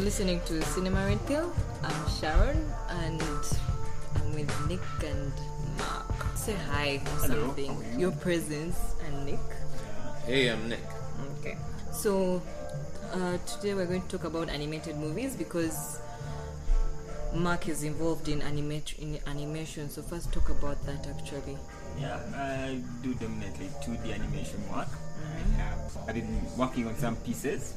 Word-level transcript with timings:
You're 0.00 0.06
listening 0.06 0.40
to 0.46 0.62
Cinema 0.62 1.04
Red 1.04 1.26
Pill. 1.26 1.52
I'm 1.84 2.08
Sharon 2.08 2.72
and 2.88 3.20
I'm 4.14 4.32
with 4.34 4.50
Nick 4.66 4.80
and 5.04 5.30
Mark. 5.76 6.24
Say 6.36 6.54
hi 6.54 7.02
or 7.04 7.28
Hello, 7.28 7.46
something. 7.48 7.66
how 7.74 7.80
are 7.80 7.92
you? 7.92 7.98
Your 7.98 8.12
presence 8.12 8.78
and 9.04 9.26
Nick. 9.26 9.40
Hey, 10.24 10.48
I'm 10.48 10.70
Nick. 10.70 10.80
Okay. 11.40 11.58
So 11.92 12.40
uh, 13.12 13.36
today 13.46 13.74
we're 13.74 13.84
going 13.84 14.00
to 14.00 14.08
talk 14.08 14.24
about 14.24 14.48
animated 14.48 14.96
movies 14.96 15.36
because 15.36 16.00
Mark 17.34 17.68
is 17.68 17.82
involved 17.82 18.28
in 18.28 18.40
animat- 18.40 18.98
in 18.98 19.18
animation. 19.26 19.90
So 19.90 20.00
first 20.00 20.32
talk 20.32 20.48
about 20.48 20.82
that 20.86 21.06
actually. 21.08 21.58
Yeah, 22.00 22.18
I 22.34 22.80
do 23.02 23.12
dominantly 23.12 23.68
2D 23.84 24.14
animation 24.14 24.66
work. 24.72 24.88
I 24.88 25.60
have 25.60 25.98
I've 26.08 26.14
been 26.14 26.40
working 26.56 26.86
on 26.86 26.96
some 26.96 27.16
pieces. 27.16 27.74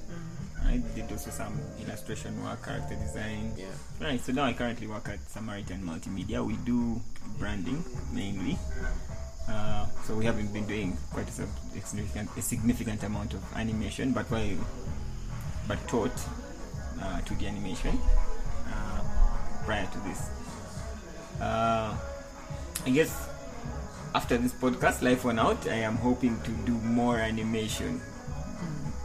I 0.66 0.78
did 0.96 1.12
also 1.12 1.30
some 1.30 1.60
illustration 1.82 2.42
work, 2.44 2.64
character 2.64 2.96
design. 2.96 3.54
Yeah. 3.58 3.66
Right, 4.00 4.20
so 4.20 4.32
now 4.32 4.46
I 4.46 4.54
currently 4.54 4.88
work 4.88 5.10
at 5.10 5.20
Samaritan 5.30 5.82
Multimedia. 5.84 6.46
We 6.46 6.56
do 6.66 7.00
branding 7.38 7.84
mainly. 8.12 8.58
Uh, 9.50 9.86
so 10.06 10.16
we 10.16 10.26
haven't 10.26 10.54
been 10.54 10.66
doing 10.66 10.98
quite 11.12 11.28
a, 11.28 11.32
significant, 11.32 12.30
a 12.38 12.42
significant 12.42 13.04
amount 13.04 13.34
of 13.34 13.44
animation, 13.56 14.14
but 14.14 14.26
while 14.32 14.58
but 15.68 15.86
taught 15.88 16.12
uh, 17.02 17.20
2D 17.26 17.48
animation 17.48 18.00
uh, 18.68 19.02
prior 19.66 19.86
to 19.88 20.00
this. 20.00 20.30
Uh, 21.42 21.96
I 22.86 22.90
guess 22.90 23.30
after 24.16 24.38
this 24.38 24.54
podcast, 24.54 25.02
life 25.02 25.26
went 25.26 25.40
out. 25.40 25.68
I 25.68 25.76
am 25.76 25.96
hoping 25.98 26.40
to 26.42 26.52
do 26.66 26.74
more 26.74 27.18
animation, 27.18 28.02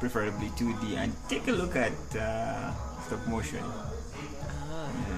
preferably 0.00 0.48
2D, 0.50 0.96
and 0.96 1.12
take 1.28 1.46
a 1.48 1.52
look 1.52 1.76
at 1.76 1.92
uh, 2.16 2.72
stop 3.06 3.26
motion. 3.26 3.62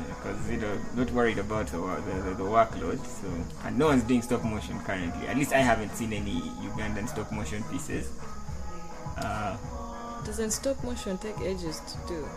Because 0.09 0.51
you 0.51 0.59
know, 0.59 0.79
not 0.95 1.11
worried 1.13 1.39
about 1.39 1.67
the, 1.69 1.79
the, 1.79 2.23
the, 2.23 2.35
the 2.37 2.45
workload. 2.45 2.99
So, 3.07 3.29
and 3.65 3.79
no 3.79 3.87
one's 3.87 4.03
doing 4.05 4.23
stop 4.23 4.45
motion 4.45 4.79
currently. 4.81 5.27
At 5.29 5.37
least 5.37 5.53
I 5.53 5.59
haven't 5.59 5.95
seen 5.97 6.13
any 6.13 6.41
Ugandan 6.67 7.09
stop 7.09 7.33
motion 7.33 7.63
pieces. 7.71 8.11
Uh, 9.17 9.57
Doesn't 10.25 10.51
stop 10.51 10.83
motion 10.85 11.17
take 11.19 11.41
ages 11.41 11.81
to 11.81 12.09
do? 12.09 12.29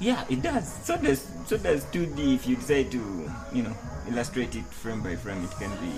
Yeah, 0.00 0.24
it 0.30 0.42
does. 0.42 0.72
So 0.84 0.96
does 0.96 1.28
so 1.46 1.58
does 1.58 1.84
2D. 1.86 2.34
If 2.34 2.46
you 2.48 2.56
decide 2.56 2.90
to, 2.92 3.30
you 3.52 3.62
know, 3.62 3.76
illustrate 4.08 4.56
it 4.56 4.64
frame 4.66 5.02
by 5.02 5.14
frame, 5.14 5.44
it 5.44 5.50
can 5.58 5.70
be 5.78 5.92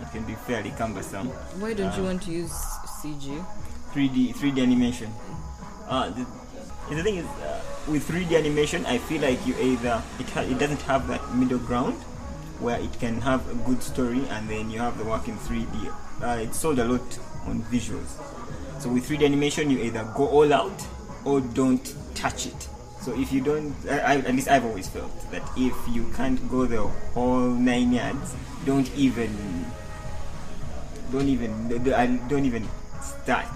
it 0.00 0.10
can 0.12 0.24
be 0.24 0.34
fairly 0.34 0.70
cumbersome. 0.76 1.28
Why 1.58 1.72
don't 1.74 1.96
you 1.96 2.02
Uh, 2.02 2.06
want 2.06 2.22
to 2.24 2.30
use 2.30 2.52
CG? 3.02 3.44
3D 3.94 4.34
3D 4.34 4.62
animation. 4.62 5.12
Uh, 5.88 6.10
the, 6.10 6.26
the 6.94 7.02
thing 7.02 7.16
is, 7.16 7.26
uh, 7.26 7.60
with 7.88 8.08
3D 8.08 8.36
animation, 8.36 8.86
I 8.86 8.98
feel 8.98 9.22
like 9.22 9.44
you 9.46 9.54
either 9.58 10.02
it 10.18 10.30
ha- 10.30 10.42
it 10.42 10.58
doesn't 10.58 10.82
have 10.82 11.08
that 11.08 11.34
middle 11.34 11.58
ground 11.58 11.96
where 12.60 12.78
it 12.78 12.92
can 13.00 13.20
have 13.22 13.48
a 13.50 13.54
good 13.66 13.82
story 13.82 14.22
and 14.28 14.48
then 14.48 14.70
you 14.70 14.78
have 14.78 14.98
the 14.98 15.04
work 15.04 15.28
in 15.28 15.36
3D. 15.36 15.92
Uh, 16.22 16.42
it's 16.42 16.58
sold 16.58 16.78
a 16.78 16.84
lot 16.84 17.18
on 17.46 17.62
visuals. 17.64 18.20
So 18.80 18.90
with 18.90 19.08
3D 19.08 19.24
animation, 19.24 19.70
you 19.70 19.78
either 19.78 20.04
go 20.14 20.28
all 20.28 20.52
out 20.52 20.86
or 21.24 21.40
don't 21.40 21.94
touch 22.14 22.46
it. 22.46 22.68
So 23.00 23.18
if 23.18 23.32
you 23.32 23.40
don't, 23.40 23.74
I, 23.88 23.98
I, 23.98 24.16
at 24.18 24.34
least 24.34 24.48
I've 24.48 24.64
always 24.64 24.88
felt 24.88 25.10
that 25.32 25.42
if 25.56 25.74
you 25.88 26.10
can't 26.14 26.38
go 26.50 26.66
the 26.66 26.82
whole 27.14 27.48
nine 27.48 27.92
yards, 27.92 28.34
don't 28.66 28.90
even 28.94 29.64
don't 31.10 31.28
even 31.28 32.28
don't 32.28 32.44
even 32.44 32.68
start 33.00 33.48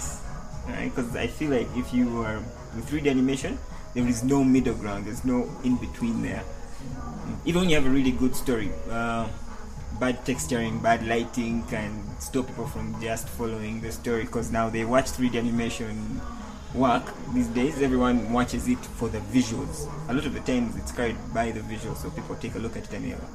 right 0.69 0.95
because 0.95 1.17
i 1.17 1.27
feel 1.27 1.51
like 1.51 1.69
if 1.77 1.93
you 1.93 2.23
are 2.23 2.39
with 2.75 2.89
3d 2.91 3.11
animation 3.11 3.59
there 3.95 4.07
is 4.07 4.25
no 4.25 4.43
middle 4.43 4.75
ground 4.75 5.07
there's 5.07 5.25
no 5.25 5.49
in 5.63 5.77
between 5.77 6.23
there. 6.23 6.43
Even 7.47 7.63
when 7.63 7.71
you 7.71 7.77
have 7.77 7.87
a 7.87 7.91
really 7.91 8.11
good 8.11 8.35
story 8.35 8.71
uh, 8.91 9.29
bad 10.01 10.25
texturing 10.25 10.83
bad 10.83 11.07
lighting 11.07 11.63
can 11.69 12.03
stop 12.19 12.47
people 12.49 12.67
from 12.67 13.01
just 13.01 13.29
following 13.29 13.81
the 13.81 13.93
story 13.93 14.25
because 14.25 14.51
now 14.51 14.69
they 14.69 14.85
watch 14.85 15.07
3d 15.07 15.37
animation 15.39 16.21
work. 16.75 17.05
These 17.33 17.49
days 17.49 17.81
everyone 17.81 18.33
watches 18.33 18.67
it 18.67 18.85
for 18.99 19.09
the 19.09 19.19
visuals. 19.19 19.89
A 20.09 20.13
lot 20.13 20.27
of 20.27 20.35
the 20.35 20.41
times 20.41 20.77
it's 20.77 20.91
carried 20.91 21.17
by 21.33 21.53
the 21.53 21.61
visuals 21.61 21.99
so 21.99 22.11
people 22.11 22.35
take 22.37 22.57
a 22.57 22.59
look 22.59 22.77
at 22.77 22.85
it 22.85 22.93
and 22.93 23.13
they're 23.13 23.29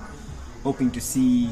hoping 0.64 0.92
to 0.92 1.00
see 1.00 1.50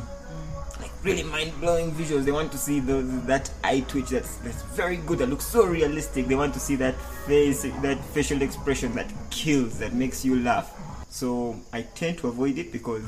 like 0.81 0.91
really 1.03 1.23
mind-blowing 1.23 1.91
visuals. 1.91 2.25
They 2.25 2.31
want 2.31 2.51
to 2.51 2.57
see 2.57 2.79
the, 2.79 3.01
that 3.25 3.49
eye 3.63 3.81
twitch 3.81 4.09
that's 4.09 4.37
that's 4.37 4.61
very 4.63 4.97
good. 4.97 5.19
That 5.19 5.29
looks 5.29 5.45
so 5.45 5.65
realistic. 5.65 6.27
They 6.27 6.35
want 6.35 6.53
to 6.53 6.59
see 6.59 6.75
that 6.77 6.95
face, 7.25 7.63
that 7.63 8.03
facial 8.05 8.41
expression 8.41 8.93
that 8.95 9.11
kills, 9.29 9.79
that 9.79 9.93
makes 9.93 10.23
you 10.23 10.39
laugh. 10.39 10.73
So 11.09 11.59
I 11.73 11.81
tend 11.81 12.19
to 12.19 12.27
avoid 12.27 12.57
it 12.57 12.71
because 12.71 13.05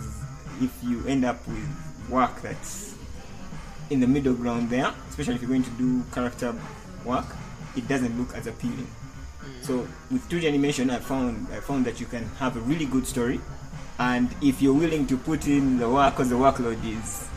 if 0.62 0.72
you 0.84 1.06
end 1.08 1.26
up 1.26 1.46
with 1.48 2.10
work 2.10 2.42
that's 2.42 2.96
in 3.90 4.00
the 4.00 4.08
middle 4.08 4.34
ground 4.34 4.70
there, 4.70 4.94
especially 5.10 5.36
if 5.36 5.42
you're 5.42 5.50
going 5.50 5.64
to 5.64 5.70
do 5.72 6.04
character 6.12 6.56
work, 7.06 7.26
it 7.76 7.88
doesn't 7.88 8.18
look 8.18 8.36
as 8.36 8.48
appealing. 8.48 8.88
Mm. 9.42 9.64
So 9.64 9.88
with 10.12 10.28
2D 10.30 10.48
animation, 10.48 10.90
I 10.90 11.00
found 11.00 11.48
I 11.52 11.60
found 11.60 11.86
that 11.86 12.00
you 12.00 12.06
can 12.06 12.26
have 12.40 12.58
a 12.58 12.60
really 12.62 12.86
good 12.86 13.06
story, 13.06 13.40
and 14.00 14.34
if 14.42 14.62
you're 14.62 14.74
willing 14.74 15.08
to 15.08 15.18
put 15.18 15.48
in 15.48 15.78
the 15.78 15.90
work, 15.90 16.16
because 16.16 16.30
the 16.30 16.36
workload 16.36 16.84
is 16.86 17.29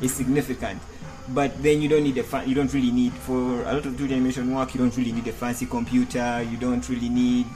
is 0.00 0.14
significant, 0.14 0.80
but 1.28 1.62
then 1.62 1.82
you 1.82 1.88
don't 1.88 2.04
need 2.04 2.18
a 2.18 2.22
fa- 2.22 2.44
you 2.46 2.54
don't 2.54 2.72
really 2.72 2.90
need 2.90 3.12
for 3.12 3.62
a 3.62 3.72
lot 3.72 3.84
of 3.86 3.94
2D 3.94 4.12
animation 4.12 4.54
work. 4.54 4.74
You 4.74 4.80
don't 4.80 4.96
really 4.96 5.12
need 5.12 5.26
a 5.28 5.32
fancy 5.32 5.66
computer. 5.66 6.42
You 6.42 6.56
don't 6.56 6.88
really 6.88 7.08
need 7.08 7.46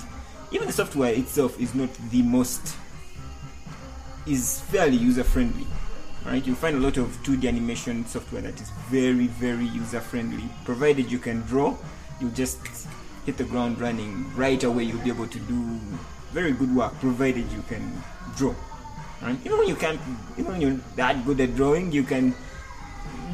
even 0.52 0.66
the 0.66 0.72
software 0.72 1.12
itself 1.12 1.58
is 1.58 1.74
not 1.74 1.88
the 2.10 2.20
most 2.20 2.76
is 4.26 4.60
fairly 4.60 4.96
user 4.96 5.24
friendly. 5.24 5.66
Right, 6.24 6.46
you 6.46 6.54
find 6.54 6.76
a 6.76 6.78
lot 6.78 6.98
of 6.98 7.08
2D 7.24 7.48
animation 7.48 8.06
software 8.06 8.42
that 8.42 8.60
is 8.60 8.70
very, 8.88 9.26
very 9.26 9.64
user 9.64 10.00
friendly. 10.00 10.44
Provided 10.64 11.10
you 11.10 11.18
can 11.18 11.40
draw, 11.42 11.76
you 12.20 12.28
just 12.30 12.60
hit 13.26 13.38
the 13.38 13.44
ground 13.44 13.80
running 13.80 14.32
right 14.36 14.62
away. 14.62 14.84
You'll 14.84 15.02
be 15.02 15.08
able 15.08 15.26
to 15.26 15.38
do 15.40 15.80
very 16.30 16.52
good 16.52 16.72
work, 16.76 16.94
provided 17.00 17.50
you 17.50 17.62
can 17.68 18.00
draw. 18.36 18.54
Right? 19.22 19.38
Even 19.44 19.58
when 19.58 19.68
you 19.68 19.76
can't, 19.76 20.00
even 20.36 20.52
when 20.52 20.60
you're 20.60 20.80
that 20.96 21.24
good 21.24 21.40
at 21.40 21.54
drawing, 21.54 21.92
you 21.92 22.02
can 22.02 22.34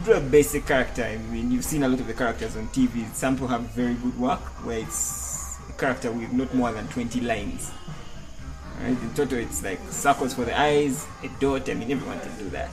draw 0.05 0.17
a 0.17 0.21
basic 0.21 0.67
character. 0.67 1.05
I 1.05 1.17
mean, 1.17 1.51
you've 1.51 1.65
seen 1.65 1.83
a 1.83 1.89
lot 1.89 2.01
of 2.01 2.07
the 2.07 2.15
characters 2.15 2.57
on 2.57 2.69
TV. 2.69 3.13
Some 3.15 3.37
people 3.37 3.49
have 3.49 3.63
very 3.63 3.95
good 3.95 4.19
work 4.19 4.41
where 4.65 4.79
it's 4.79 5.59
a 5.69 5.73
character 5.73 6.13
with 6.13 6.33
not 6.33 6.55
more 6.55 6.73
than 6.73 6.87
20 6.89 7.21
lines. 7.23 7.71
Right? 8.81 8.91
In 8.91 9.15
total, 9.15 9.39
it's 9.39 9.63
like 9.63 9.81
circles 9.91 10.35
for 10.35 10.45
the 10.45 10.59
eyes, 10.59 11.07
a 11.23 11.29
dot. 11.41 11.69
I 11.69 11.75
mean, 11.75 11.91
everyone 11.91 12.21
can 12.21 12.37
do 12.39 12.51
that. 12.51 12.71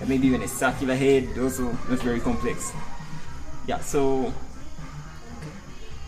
And 0.00 0.08
maybe 0.08 0.26
even 0.26 0.42
a 0.42 0.48
circular 0.48 0.94
head, 0.94 1.28
also 1.38 1.70
not 1.88 2.00
very 2.00 2.20
complex. 2.20 2.72
Yeah, 3.66 3.80
so 3.80 4.32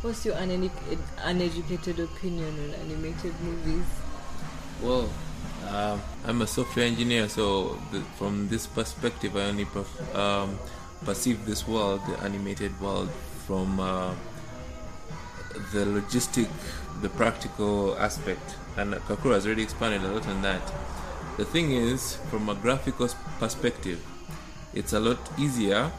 What's 0.02 0.24
your 0.24 0.34
uneducated 0.34 2.00
opinion 2.00 2.48
on 2.48 2.74
animated 2.80 3.38
movies? 3.42 3.84
Well, 4.80 5.10
um, 5.68 6.00
I'm 6.24 6.42
a 6.42 6.46
software 6.46 6.86
engineer, 6.86 7.28
so 7.28 7.78
from 8.16 8.48
this 8.48 8.66
perspective, 8.66 9.36
I 9.36 9.42
only 9.42 9.64
perf- 9.64 10.14
um, 10.14 10.58
perceive 11.04 11.44
this 11.46 11.66
world, 11.66 12.00
the 12.06 12.18
animated 12.20 12.78
world, 12.80 13.10
from 13.46 13.80
uh, 13.80 14.14
the 15.72 15.84
logistic, 15.84 16.48
the 17.02 17.08
practical 17.08 17.96
aspect. 17.98 18.56
And 18.76 18.94
Kakura 18.94 19.34
has 19.34 19.46
already 19.46 19.62
expanded 19.62 20.02
a 20.02 20.12
lot 20.12 20.26
on 20.28 20.42
that. 20.42 20.62
The 21.36 21.44
thing 21.44 21.72
is, 21.72 22.16
from 22.30 22.48
a 22.48 22.54
graphical 22.54 23.08
perspective, 23.38 24.04
it's 24.74 24.92
a 24.92 25.00
lot 25.00 25.18
easier 25.38 25.90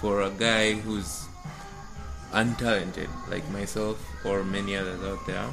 for 0.00 0.22
a 0.22 0.30
guy 0.30 0.74
who's 0.74 1.26
untalented 2.32 3.08
like 3.30 3.48
myself 3.50 3.98
or 4.24 4.44
many 4.44 4.76
others 4.76 5.02
out 5.02 5.26
there 5.26 5.48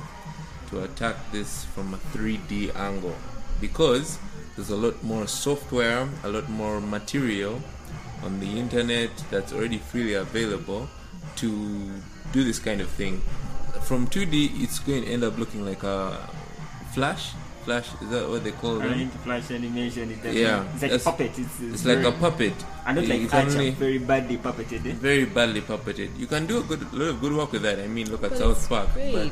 to 0.69 0.83
attack 0.83 1.15
this 1.31 1.65
from 1.65 1.94
a 1.94 1.97
3D 2.15 2.75
angle 2.75 3.15
because 3.62 4.17
there's 4.56 4.69
a 4.69 4.75
lot 4.75 5.01
more 5.03 5.27
software, 5.27 6.07
a 6.23 6.29
lot 6.29 6.47
more 6.50 6.79
material 6.81 7.62
on 8.23 8.39
the 8.39 8.57
internet 8.59 9.09
that's 9.29 9.53
already 9.53 9.77
freely 9.77 10.13
available 10.13 10.88
to 11.38 11.91
do 12.31 12.44
this 12.44 12.59
kind 12.59 12.81
of 12.81 12.89
thing. 12.89 13.21
From 13.83 14.07
2D, 14.07 14.63
it's 14.63 14.79
going 14.79 15.03
to 15.03 15.09
end 15.12 15.23
up 15.23 15.38
looking 15.38 15.65
like 15.65 15.83
a 15.83 16.17
flash. 16.94 17.33
Flash 17.65 17.89
is 18.01 18.09
that 18.09 18.29
what 18.29 18.44
they 18.44 18.51
call 18.51 18.79
I 18.81 18.88
them? 18.89 19.00
into 19.01 19.18
flash 19.19 19.50
animation. 19.51 20.11
It 20.11 20.18
doesn't- 20.23 20.38
Yeah, 20.38 20.65
it's 20.73 20.81
like 20.83 20.91
a 20.91 21.00
puppet. 21.00 21.31
It's, 21.38 21.39
it's, 21.39 21.73
It's 21.73 21.85
like 21.85 21.97
very- 21.97 22.07
a 22.07 22.11
puppet. 22.13 22.53
I 22.85 22.94
don't 22.94 23.09
like 23.09 23.21
It's 23.21 23.33
Archer, 23.33 23.50
only- 23.57 23.71
very 23.71 23.97
badly 23.97 24.38
puppeted. 24.38 24.85
Eh? 24.85 24.94
very 24.94 25.25
badly 25.25 25.61
puppeted. 25.61 26.18
You 26.18 26.27
can 26.27 26.45
do 26.45 26.59
a 26.59 26.63
good 26.63 26.81
lot 26.94 27.07
of 27.09 27.21
good 27.21 27.33
work 27.33 27.51
with 27.51 27.63
that. 27.63 27.79
I 27.79 27.88
mean, 27.88 28.09
look 28.11 28.23
at 28.23 28.29
But 28.31 28.38
South 28.39 28.69
Park, 28.69 28.94
great. 28.94 29.13
but 29.13 29.31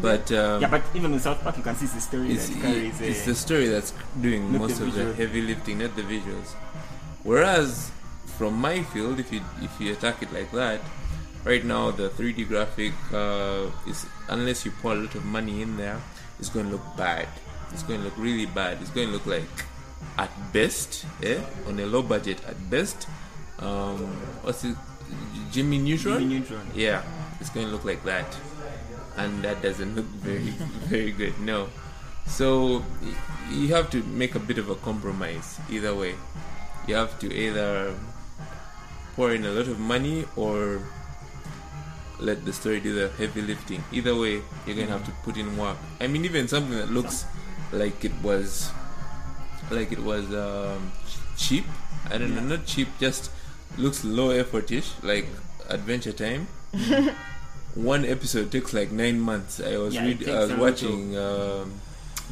but 0.00 0.30
um, 0.32 0.62
Yeah, 0.62 0.68
but 0.68 0.82
even 0.94 1.12
in 1.12 1.20
South 1.20 1.42
Park, 1.42 1.56
you 1.56 1.62
can 1.62 1.74
see 1.76 1.86
the 1.86 2.00
story 2.00 2.32
it's, 2.32 2.48
that 2.48 2.60
carries. 2.60 3.00
it's 3.00 3.24
the 3.24 3.34
story 3.34 3.68
that's 3.68 3.92
doing 4.20 4.52
most 4.52 4.78
the 4.78 4.86
of 4.86 4.94
the 4.94 5.14
heavy 5.14 5.42
lifting, 5.42 5.78
not 5.78 5.94
the 5.96 6.02
visuals. 6.02 6.52
Whereas 7.22 7.90
from 8.38 8.54
my 8.54 8.82
field, 8.82 9.18
if 9.18 9.32
you 9.32 9.40
if 9.62 9.80
you 9.80 9.92
attack 9.92 10.22
it 10.22 10.32
like 10.32 10.50
that, 10.52 10.80
right 11.44 11.64
now 11.64 11.90
the 11.90 12.08
3D 12.10 12.48
graphic 12.48 12.92
uh, 13.12 13.66
is 13.88 14.06
unless 14.28 14.64
you 14.64 14.72
pour 14.82 14.92
a 14.92 14.96
lot 14.96 15.14
of 15.14 15.24
money 15.24 15.62
in 15.62 15.76
there, 15.76 16.00
it's 16.38 16.48
going 16.48 16.66
to 16.66 16.72
look 16.72 16.96
bad. 16.96 17.28
It's 17.72 17.82
going 17.82 18.00
to 18.00 18.04
look 18.04 18.16
really 18.18 18.46
bad. 18.46 18.78
It's 18.80 18.90
going 18.90 19.08
to 19.08 19.14
look 19.14 19.26
like 19.26 19.48
at 20.18 20.30
best, 20.52 21.06
eh, 21.22 21.40
on 21.66 21.78
a 21.80 21.86
low 21.86 22.02
budget 22.02 22.40
at 22.46 22.58
best. 22.70 23.08
Um, 23.58 23.98
what's 24.42 24.64
it? 24.64 24.76
Jimmy 25.52 25.78
Neutron. 25.78 26.20
Jimmy 26.20 26.38
Neutron. 26.40 26.66
Yeah, 26.74 27.02
it's 27.40 27.50
going 27.50 27.66
to 27.66 27.72
look 27.72 27.84
like 27.84 28.04
that, 28.04 28.26
and 29.16 29.42
that 29.42 29.62
doesn't 29.62 29.96
look 29.96 30.06
very 30.22 30.50
very 30.90 31.12
good. 31.12 31.38
No, 31.40 31.68
so 32.26 32.84
you 33.50 33.68
have 33.74 33.90
to 33.90 34.02
make 34.04 34.34
a 34.34 34.38
bit 34.38 34.58
of 34.58 34.70
a 34.70 34.74
compromise. 34.76 35.58
Either 35.70 35.94
way, 35.94 36.14
you 36.86 36.94
have 36.94 37.18
to 37.20 37.32
either 37.32 37.94
pour 39.14 39.32
in 39.32 39.44
a 39.44 39.50
lot 39.50 39.68
of 39.68 39.78
money 39.78 40.24
or 40.36 40.80
let 42.18 42.44
the 42.44 42.52
story 42.52 42.80
do 42.80 42.94
the 42.94 43.08
heavy 43.16 43.42
lifting. 43.42 43.82
Either 43.92 44.14
way, 44.14 44.42
you're 44.66 44.76
gonna 44.76 44.88
have 44.88 45.04
to 45.04 45.12
put 45.22 45.36
in 45.36 45.56
work. 45.56 45.76
I 46.00 46.06
mean, 46.06 46.24
even 46.24 46.48
something 46.48 46.76
that 46.76 46.90
looks 46.90 47.24
like 47.72 48.04
it 48.04 48.12
was, 48.22 48.70
like 49.70 49.92
it 49.92 50.00
was 50.00 50.32
um, 50.34 50.92
cheap. 51.36 51.64
I 52.10 52.18
don't 52.18 52.34
know, 52.34 52.42
not 52.42 52.66
cheap, 52.66 52.88
just 53.00 53.30
looks 53.76 54.04
low 54.04 54.28
effortish, 54.28 54.92
like 55.02 55.26
Adventure 55.68 56.12
Time. 56.12 56.46
One 57.76 58.04
episode 58.04 58.50
takes 58.50 58.72
like 58.72 58.90
nine 58.90 59.20
months. 59.20 59.60
I 59.60 59.76
was 59.76 59.94
Yeah, 59.94 60.04
read, 60.06 60.28
I 60.28 60.40
was 60.40 60.50
a 60.50 60.56
watching 60.56 61.16
um, 61.18 61.74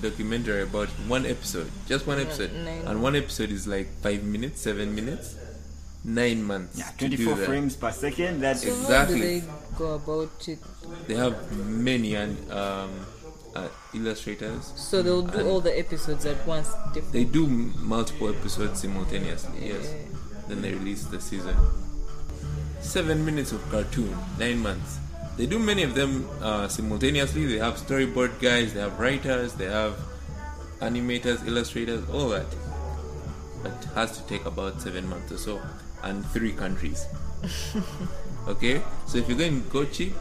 documentary 0.01 0.63
about 0.63 0.89
one 1.07 1.27
episode, 1.27 1.71
just 1.87 2.07
one 2.07 2.19
episode, 2.19 2.51
nine. 2.53 2.83
and 2.87 3.03
one 3.03 3.15
episode 3.15 3.51
is 3.51 3.67
like 3.69 3.89
five 4.01 4.25
minutes, 4.25 4.63
seven 4.63 4.95
minutes, 4.95 5.37
nine 6.03 6.43
months. 6.43 6.79
Yeah, 6.79 6.89
to 6.97 7.09
do 7.09 7.17
24 7.17 7.35
that. 7.37 7.47
frames 7.47 7.77
per 7.77 7.93
second. 7.93 8.41
That's 8.41 8.63
So 8.63 8.69
Exactly. 8.69 9.19
how 9.21 9.23
do 9.23 9.41
they 9.41 9.43
go 9.77 9.95
about 9.95 10.49
it? 10.49 10.59
They 11.09 11.15
have 11.15 11.37
many 11.69 12.15
and 12.15 12.51
um, 12.51 12.91
uh, 13.55 13.69
illustrators. 13.93 14.73
So 14.77 15.03
they'll 15.03 15.23
do 15.23 15.39
And 15.41 15.49
all 15.49 15.61
the 15.61 15.79
episodes 15.79 16.25
at 16.25 16.41
once. 16.47 16.71
Different. 16.95 17.13
They 17.13 17.25
do 17.25 17.47
multiple 17.47 18.31
episodes 18.31 18.81
simultaneously. 18.81 19.69
Yes. 19.69 19.93
Then 20.49 20.63
they 20.63 20.73
release 20.73 21.05
the 21.05 21.21
season. 21.21 21.55
Seven 22.81 23.25
minutes 23.25 23.53
of 23.53 23.61
cartoon, 23.71 24.17
nine 24.39 24.59
months. 24.59 24.99
They 25.37 25.47
do 25.47 25.59
many 25.59 25.83
of 25.83 25.95
them 25.95 26.29
uh, 26.41 26.69
simultaneously. 26.69 27.47
They 27.47 27.59
have 27.59 27.75
storyboard 27.75 28.41
guys, 28.41 28.75
they 28.75 28.81
have 28.81 28.99
writers, 29.01 29.55
they 29.55 29.67
have 29.67 29.99
animators, 30.81 31.47
illustrators, 31.47 32.09
all 32.11 32.29
that. 32.29 32.47
But 33.63 33.73
it 33.73 33.89
has 33.95 34.17
to 34.19 34.27
take 34.29 34.45
about 34.45 34.81
seven 34.81 35.09
months 35.09 35.33
or 35.33 35.39
so, 35.39 35.63
and 36.03 36.25
three 36.27 36.53
countries. 36.53 37.07
okay, 38.49 38.83
so 39.07 39.19
if 39.19 39.29
you're 39.29 39.39
going 39.39 39.63
to 39.63 39.69
go 39.71 39.85
cheap, 39.85 40.15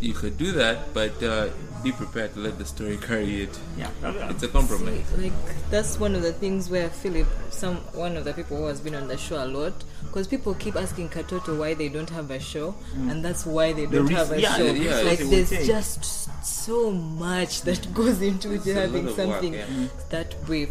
you 0.00 0.12
could 0.12 0.36
do 0.36 0.52
that, 0.52 0.92
but 0.92 1.22
uh, 1.22 1.48
be 1.82 1.92
prepared 1.92 2.32
to 2.34 2.40
let 2.40 2.58
the 2.58 2.64
story 2.64 2.96
carry 2.96 3.42
it. 3.42 3.58
yeah. 3.78 3.90
It's 4.30 4.42
a 4.42 4.48
compromise. 4.48 5.04
See, 5.14 5.22
like 5.30 5.32
that's 5.70 5.98
one 5.98 6.14
of 6.14 6.22
the 6.22 6.32
things 6.32 6.68
where 6.70 6.88
Philip, 6.90 7.26
some 7.50 7.76
one 7.94 8.16
of 8.16 8.24
the 8.24 8.32
people 8.32 8.56
who 8.56 8.66
has 8.66 8.80
been 8.80 8.94
on 8.94 9.08
the 9.08 9.16
show 9.16 9.42
a 9.42 9.46
lot, 9.46 9.72
because 10.04 10.26
people 10.26 10.54
keep 10.54 10.76
asking 10.76 11.08
Katoto 11.10 11.58
why 11.58 11.74
they 11.74 11.88
don't 11.88 12.10
have 12.10 12.30
a 12.30 12.40
show, 12.40 12.74
and 12.94 13.24
that's 13.24 13.44
why 13.46 13.72
they 13.72 13.86
don't 13.86 14.06
res- 14.06 14.16
have 14.16 14.32
a 14.32 14.40
yeah, 14.40 14.56
show. 14.56 14.72
the 14.72 14.80
resource 14.80 15.04
like 15.04 15.18
there's 15.30 15.66
just 15.66 16.04
so 16.44 16.90
much 16.90 17.62
that 17.62 17.92
goes 17.94 18.22
into 18.22 18.52
It's 18.52 18.64
having 18.66 19.06
of 19.08 19.16
work, 19.18 19.26
something 19.28 19.54
yeah. 19.54 19.66
that 20.10 20.34
brief. 20.46 20.70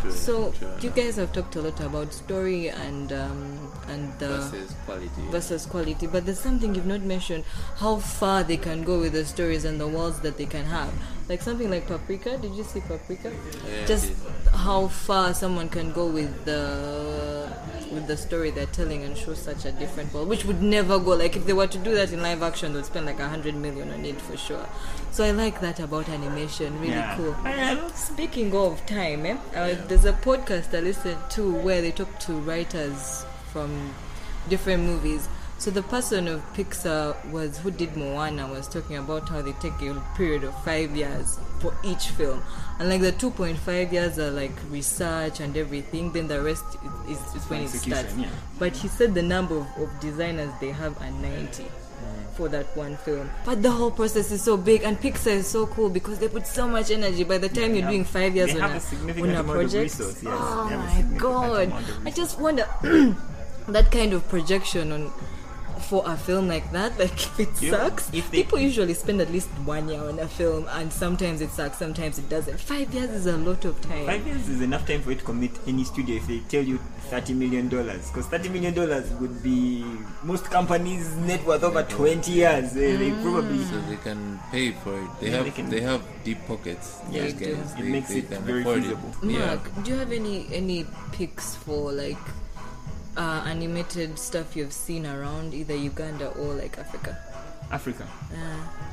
True, 0.00 0.10
So 0.12 0.52
true. 0.52 0.68
you 0.80 0.90
guys 0.90 1.16
have 1.16 1.32
talked 1.32 1.56
a 1.56 1.62
lot 1.62 1.78
about 1.80 2.12
story 2.12 2.68
and 2.68 3.12
um, 3.12 3.72
and 3.88 4.16
the 4.18 4.28
versus 4.28 4.74
quality. 4.84 5.22
versus 5.30 5.66
quality 5.66 6.06
but 6.06 6.24
there's 6.26 6.38
something 6.40 6.74
you've 6.74 6.86
not 6.86 7.00
mentioned 7.02 7.44
how 7.76 7.96
far 7.96 8.42
they 8.42 8.56
can 8.56 8.82
go 8.84 8.98
with 9.00 9.12
the 9.12 9.24
stories 9.24 9.64
and 9.64 9.80
the 9.80 9.86
worlds 9.88 10.20
that 10.20 10.36
they 10.36 10.45
can 10.46 10.64
have. 10.64 10.92
Like 11.28 11.42
something 11.42 11.68
like 11.70 11.86
paprika. 11.86 12.38
Did 12.38 12.54
you 12.54 12.62
see 12.64 12.80
paprika? 12.80 13.32
Yeah, 13.68 13.86
just 13.86 14.12
how 14.52 14.88
far 14.88 15.34
someone 15.34 15.68
can 15.68 15.92
go 15.92 16.06
with 16.06 16.44
the 16.44 17.52
with 17.92 18.06
the 18.08 18.16
story 18.16 18.50
they're 18.50 18.66
telling 18.66 19.04
and 19.04 19.16
show 19.16 19.32
such 19.34 19.64
a 19.64 19.70
different 19.72 20.12
world 20.12 20.28
which 20.28 20.44
would 20.44 20.62
never 20.62 20.98
go. 20.98 21.10
Like 21.10 21.36
if 21.36 21.46
they 21.46 21.52
were 21.52 21.66
to 21.66 21.78
do 21.78 21.94
that 21.94 22.12
in 22.12 22.20
live 22.22 22.42
action 22.42 22.72
they'd 22.74 22.84
spend 22.84 23.06
like 23.06 23.20
a 23.20 23.28
hundred 23.28 23.54
million 23.54 23.90
on 23.92 24.04
it 24.04 24.20
for 24.20 24.36
sure. 24.36 24.66
So 25.10 25.24
i 25.24 25.30
like 25.30 25.60
that 25.60 25.80
about 25.80 26.08
animation. 26.08 26.78
Really 26.80 26.92
Yeah. 26.94 27.16
cool. 27.16 27.36
I- 27.44 27.72
I 27.72 27.90
Speaking 27.94 28.54
of 28.54 28.84
time, 28.86 29.26
eh, 29.26 29.36
uh, 29.54 29.76
there's 29.88 30.04
a 30.04 30.12
podcast 30.12 30.74
I 30.76 30.80
listened 30.80 31.18
to 31.30 31.52
where 31.52 31.80
they 31.80 31.90
talk 31.92 32.18
to 32.20 32.32
writers 32.34 33.24
from 33.52 33.92
different 34.48 34.84
movies. 34.84 35.28
So 35.58 35.70
the 35.70 35.82
person 35.82 36.28
of 36.28 36.42
Pixar 36.52 37.16
was 37.30 37.58
who 37.58 37.70
did 37.70 37.96
Moana 37.96 38.46
was 38.46 38.68
talking 38.68 38.96
about 38.98 39.28
how 39.28 39.40
they 39.40 39.52
take 39.52 39.80
a 39.80 40.02
period 40.14 40.44
of 40.44 40.54
five 40.64 40.94
years 40.94 41.38
for 41.60 41.74
each 41.82 42.08
film, 42.08 42.42
and 42.78 42.90
like 42.90 43.00
the 43.00 43.12
2.5 43.12 43.90
years 43.90 44.18
are 44.18 44.30
like 44.30 44.52
research 44.68 45.40
and 45.40 45.56
everything. 45.56 46.12
Then 46.12 46.28
the 46.28 46.42
rest 46.42 46.64
is, 47.08 47.16
is, 47.18 47.34
is 47.34 47.50
when 47.50 47.62
it 47.62 47.68
starts. 47.68 48.14
yeah. 48.14 48.28
But 48.58 48.76
he 48.76 48.88
said 48.88 49.14
the 49.14 49.22
number 49.22 49.56
of, 49.56 49.66
of 49.78 49.88
designers 49.98 50.50
they 50.60 50.72
have 50.72 51.00
are 51.00 51.10
90 51.10 51.62
mm. 51.62 51.68
for 52.34 52.50
that 52.50 52.76
one 52.76 52.98
film. 52.98 53.30
But 53.46 53.62
the 53.62 53.70
whole 53.70 53.90
process 53.90 54.30
is 54.30 54.42
so 54.42 54.58
big, 54.58 54.82
and 54.82 55.00
Pixar 55.00 55.36
is 55.36 55.46
so 55.46 55.66
cool 55.66 55.88
because 55.88 56.18
they 56.18 56.28
put 56.28 56.46
so 56.46 56.68
much 56.68 56.90
energy. 56.90 57.24
By 57.24 57.38
the 57.38 57.48
time 57.48 57.72
They 57.72 57.78
you're 57.80 57.88
doing 57.88 58.04
five 58.04 58.36
years 58.36 58.54
on 58.54 58.60
a, 58.60 58.66
a 58.66 59.22
on 59.22 59.30
a 59.30 59.42
project, 59.42 59.98
resource, 59.98 60.22
yes. 60.22 60.34
oh 60.36 60.68
They 60.68 60.76
have 60.76 61.22
a 61.22 61.26
oh 61.26 61.40
my 61.48 61.66
god! 61.66 61.84
I 62.04 62.10
just 62.10 62.38
wonder 62.38 62.68
that 63.68 63.90
kind 63.90 64.12
of 64.12 64.28
projection 64.28 64.92
on 64.92 65.10
for 65.86 66.02
a 66.06 66.16
film 66.16 66.48
like 66.48 66.70
that. 66.72 66.92
Like 66.98 67.12
if 67.12 67.40
it 67.40 67.62
You 67.62 67.70
know, 67.72 67.78
sucks, 67.78 68.12
if 68.12 68.30
they- 68.30 68.42
people 68.42 68.58
usually 68.58 68.94
spend 68.94 69.20
at 69.20 69.30
least 69.30 69.48
one 69.64 69.88
year 69.88 70.00
on 70.00 70.18
a 70.18 70.26
film, 70.28 70.66
and 70.70 70.92
sometimes 70.92 71.40
it 71.40 71.50
sucks, 71.50 71.78
sometimes 71.78 72.18
it 72.18 72.28
doesn't. 72.28 72.58
Five 72.60 72.92
years 72.92 73.10
is 73.10 73.26
a 73.26 73.36
lot 73.36 73.64
of 73.64 73.80
time. 73.80 74.06
Five 74.06 74.26
years 74.26 74.48
is 74.48 74.60
enough 74.60 74.86
time 74.86 75.02
for 75.02 75.10
you 75.10 75.16
to 75.16 75.24
commit 75.24 75.52
any 75.66 75.84
studio 75.84 76.16
if 76.16 76.26
they 76.26 76.40
tell 76.48 76.62
you 76.62 76.78
thirty 77.10 77.34
million 77.34 77.68
dollars. 77.68 78.08
Because 78.10 78.26
thirty 78.26 78.48
million 78.48 78.74
dollars 78.74 79.08
would 79.20 79.42
be 79.42 79.84
most 80.24 80.44
companies' 80.46 81.14
net 81.16 81.44
worth 81.46 81.62
over 81.62 81.82
twenty 81.84 82.32
years. 82.32 82.72
They, 82.72 82.96
they 82.96 83.10
mm. 83.10 83.22
probably 83.22 83.62
so 83.64 83.80
they 83.82 83.96
can 83.96 84.40
pay 84.50 84.72
for 84.72 84.94
it. 85.00 85.08
They 85.20 85.26
Yeah, 85.30 85.36
have 85.36 85.44
they 85.44 85.50
can- 85.52 85.70
they 85.70 85.80
have 85.82 86.02
deep 86.24 86.38
pockets. 86.48 86.98
Yeah, 87.10 87.22
These 87.22 87.34
they 87.36 87.46
do. 87.46 87.54
guys. 87.56 87.72
It 87.72 87.76
They- 87.82 87.88
makes 87.90 88.08
they 88.08 88.18
it 88.18 88.28
very 88.42 88.64
feasible. 88.64 89.12
Yeah. 89.22 89.46
Mark, 89.46 89.84
do 89.84 89.90
you 89.92 89.96
have 89.98 90.10
any 90.12 90.46
any 90.52 90.86
picks 91.12 91.54
for 91.56 91.92
like 91.92 92.18
uh, 93.16 93.42
animated 93.46 94.18
stuff 94.18 94.56
you've 94.56 94.72
seen 94.72 95.06
around 95.06 95.54
either 95.54 95.74
Uganda 95.74 96.28
or 96.28 96.54
like 96.54 96.78
Africa? 96.78 97.16
Africa. 97.70 98.06
Uh, 98.32 98.86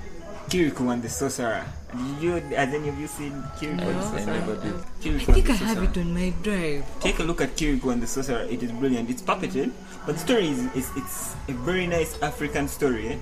Kirikou 0.50 0.92
and 0.92 1.02
the 1.02 1.10
Sorcerer. 1.10 1.66
Did 1.92 2.22
you? 2.22 2.32
Has 2.56 2.74
any 2.74 2.90
of 2.90 3.00
you 3.00 3.08
seen 3.08 3.32
Kirikou 3.58 3.78
no, 3.78 3.90
and 3.90 4.00
the 4.00 4.04
Sorcerer? 4.04 4.34
never 4.34 4.56
did. 4.56 5.22
I 5.22 5.34
think 5.34 5.50
I 5.50 5.54
have 5.54 5.84
it 5.84 5.98
on 5.98 6.14
my 6.14 6.34
drive. 6.42 6.86
Take 7.00 7.20
a 7.20 7.24
look 7.24 7.42
at 7.42 7.56
Kirikou 7.56 7.92
and 7.92 8.02
the 8.02 8.08
Sorcerer. 8.08 8.44
It 8.44 8.62
is 8.62 8.72
brilliant. 8.72 9.10
It's 9.10 9.22
puppeted, 9.22 9.72
but 10.06 10.14
the 10.14 10.20
story 10.20 10.50
is, 10.50 10.60
is 10.76 10.90
it's 10.96 11.36
a 11.48 11.54
very 11.54 11.88
nice 11.88 12.22
African 12.22 12.68
story. 12.68 13.10
Eh? 13.10 13.18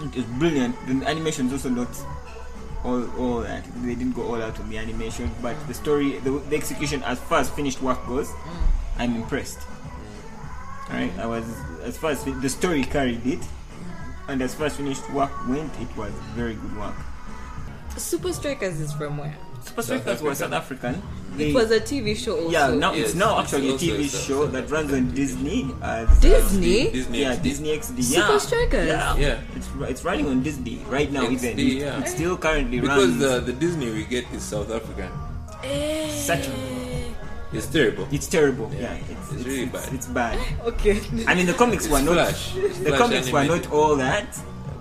It 0.00 0.16
is 0.16 0.24
brilliant. 0.38 0.74
The 0.86 1.06
animation 1.06 1.46
is 1.46 1.52
also 1.52 1.68
not 1.68 1.88
all 2.84 3.04
all 3.18 3.40
that. 3.40 3.64
They 3.82 3.94
didn't 3.94 4.12
go 4.12 4.22
all 4.22 4.42
out 4.42 4.58
on 4.58 4.68
the 4.70 4.78
animation, 4.78 5.30
but 5.42 5.54
the 5.68 5.74
story, 5.74 6.18
the, 6.20 6.30
the 6.50 6.56
execution, 6.56 7.02
as 7.04 7.18
far 7.18 7.40
as 7.40 7.50
finished 7.50 7.80
work 7.82 8.04
goes, 8.06 8.32
I'm 8.98 9.14
impressed. 9.16 9.58
Alright, 10.90 11.12
I 11.18 11.26
was 11.26 11.44
as 11.82 11.96
far 11.96 12.10
as 12.10 12.22
the 12.24 12.48
story 12.48 12.84
carried 12.84 13.24
it, 13.26 13.40
and 14.28 14.40
as 14.42 14.54
far 14.54 14.66
as 14.66 14.76
finished 14.76 15.08
work 15.12 15.32
went, 15.48 15.72
it 15.80 15.96
was 15.96 16.12
very 16.36 16.54
good 16.54 16.76
work. 16.76 16.94
Supa 17.96 18.34
Strikas 18.34 18.80
is 18.80 18.92
from 18.92 19.18
where? 19.18 19.36
Supa 19.62 19.82
Strikas 19.82 20.20
was 20.20 20.38
South 20.38 20.52
African. 20.52 21.00
They, 21.36 21.50
It 21.50 21.54
was 21.54 21.70
a 21.70 21.80
TV 21.80 22.14
show 22.16 22.36
also. 22.36 22.50
yeah, 22.50 22.74
now 22.74 22.92
Yes, 22.92 23.10
it's 23.10 23.14
now 23.14 23.40
it's 23.40 23.52
actually 23.54 23.70
a 23.70 23.78
TV 23.78 24.06
show 24.10 24.44
African. 24.44 24.52
that 24.52 24.70
runs 24.70 24.92
on 24.92 25.14
Disney 25.14 25.74
as 25.82 26.06
Disney? 26.20 26.90
Disney. 26.90 27.20
yeah, 27.22 27.34
XD. 27.36 27.42
Disney 27.42 27.68
XD. 27.78 28.02
Super. 28.04 28.38
Strikers? 28.38 28.86
Yeah, 28.88 29.16
Yeah. 29.16 29.40
It's 29.56 29.68
it's 29.88 30.04
running 30.04 30.26
on 30.28 30.42
Disney 30.42 30.78
right 30.86 31.10
now. 31.10 31.22
XD, 31.24 31.32
even 31.32 31.58
it, 31.58 31.72
yeah. 31.82 31.98
it 32.00 32.08
still 32.08 32.36
currently 32.36 32.78
Because 32.80 33.08
runs. 33.08 33.18
the 33.18 33.40
the 33.40 33.52
Disney 33.54 33.90
we 33.90 34.04
get 34.04 34.26
is 34.34 34.42
South 34.42 34.70
African. 34.70 35.10
Eh. 35.64 36.10
Such 36.10 36.46
It's 37.54 37.66
terrible. 37.66 38.06
it's 38.10 38.26
terrible. 38.26 38.70
Yeah, 38.72 38.80
Yeah, 38.94 38.98
it's, 39.10 39.32
it's 39.32 39.44
really 39.46 39.66
bad. 39.66 39.92
It's 39.92 40.06
bad. 40.06 40.38
Okay. 40.70 41.00
I 41.26 41.34
mean, 41.34 41.46
the 41.46 41.54
comics 41.54 41.84
It's 41.86 41.92
were 41.92 42.02
not 42.02 42.14
Flash. 42.14 42.52
the 42.54 42.90
Flash 42.90 42.98
comics 42.98 43.30
were 43.30 43.44
not 43.44 43.70
all 43.72 43.96
that, 43.96 44.28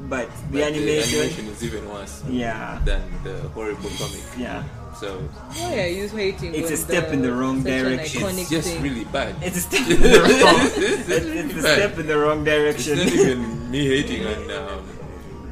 but 0.10 0.28
the 0.52 0.60
But 0.60 0.74
animation, 0.74 1.12
the 1.12 1.24
animation 1.26 1.46
is 1.48 1.64
even 1.64 1.90
worse 1.90 2.24
yeah, 2.30 2.80
than 2.86 3.02
the 3.24 3.36
horrible 3.56 3.90
comic. 3.98 4.22
yeah. 4.38 4.64
So 5.00 5.18
Why 5.58 5.84
are 5.86 5.88
you 5.88 6.08
hating? 6.08 6.54
It's 6.54 6.70
a 6.72 6.78
step 6.78 7.08
the- 7.08 7.14
in 7.14 7.22
the 7.24 7.32
wrong 7.34 7.64
direction. 7.64 8.24
it's 8.38 8.50
just 8.50 8.70
thing? 8.70 8.82
really 8.84 9.06
bad. 9.06 9.36
It's 9.42 9.58
a 9.58 9.62
step 9.70 9.90
in 9.90 10.00
the 10.02 10.20
wrong. 10.22 10.60
It's 10.62 10.78
it's, 10.78 11.10
really 11.26 11.40
it's 11.40 11.54
a 11.60 11.62
bad. 11.64 11.78
step 11.78 11.98
in 12.00 12.08
the 12.08 12.18
wrong 12.18 12.40
It's 12.48 12.86
direction. 12.86 12.98
not 13.00 13.08
even 13.08 13.72
me 13.72 13.82
hating 13.88 14.22
on 14.28 14.52
um, 14.52 14.86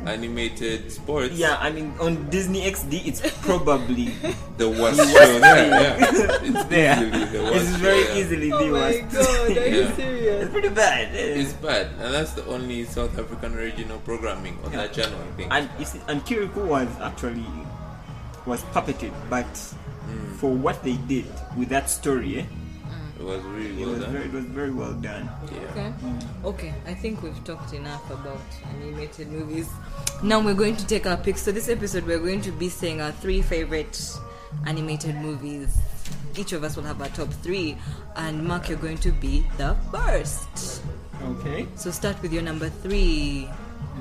animated 0.05 0.91
sports. 0.91 1.33
Yeah, 1.35 1.57
I 1.59 1.69
mean 1.71 1.93
on 1.99 2.29
Disney 2.29 2.61
XD, 2.69 3.05
it's 3.05 3.21
probably 3.41 4.13
the 4.57 4.69
worst 4.69 4.99
show 4.99 5.39
there. 5.39 5.67
Yeah, 5.69 5.97
it's 6.49 6.63
there. 6.65 6.97
easily 7.05 7.25
the 7.25 7.41
worst. 7.43 7.55
It's 7.55 7.75
very 7.77 8.03
show, 8.03 8.09
yeah. 8.13 8.19
easily 8.19 8.49
the 8.49 8.55
Oh 8.55 8.71
my 8.71 8.97
god, 9.11 9.57
are 9.57 9.67
you 9.67 9.81
Yeah. 9.81 9.95
serious? 9.95 10.43
it's 10.43 10.51
pretty 10.51 10.69
bad. 10.69 11.15
It's 11.15 11.53
bad, 11.53 11.87
and 11.99 12.13
that's 12.13 12.33
the 12.33 12.45
only 12.47 12.85
South 12.85 13.17
African 13.17 13.53
original 13.55 13.99
programming 13.99 14.57
on 14.65 14.71
Yeah. 14.71 14.77
that 14.87 14.93
channel. 14.93 15.19
I 15.19 15.31
think. 15.37 15.47
and 15.53 15.69
you 15.79 15.85
see, 15.85 16.01
and 16.07 16.25
Kirikou 16.25 16.65
was 16.65 16.87
actually 17.01 17.45
was 18.45 18.63
puppeted, 18.73 19.13
but 19.29 19.45
Hmm. 20.01 20.33
for 20.41 20.49
what 20.49 20.81
they 20.83 20.97
did 21.05 21.29
with 21.55 21.69
that 21.69 21.87
story, 21.89 22.39
eh, 22.41 22.45
it 23.21 23.25
was 23.25 23.43
really 23.43 23.81
it 23.81 23.85
well 23.85 23.89
was 23.93 24.01
done. 24.01 24.11
very, 24.13 24.25
it 24.25 24.31
was 24.33 24.45
very 24.45 24.71
well 24.71 24.93
done. 24.93 25.29
yeah. 25.53 25.59
Okay. 25.71 25.93
Okay, 26.43 26.73
I 26.87 26.93
think 26.95 27.21
we've 27.21 27.43
talked 27.43 27.73
enough 27.73 28.09
about 28.09 28.41
animated 28.75 29.31
movies. 29.31 29.69
Now 30.23 30.39
we're 30.43 30.55
going 30.55 30.75
to 30.77 30.87
take 30.87 31.05
our 31.05 31.17
picks. 31.17 31.43
So 31.43 31.51
this 31.51 31.69
episode 31.69 32.05
we're 32.05 32.19
going 32.19 32.41
to 32.41 32.51
be 32.51 32.67
saying 32.69 32.99
our 32.99 33.11
three 33.11 33.41
favorite 33.43 34.01
animated 34.65 35.15
movies. 35.15 35.77
Each 36.35 36.51
of 36.53 36.63
us 36.63 36.75
will 36.75 36.83
have 36.83 37.01
our 37.01 37.09
top 37.09 37.29
three, 37.43 37.77
and 38.15 38.43
Mark, 38.43 38.69
you're 38.69 38.77
going 38.77 38.97
to 38.99 39.11
be 39.11 39.45
the 39.57 39.75
first. 39.91 40.81
Okay. 41.23 41.67
So 41.75 41.91
start 41.91 42.19
with 42.21 42.33
your 42.33 42.41
number 42.41 42.69
three. 42.69 43.47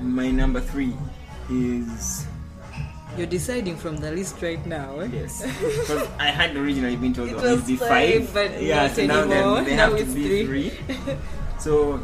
My 0.01 0.31
number 0.31 0.61
three 0.61 0.95
is 1.51 2.27
You're 3.21 3.29
deciding 3.29 3.77
from 3.77 3.99
the 3.99 4.11
list 4.13 4.41
right 4.41 4.65
now. 4.65 5.01
Eh? 5.01 5.09
yes, 5.13 5.45
because 5.61 6.09
I 6.19 6.33
had 6.33 6.57
originally 6.57 6.97
been 6.97 7.13
told 7.13 7.29
It 7.29 7.33
it 7.33 7.37
was 7.37 7.61
was 7.61 7.65
the 7.69 7.77
five, 7.77 8.25
five, 8.31 8.33
but 8.33 8.63
yeah, 8.63 8.87
not 8.87 8.97
so 8.97 9.05
now 9.05 9.21
anymore. 9.21 9.55
then 9.61 9.65
they 9.69 9.77
Now 9.77 9.91
have 9.93 9.99
to 10.01 10.05
be 10.09 10.25
three. 10.25 10.45
three. 10.49 10.73
so 11.61 12.01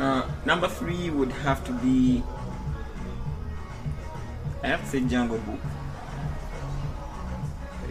uh, 0.00 0.24
number 0.48 0.68
three 0.72 1.10
would 1.12 1.28
have 1.44 1.60
to 1.68 1.72
be. 1.84 2.24
I 4.64 4.68
have 4.72 4.80
to 4.80 4.88
say 4.88 5.00
Jungle 5.04 5.36
Book. 5.44 5.60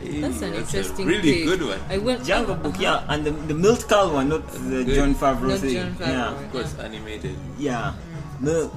That's 0.02 0.42
an 0.42 0.54
a 0.54 0.66
interesting 0.66 1.06
really 1.06 1.22
pick. 1.22 1.46
good 1.46 1.62
one. 1.62 1.80
I 1.94 1.98
went 2.02 2.26
Jungle 2.26 2.58
uh, 2.58 2.64
Book, 2.66 2.74
uh-huh. 2.82 3.06
yeah, 3.06 3.14
and 3.14 3.22
the, 3.22 3.32
the 3.46 3.54
Milt 3.54 3.86
Kahl 3.88 4.10
one, 4.18 4.30
not 4.34 4.48
the 4.50 4.82
good. 4.82 4.96
Jon 4.98 5.14
Favreau 5.14 5.54
Not 5.54 5.60
thing. 5.62 5.78
Jon 5.78 5.94
Favreau. 5.94 6.10
Yeah, 6.10 6.34
Of 6.34 6.52
course, 6.52 6.74
animated. 6.82 7.38
yeah, 7.60 7.94
no, 8.42 8.72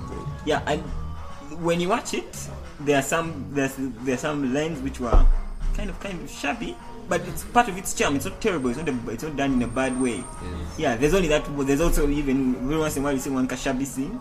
yeah, 0.44 0.60
and 0.66 0.82
when 1.64 1.80
you 1.80 1.88
watch 1.88 2.12
it, 2.12 2.28
there 2.84 2.98
are 2.98 3.02
some 3.02 3.46
there's 3.52 3.74
there 3.78 4.14
are 4.14 4.18
some 4.18 4.52
lines 4.54 4.80
which 4.80 5.00
were 5.00 5.24
kind 5.74 5.90
of 5.90 5.98
kind 6.00 6.20
of 6.20 6.30
shabby, 6.30 6.76
but 7.08 7.20
it's 7.28 7.44
part 7.44 7.68
of 7.68 7.76
its 7.78 7.94
charm. 7.94 8.16
It's 8.16 8.24
not 8.26 8.40
terrible. 8.40 8.70
It's 8.70 8.78
not 8.78 8.88
a, 8.88 8.96
it's 9.10 9.22
not 9.22 9.36
done 9.36 9.54
in 9.54 9.62
a 9.62 9.68
bad 9.68 10.00
way. 10.00 10.16
Yes. 10.16 10.78
Yeah, 10.78 10.96
there's 10.96 11.14
only 11.14 11.28
that. 11.28 11.44
There's 11.66 11.80
also 11.80 12.08
even 12.08 12.54
every 12.56 12.78
once 12.78 12.96
in 12.96 13.02
a 13.02 13.04
while 13.04 13.14
you 13.14 13.20
see 13.20 13.30
one 13.30 13.48
shabby 13.56 13.84
scene. 13.84 14.20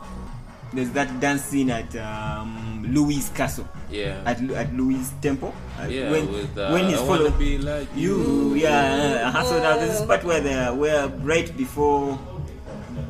There's 0.74 0.90
that 0.92 1.20
dance 1.20 1.44
scene 1.44 1.70
at 1.70 1.94
um, 1.98 2.86
Louis' 2.88 3.28
castle, 3.36 3.68
Yeah. 3.90 4.24
at 4.26 4.40
at 4.52 4.74
Louis' 4.74 5.12
temple. 5.22 5.54
Uh, 5.78 5.84
yeah. 5.88 6.10
when, 6.10 6.32
with 6.32 6.58
uh, 6.58 6.72
when 6.72 6.88
he's 6.88 7.02
I 7.02 7.06
followed 7.06 7.38
be 7.38 7.58
like 7.58 7.90
you, 7.94 8.54
yeah. 8.56 9.34
Uh, 9.36 9.44
so 9.44 9.60
now 9.60 9.76
there's 9.76 10.00
this 10.00 10.06
part 10.08 10.24
where 10.24 10.40
the 10.40 10.72
where 10.74 11.08
right 11.28 11.52
before 11.58 12.18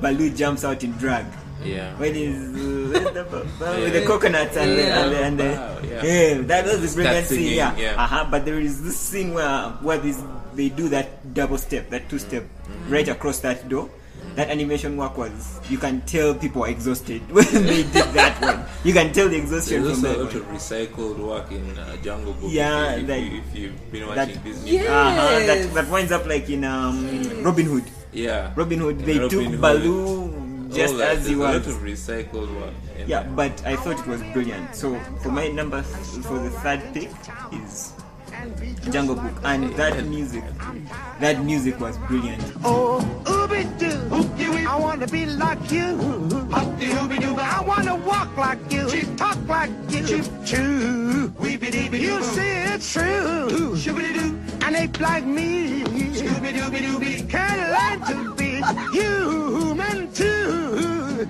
Baloo 0.01 0.31
jumps 0.31 0.65
out 0.65 0.83
in 0.83 0.91
drag. 0.93 1.25
Yeah. 1.63 1.93
When 1.97 2.13
he's 2.15 2.35
uh, 2.95 3.77
with, 3.81 3.93
the, 3.93 4.03
coconuts 4.05 4.57
and 4.57 4.71
the, 4.77 4.83
and 4.85 5.11
the, 5.11 5.19
and 5.23 5.39
the 5.39 5.49
yeah. 5.87 6.03
yeah. 6.03 6.41
that 6.49 6.65
was 6.65 6.81
the 6.81 7.01
brilliant 7.01 7.27
scene. 7.27 7.53
Yeah, 7.55 7.75
yeah. 7.77 8.01
Uh-huh, 8.03 8.27
but 8.29 8.45
there 8.45 8.59
is 8.59 8.83
this 8.83 8.97
scene 8.97 9.33
where 9.33 9.69
where 9.85 9.97
this 9.97 10.21
they 10.53 10.69
do 10.69 10.89
that 10.89 11.33
double 11.33 11.57
step, 11.57 11.89
that 11.89 12.09
two 12.09 12.19
step, 12.19 12.43
Mm-hmm. 12.71 12.93
right 12.93 13.07
across 13.09 13.39
that 13.43 13.67
door. 13.67 13.89
That 14.39 14.47
animation 14.49 14.95
work 14.95 15.17
was 15.17 15.59
you 15.67 15.75
can 15.77 15.99
tell 16.07 16.31
people 16.33 16.63
are 16.63 16.69
exhausted 16.71 17.19
when 17.35 17.43
they 17.51 17.83
did 17.83 18.07
that 18.15 18.39
one. 18.39 18.63
You 18.87 18.93
can 18.93 19.11
tell 19.11 19.27
the 19.27 19.35
exhaustion 19.35 19.83
There's 19.83 19.99
from 19.99 20.07
also 20.07 20.21
a 20.21 20.23
lot 20.23 20.33
one. 20.33 20.41
of 20.41 20.47
recycled 20.55 21.17
work 21.19 21.51
in 21.51 21.65
uh, 21.77 21.97
Jungle 21.99 22.31
Book. 22.39 22.47
Yeah, 22.47 22.95
if, 22.95 23.09
like- 23.09 23.27
you, 23.27 23.37
if 23.43 23.49
you've 23.55 23.91
been 23.91 24.07
that- 24.07 24.27
watching 24.31 24.39
Disney. 24.43 24.71
Yeah. 24.79 24.87
Uh-huh, 24.87 25.39
that, 25.51 25.59
that 25.73 25.87
winds 25.91 26.11
up 26.13 26.25
like 26.27 26.47
in 26.49 26.63
um, 26.63 27.43
Robin 27.43 27.65
Hood. 27.65 27.83
Yeah. 28.13 28.53
Robin 28.55 28.79
Hood, 28.79 28.99
they 29.03 29.19
Robin 29.19 29.29
took 29.29 29.43
Hood. 29.51 29.59
Baloo 29.61 30.30
just 30.73 30.93
All 30.93 30.99
that. 30.99 31.17
as 31.17 31.27
he 31.27 31.35
There's 31.35 31.39
a 31.39 31.59
lot 31.59 31.67
of 31.67 31.81
recycled 31.83 32.49
work. 32.59 32.73
in 32.97 33.07
Yeah, 33.07 33.23
there. 33.23 33.31
but 33.35 33.65
I 33.65 33.75
thought 33.75 33.99
it 33.99 34.07
was 34.07 34.21
brilliant. 34.33 34.75
So 34.75 34.97
for 35.21 35.29
my 35.31 35.47
number, 35.49 35.81
for 36.27 36.39
the 36.39 36.49
third 36.63 36.81
pick 36.93 37.09
is 37.51 37.93
Jungle 38.89 39.15
Book, 39.15 39.33
and 39.43 39.71
that 39.75 40.05
music, 40.05 40.43
that 41.19 41.43
music 41.43 41.79
was 41.79 41.97
brilliant. 42.09 42.41
Oh, 42.63 42.99
ooby 43.25 43.63
doo. 43.77 43.97
I 44.67 44.75
wanna 44.79 45.07
be 45.07 45.25
like 45.25 45.71
you. 45.71 45.97
I 46.53 47.63
wanna 47.67 47.95
walk 47.95 48.35
like 48.37 48.59
you. 48.71 48.87
Talk 49.17 49.37
like 49.47 49.69
you. 49.89 50.23
True. 50.45 51.31
You 51.91 52.23
say 52.23 52.73
it's 52.73 52.91
true. 52.93 53.75
An 54.63 54.75
ape 54.75 54.99
like 54.99 55.25
me. 55.25 55.83
can't 57.29 57.61
learn 57.75 57.99
to 58.09 58.35
be 58.35 58.40
human 58.91 60.11
too. 60.13 61.27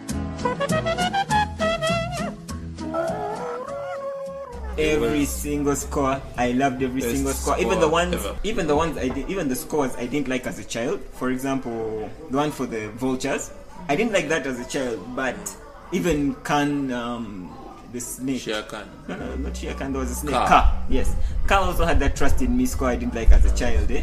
Every 4.78 5.26
single 5.26 5.76
score, 5.76 6.22
I 6.38 6.54
loved 6.54 6.82
every 6.82 7.02
Best 7.02 7.14
single 7.14 7.34
score. 7.34 7.60
Even 7.60 7.80
the 7.80 7.88
ones, 7.88 8.16
ever. 8.16 8.36
even 8.44 8.68
the 8.68 8.76
ones 8.76 8.98
I 8.98 9.10
did, 9.10 9.30
even 9.30 9.48
the 9.48 9.56
scores 9.56 9.96
I 9.96 10.08
didn't 10.08 10.28
like 10.28 10.48
as 10.48 10.60
a 10.60 10.64
child. 10.64 11.02
For 11.14 11.30
example, 11.30 12.10
the 12.30 12.38
one 12.38 12.52
for 12.52 12.66
the 12.66 12.90
vultures, 12.90 13.52
I 13.90 13.96
didn't 13.96 14.14
like 14.14 14.30
that 14.30 14.48
as 14.48 14.60
a 14.60 14.66
child. 14.66 15.00
But 15.16 15.38
even 15.92 16.34
Khan, 16.44 16.92
um, 16.92 17.56
the 17.92 18.00
snake. 18.00 18.42
Shere 18.42 18.64
Khan. 18.64 18.90
No, 19.08 19.18
no, 19.18 19.36
not 19.36 19.58
Shere 19.58 19.76
Khan. 19.76 19.92
There 19.92 20.02
was 20.02 20.12
a 20.12 20.16
snake. 20.16 20.34
Kaa. 20.34 20.48
Kaa. 20.48 20.84
Yes. 20.90 21.16
Kaa 21.48 21.62
also 21.62 21.86
had 21.86 22.00
that 22.00 22.16
trust 22.16 22.42
in 22.42 22.56
me 22.56 22.66
score 22.66 22.90
I 22.90 22.96
didn't 22.96 23.14
like 23.14 23.32
as 23.32 23.46
a 23.46 23.56
child. 23.56 23.92
Eh? 23.92 24.02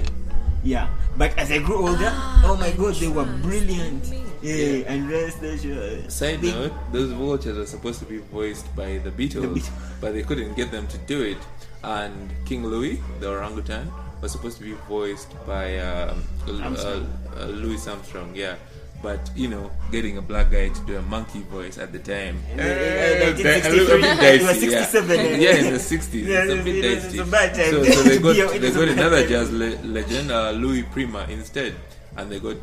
Yeah. 0.69 0.89
But 1.17 1.33
as 1.41 1.51
I 1.51 1.59
grew 1.65 1.89
older, 1.89 2.13
oh 2.45 2.57
my 2.61 2.71
god, 2.77 2.95
they 3.01 3.09
were 3.09 3.25
brilliant. 3.41 4.05
Yeah. 4.43 4.85
And 4.93 5.09
rest 5.09 5.43
assured. 5.43 6.13
Side 6.13 6.43
they- 6.45 6.53
note, 6.53 6.73
those 6.93 7.11
vultures 7.13 7.57
were 7.57 7.67
supposed 7.67 7.99
to 8.01 8.05
be 8.05 8.19
voiced 8.19 8.69
by 8.77 8.99
the 9.01 9.11
Beatles, 9.11 9.49
Beatles. 9.49 9.71
but 10.01 10.13
they 10.13 10.23
couldn't 10.23 10.55
get 10.61 10.71
them 10.71 10.87
to 10.89 10.99
do 11.09 11.23
it. 11.23 11.39
And 11.83 12.29
King 12.45 12.67
Louis, 12.67 13.01
the 13.21 13.31
orangutan, 13.31 13.91
was 14.21 14.33
supposed 14.33 14.59
to 14.59 14.65
be 14.65 14.75
voiced 14.89 15.33
by 15.47 15.79
um, 15.79 16.23
Armstrong. 16.63 17.09
uh, 17.35 17.41
uh, 17.41 17.47
Louis 17.47 17.81
Armstrong, 17.89 18.31
yeah. 18.35 18.57
But 19.01 19.31
you 19.37 19.47
know, 19.49 19.71
getting 19.93 20.19
a 20.19 20.23
black 20.23 20.51
guy 20.51 20.69
to 20.71 20.81
do 20.87 20.97
a 20.97 21.03
monkey 21.03 21.41
voice 21.43 21.79
at 21.79 21.93
the 21.93 22.01
time, 22.01 22.43
Uh, 22.53 22.63
1963, 23.31 23.71
a 23.71 23.73
little 23.73 24.01
bit 24.01 24.17
dicey, 24.19 24.67
yeah. 24.67 24.85
67? 24.87 25.41
Yeah, 25.41 25.55
in 25.55 25.73
the 25.73 25.79
60s. 25.79 26.27
Yeah, 26.27 26.43
it's 26.43 26.53
a 26.53 26.65
bit 26.65 26.75
was- 26.85 27.05
dicey. 27.05 27.19
a. 27.19 27.71
So, 27.71 27.85
so 27.85 28.03
they 28.03 28.19
got, 28.27 28.35
Yeah, 28.37 28.59
they 28.59 28.71
got 28.73 28.89
another 28.89 29.21
time. 29.21 29.29
jazz 29.29 29.51
le- 29.53 29.79
legend, 29.87 30.33
uh, 30.33 30.51
Louis 30.51 30.83
Prima, 30.83 31.27
instead, 31.31 31.75
and 32.17 32.29
they 32.31 32.41
got 32.41 32.57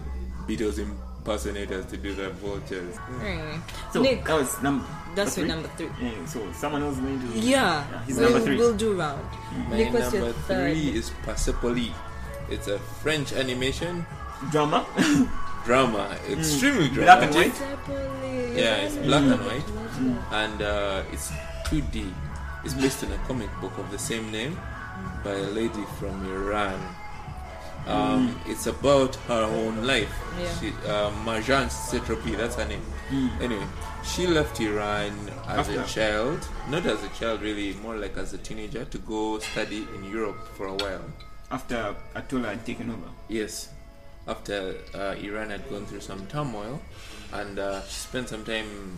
Beatles 0.46 0.78
impersonators 0.78 1.86
to 1.88 1.96
do 1.98 2.14
their 2.14 2.30
vultures. 2.32 2.96
Anyway, 3.24 3.58
So 3.94 4.02
Nick, 4.02 4.26
that 4.26 4.36
was 4.36 4.62
number. 4.62 4.86
that's 5.16 5.38
your 5.38 5.48
number 5.48 5.70
three. 5.78 5.88
Yeah, 6.02 6.26
so 6.28 6.44
someone 6.52 6.84
else 6.84 6.98
going 6.98 7.18
to. 7.32 7.40
Yeah, 7.40 7.82
he's 8.06 8.18
we'll, 8.18 8.30
number 8.30 8.46
three. 8.46 8.58
we'll 8.58 8.76
do 8.76 8.94
round. 9.00 9.24
My 9.70 9.78
Nick, 9.78 9.94
what's 9.94 10.12
number 10.14 10.34
third? 10.52 10.74
three 10.76 10.90
is 11.00 11.12
Persepolis. 11.24 11.92
It's 12.52 12.68
a 12.68 12.78
French 13.02 13.32
animation 13.32 14.06
Drama. 14.52 14.86
drama, 15.66 16.16
extremely 16.30 16.90
Mm. 16.90 16.96
Black 16.96 17.24
and 17.24 17.32
dramatic. 17.34 17.54
white. 17.60 18.56
Yeah, 18.56 18.76
it's 18.86 18.96
black 18.98 19.24
and 19.24 19.42
white, 19.46 19.70
and 20.32 20.62
uh, 20.62 21.04
it's 21.12 21.32
2D. 21.66 22.14
It's 22.64 22.74
based 22.74 23.04
on 23.04 23.12
a 23.12 23.18
comic 23.28 23.50
book 23.62 23.78
of 23.78 23.92
the 23.92 24.00
same 24.00 24.32
name 24.32 24.58
by 25.24 25.32
a 25.32 25.50
lady 25.60 25.84
from 26.00 26.16
Iran. 26.26 26.80
Um, 27.88 28.40
It's 28.48 28.66
about 28.66 29.14
her 29.28 29.44
own 29.44 29.86
life. 29.86 30.10
Yeah. 30.40 30.60
She, 30.60 30.68
uh, 30.88 31.12
Marjane 31.24 31.70
Satrapi, 31.70 32.36
that's 32.36 32.56
her 32.56 32.66
name. 32.66 32.82
Anyway, 33.40 33.68
she 34.04 34.26
left 34.26 34.60
Iran 34.60 35.14
as 35.48 35.68
a 35.70 35.84
child, 35.86 36.40
not 36.70 36.86
as 36.88 37.04
a 37.04 37.10
child 37.10 37.42
really, 37.44 37.74
more 37.84 37.96
like 37.96 38.18
as 38.18 38.34
a 38.34 38.40
teenager, 38.40 38.86
to 38.86 38.98
go 39.00 39.38
study 39.40 39.88
in 39.96 40.04
Europe 40.06 40.48
for 40.58 40.66
a 40.68 40.74
while. 40.74 41.06
After 41.52 41.96
Atula 42.16 42.50
had 42.50 42.66
taken 42.66 42.90
over. 42.90 43.10
Yes, 43.30 43.70
after 44.28 44.76
uh, 44.94 45.16
Iran 45.22 45.50
had 45.50 45.70
gone 45.70 45.86
through 45.86 46.02
some 46.02 46.26
turmoil, 46.28 46.82
and 47.34 47.60
uh, 47.60 47.82
she 47.84 47.94
spent 47.94 48.30
some 48.30 48.44
time 48.44 48.98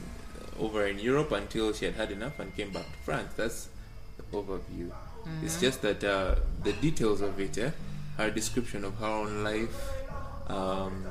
over 0.59 0.87
in 0.87 0.99
Europe 0.99 1.31
until 1.31 1.73
she 1.73 1.85
had 1.85 1.95
had 1.95 2.11
enough 2.11 2.39
and 2.39 2.55
came 2.55 2.71
back 2.71 2.85
to 2.85 2.97
France. 2.99 3.33
That's 3.35 3.69
the 4.17 4.23
overview. 4.37 4.91
It's 5.43 5.59
just 5.59 5.81
that 5.81 6.03
uh, 6.03 6.35
the 6.63 6.73
details 6.73 7.21
of 7.21 7.39
it, 7.39 7.57
eh, 7.57 7.71
her 8.17 8.31
description 8.31 8.85
of 8.85 8.95
her 8.95 9.05
own 9.05 9.43
life, 9.43 9.91
um, 10.47 11.05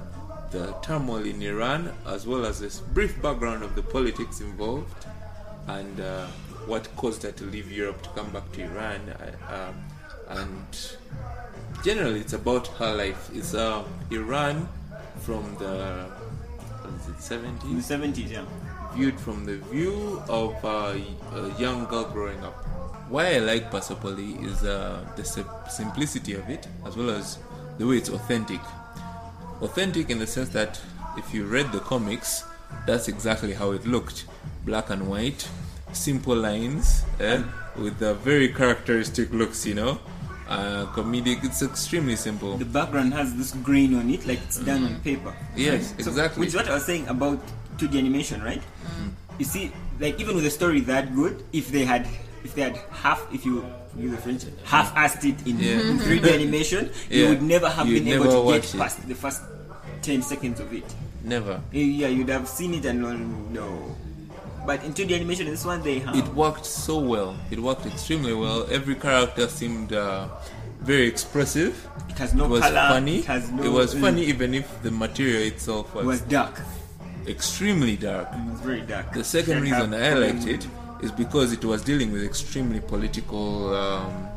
the 0.51 0.75
turmoil 0.83 1.25
in 1.25 1.43
Iran, 1.43 1.93
as 2.07 2.27
well 2.27 2.47
as 2.47 2.61
this 2.61 2.81
brief 2.81 3.21
background 3.21 3.63
of 3.63 3.75
the 3.75 3.83
politics 3.83 4.41
involved, 4.41 5.05
and 5.69 6.01
uh, 6.01 6.27
what 6.67 6.89
caused 6.97 7.23
her 7.25 7.33
to 7.33 7.45
leave 7.45 7.71
Europe 7.71 8.03
to 8.03 8.09
come 8.11 8.31
back 8.31 8.51
to 8.53 8.63
Iran, 8.63 9.01
uh, 9.11 9.69
um, 9.69 10.39
and 10.39 10.97
generally 11.83 12.21
it's 12.21 12.33
about 12.33 12.67
her 12.79 12.95
life. 12.95 13.31
It's 13.35 13.55
uh, 13.55 13.85
Iran 14.11 14.69
from 15.21 15.57
the 15.59 16.07
what 16.83 17.17
is 17.19 17.31
it, 17.31 17.35
In 17.65 17.77
the 17.77 17.83
70s 17.83 18.15
70s, 18.23 18.31
yeah. 18.31 18.45
viewed 18.95 19.19
from 19.19 19.45
the 19.45 19.57
view 19.73 20.23
of 20.29 20.53
uh, 20.65 20.95
a 21.35 21.61
young 21.61 21.85
girl 21.87 22.05
growing 22.05 22.43
up. 22.45 22.55
Why 23.09 23.37
I 23.37 23.39
like 23.39 23.71
Persepolis 23.71 24.41
is 24.43 24.63
uh, 24.65 25.05
the 25.17 25.25
simplicity 25.69 26.35
of 26.35 26.49
it, 26.51 26.67
as 26.85 26.97
well 26.97 27.11
as 27.11 27.39
the 27.79 27.87
way 27.87 27.97
it's 27.99 28.09
authentic. 28.09 28.61
Authentic 29.61 30.11
in 30.11 30.19
the 30.19 30.27
sense 30.27 30.49
that 30.51 30.81
if 31.17 31.33
you 31.33 31.45
read 31.45 31.71
the 31.73 31.81
comics, 31.81 32.45
that's 32.87 33.09
exactly 33.09 33.53
how 33.53 33.71
it 33.71 33.87
looked 33.87 34.27
black 34.65 34.91
and 34.91 35.09
white, 35.09 35.49
simple 35.93 36.35
lines, 36.35 37.05
eh, 37.21 37.43
with 37.77 38.03
uh, 38.03 38.15
very 38.15 38.49
characteristic 38.49 39.33
looks, 39.33 39.65
you 39.65 39.75
know. 39.75 39.99
Uh, 40.49 40.87
comedic, 40.95 41.43
it's 41.45 41.63
extremely 41.63 42.15
simple. 42.15 42.57
The 42.57 42.65
background 42.65 43.13
has 43.15 43.35
this 43.35 43.53
grain 43.67 43.95
on 43.97 44.09
it, 44.11 44.27
like 44.27 44.39
it's 44.45 44.59
done 44.59 44.85
on 44.85 45.01
paper. 45.01 45.35
Yes, 45.57 45.91
So, 45.99 46.11
exactly. 46.11 46.41
which 46.41 46.49
is 46.51 46.55
what 46.57 46.69
I 46.69 46.75
was 46.75 46.85
saying 46.87 47.09
about 47.09 47.41
2D 47.79 47.99
animation, 47.99 48.43
right? 48.43 48.63
You 49.39 49.45
see, 49.45 49.73
like 49.99 50.21
even 50.21 50.37
with 50.37 50.47
a 50.47 50.51
story 50.51 50.81
that 50.83 51.15
good, 51.17 51.43
if 51.53 51.69
they 51.73 51.85
had, 51.85 52.07
if 52.45 52.55
they 52.55 52.63
had 52.63 52.77
half, 52.91 53.27
if 53.35 53.45
you 53.45 53.67
use 53.99 54.13
the 54.13 54.19
French, 54.19 54.45
half-assed 54.65 55.25
it 55.25 55.47
in, 55.47 55.59
Yeah. 55.59 55.81
in 55.91 55.99
3D 55.99 56.33
animation, 56.39 56.91
you 57.11 57.29
would 57.31 57.43
never 57.43 57.69
have 57.69 57.89
You'd 57.89 58.05
been 58.05 58.15
able 58.15 58.31
to 58.47 58.53
get 58.53 58.73
it. 58.73 58.79
past 58.79 59.03
the 59.09 59.15
first 59.17 59.43
10 60.03 60.23
seconds 60.23 60.61
of 60.61 60.73
it. 60.73 60.85
Never. 61.25 61.61
Yeah, 61.73 62.07
you'd 62.07 62.29
have 62.29 62.47
seen 62.49 62.75
it 62.75 62.85
and 62.85 63.03
no. 63.53 63.97
But 64.67 64.83
in 64.83 64.93
2D 64.93 65.15
animation, 65.15 65.47
this 65.47 65.65
one 65.65 65.81
they 65.83 66.01
have. 66.01 66.17
It 66.17 66.27
worked 66.35 66.67
so 66.67 66.99
well. 66.99 67.37
It 67.51 67.61
worked 67.61 67.87
extremely 67.87 68.35
well. 68.35 68.67
Every 68.71 68.97
character 68.97 69.47
seemed 69.47 69.93
uh, 69.93 70.27
very 70.81 71.07
expressive. 71.07 71.89
It 72.09 72.19
has 72.19 72.35
no 72.35 72.47
it 72.47 72.49
was 72.49 72.61
color. 72.63 72.89
funny. 72.89 73.19
It 73.19 73.25
has 73.27 73.51
no. 73.51 73.63
it 73.63 73.69
was 73.71 73.95
mm, 73.95 74.01
funny 74.01 74.25
even 74.25 74.55
if 74.55 74.83
the 74.83 74.91
material 74.91 75.43
itself 75.43 75.95
was, 75.95 76.05
It 76.05 76.07
was 76.09 76.21
dark. 76.23 76.61
extremely 77.29 77.97
dark. 77.97 78.29
It 78.33 78.51
was 78.51 78.61
very 78.61 78.81
dark. 78.81 79.13
The 79.13 79.25
second 79.25 79.55
Can 79.55 79.63
reason 79.63 79.95
I 79.95 80.15
liked 80.15 80.47
it 80.47 80.67
is 81.01 81.13
because 81.13 81.53
it 81.53 81.65
was 81.65 81.83
dealing 81.83 82.13
with 82.13 82.25
extremely 82.25 82.81
political 82.81 83.75
um, 83.75 84.29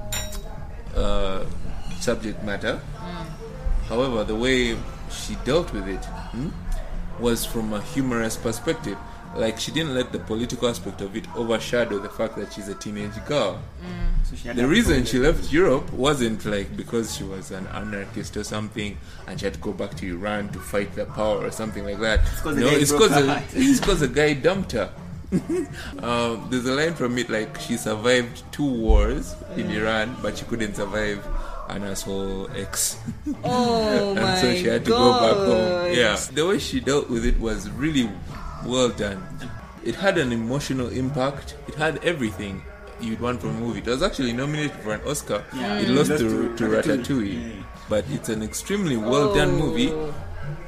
uh, 0.95 1.45
subject 1.99 2.43
matter. 2.43 2.79
However, 3.87 4.23
the 4.23 4.35
way 4.35 4.77
she 5.09 5.35
dealt 5.43 5.73
with 5.73 5.87
it 5.87 6.03
hmm, 6.05 6.49
was 7.19 7.45
from 7.45 7.73
a 7.73 7.81
humorous 7.81 8.37
perspective. 8.37 8.97
Like 9.35 9.59
she 9.59 9.71
didn't 9.71 9.93
let 9.93 10.11
the 10.11 10.19
political 10.19 10.67
aspect 10.69 11.01
of 11.01 11.15
it 11.15 11.25
overshadow 11.35 11.99
the 11.99 12.09
fact 12.09 12.35
that 12.37 12.51
she's 12.53 12.67
a 12.67 12.75
teenage 12.75 13.13
girl. 13.25 13.59
So 14.23 14.35
she 14.35 14.49
The 14.49 14.67
reason 14.67 15.05
she 15.05 15.19
left 15.19 15.51
Europe 15.51 15.91
wasn't 15.93 16.45
like 16.45 16.75
because 16.75 17.15
she 17.15 17.23
was 17.23 17.51
an 17.51 17.67
anarchist 17.67 18.35
or 18.37 18.43
something 18.43 18.97
and 19.27 19.39
she 19.39 19.45
had 19.45 19.53
to 19.53 19.59
go 19.59 19.71
back 19.71 19.95
to 19.97 20.07
Iran 20.07 20.49
to 20.49 20.59
fight 20.59 20.93
the 20.95 21.05
power 21.05 21.45
or 21.45 21.51
something 21.51 21.85
like 21.85 21.99
that. 21.99 22.21
the 22.43 22.53
no, 22.55 22.67
it's 22.67 22.91
because 22.91 23.11
heart. 23.25 23.43
it's 23.53 23.79
'cause 23.79 24.05
guy 24.07 24.33
dumped 24.33 24.71
her. 24.73 24.91
um, 26.01 26.47
there's 26.49 26.65
a 26.65 26.73
line 26.73 26.95
from 26.95 27.17
it 27.19 27.29
like 27.29 27.59
she 27.59 27.77
survived 27.77 28.41
two 28.51 28.65
wars 28.65 29.35
in 29.55 29.69
Iran, 29.69 30.15
but 30.23 30.37
she 30.37 30.45
couldn't 30.45 30.75
survive 30.75 31.23
an 31.69 31.83
asshole 31.83 32.49
ex. 32.55 32.97
Oh 33.43 34.15
and 34.17 34.39
so 34.39 34.55
she 34.55 34.65
had 34.65 34.83
to 34.85 34.89
god. 34.91 35.19
go 35.19 35.27
back 35.27 35.37
home. 35.37 35.93
Yeah, 35.95 36.15
the 36.33 36.47
way 36.47 36.57
she 36.57 36.79
dealt 36.79 37.09
with 37.11 37.25
it 37.25 37.39
was 37.39 37.69
really 37.69 38.09
well 38.65 38.89
done. 38.89 39.23
It 39.83 39.95
had 39.95 40.17
an 40.17 40.31
emotional 40.31 40.89
impact. 40.89 41.55
It 41.67 41.75
had 41.75 42.03
everything 42.03 42.61
you'd 42.99 43.21
want 43.21 43.39
from 43.41 43.51
a 43.51 43.59
movie. 43.59 43.79
It 43.79 43.87
was 43.87 44.03
actually 44.03 44.33
nominated 44.33 44.71
for 44.83 44.93
an 44.93 45.01
Oscar. 45.07 45.43
Yeah. 45.55 45.79
It 45.79 45.87
lost 45.89 46.09
Lost 46.09 46.21
to, 46.23 46.29
to 46.29 46.55
to 46.57 46.63
Ratatouille. 46.65 47.03
Ratatouille, 47.05 47.55
Yeah. 47.57 47.63
but 47.89 48.05
it's 48.09 48.29
an 48.29 48.43
extremely 48.43 48.97
well 48.97 49.33
done 49.33 49.51
Oh. 49.51 49.65
movie 49.65 49.93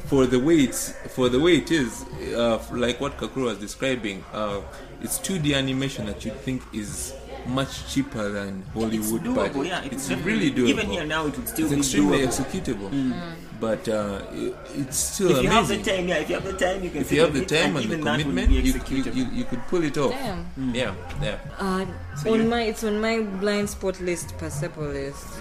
for 0.05 0.25
the 0.25 0.39
way 0.39 0.55
it's 0.62 0.93
for 1.15 1.27
the 1.29 1.39
way 1.39 1.57
it 1.57 1.71
is. 1.71 2.05
Uh, 2.36 2.60
like 2.71 3.01
what 3.01 3.17
Kakuru 3.17 3.43
was 3.45 3.57
describing, 3.57 4.24
uh, 4.33 4.62
it's 5.01 5.19
2D 5.19 5.53
animation 5.55 6.05
that 6.05 6.24
you 6.24 6.31
think 6.31 6.62
is 6.74 7.13
much 7.48 7.93
cheaper 7.93 8.29
than 8.29 8.63
It's 8.63 8.74
Hollywood 8.74 9.24
doable, 9.24 9.36
budget. 9.36 9.65
yeah. 9.65 9.83
it's 9.83 10.07
definitely- 10.07 10.31
really 10.33 10.51
doable. 10.51 10.69
Even 10.69 10.89
here 10.89 11.05
now, 11.05 11.25
it 11.27 11.38
would 11.38 11.48
still 11.48 11.65
it's 11.65 11.74
be 11.74 11.79
extremely 11.79 12.19
doable. 12.19 12.27
executable, 12.27 13.33
but 13.60 13.88
uh, 13.89 14.21
it, 14.33 14.55
it's 14.75 14.98
still 14.98 15.36
If 15.38 15.43
you 15.43 15.50
have 15.50 15.67
the 15.67 15.77
time, 15.83 16.07
yeah, 16.07 16.15
if 16.17 16.29
you 16.29 16.36
have 16.36 16.43
the 16.45 16.54
time, 16.58 16.84
you 16.84 16.89
can. 16.89 17.01
if 17.01 17.12
you 17.12 17.21
have 17.21 17.34
the 17.34 17.41
it, 17.43 17.47
time 17.49 17.75
and, 17.75 17.86
even 17.86 18.01
the 18.01 18.10
commitment, 18.12 18.49
you, 18.49 18.62
you, 18.62 19.04
you, 19.12 19.25
you 19.32 19.45
could 19.45 19.62
pull 19.67 19.84
it 19.84 19.97
off. 19.97 20.12
Damn. 20.12 20.45
Yeah, 20.73 20.93
yeah. 21.21 21.38
Uh, 21.60 21.86
So 22.17 22.34
on 22.34 22.49
my 22.49 22.63
it's 22.63 22.84
on 22.84 22.99
my 22.99 23.21
blind 23.21 23.69
spot 23.69 23.99
list, 24.01 24.38
Persepolis. 24.38 25.39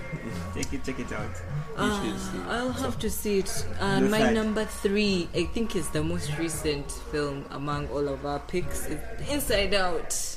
Check 0.54 0.72
it, 0.72 0.84
check 0.84 0.98
it 1.00 1.12
out. 1.12 1.30
Uh, 1.76 2.02
should 2.04 2.20
see 2.20 2.38
it. 2.38 2.46
I'll 2.48 2.72
have 2.72 2.98
to 2.98 3.08
see 3.10 3.38
it. 3.38 3.66
Uh, 3.80 3.98
Your 4.00 4.08
my 4.10 4.18
side. 4.20 4.34
number 4.34 4.64
three, 4.64 5.28
I 5.34 5.44
think, 5.44 5.74
is 5.76 5.88
the 5.90 6.02
most 6.02 6.36
recent 6.38 6.90
film 7.10 7.44
among 7.50 7.88
all 7.88 8.06
of 8.08 8.26
our 8.26 8.38
picks. 8.40 8.86
Is 8.86 8.98
Inside 9.30 9.72
Out. 9.74 10.36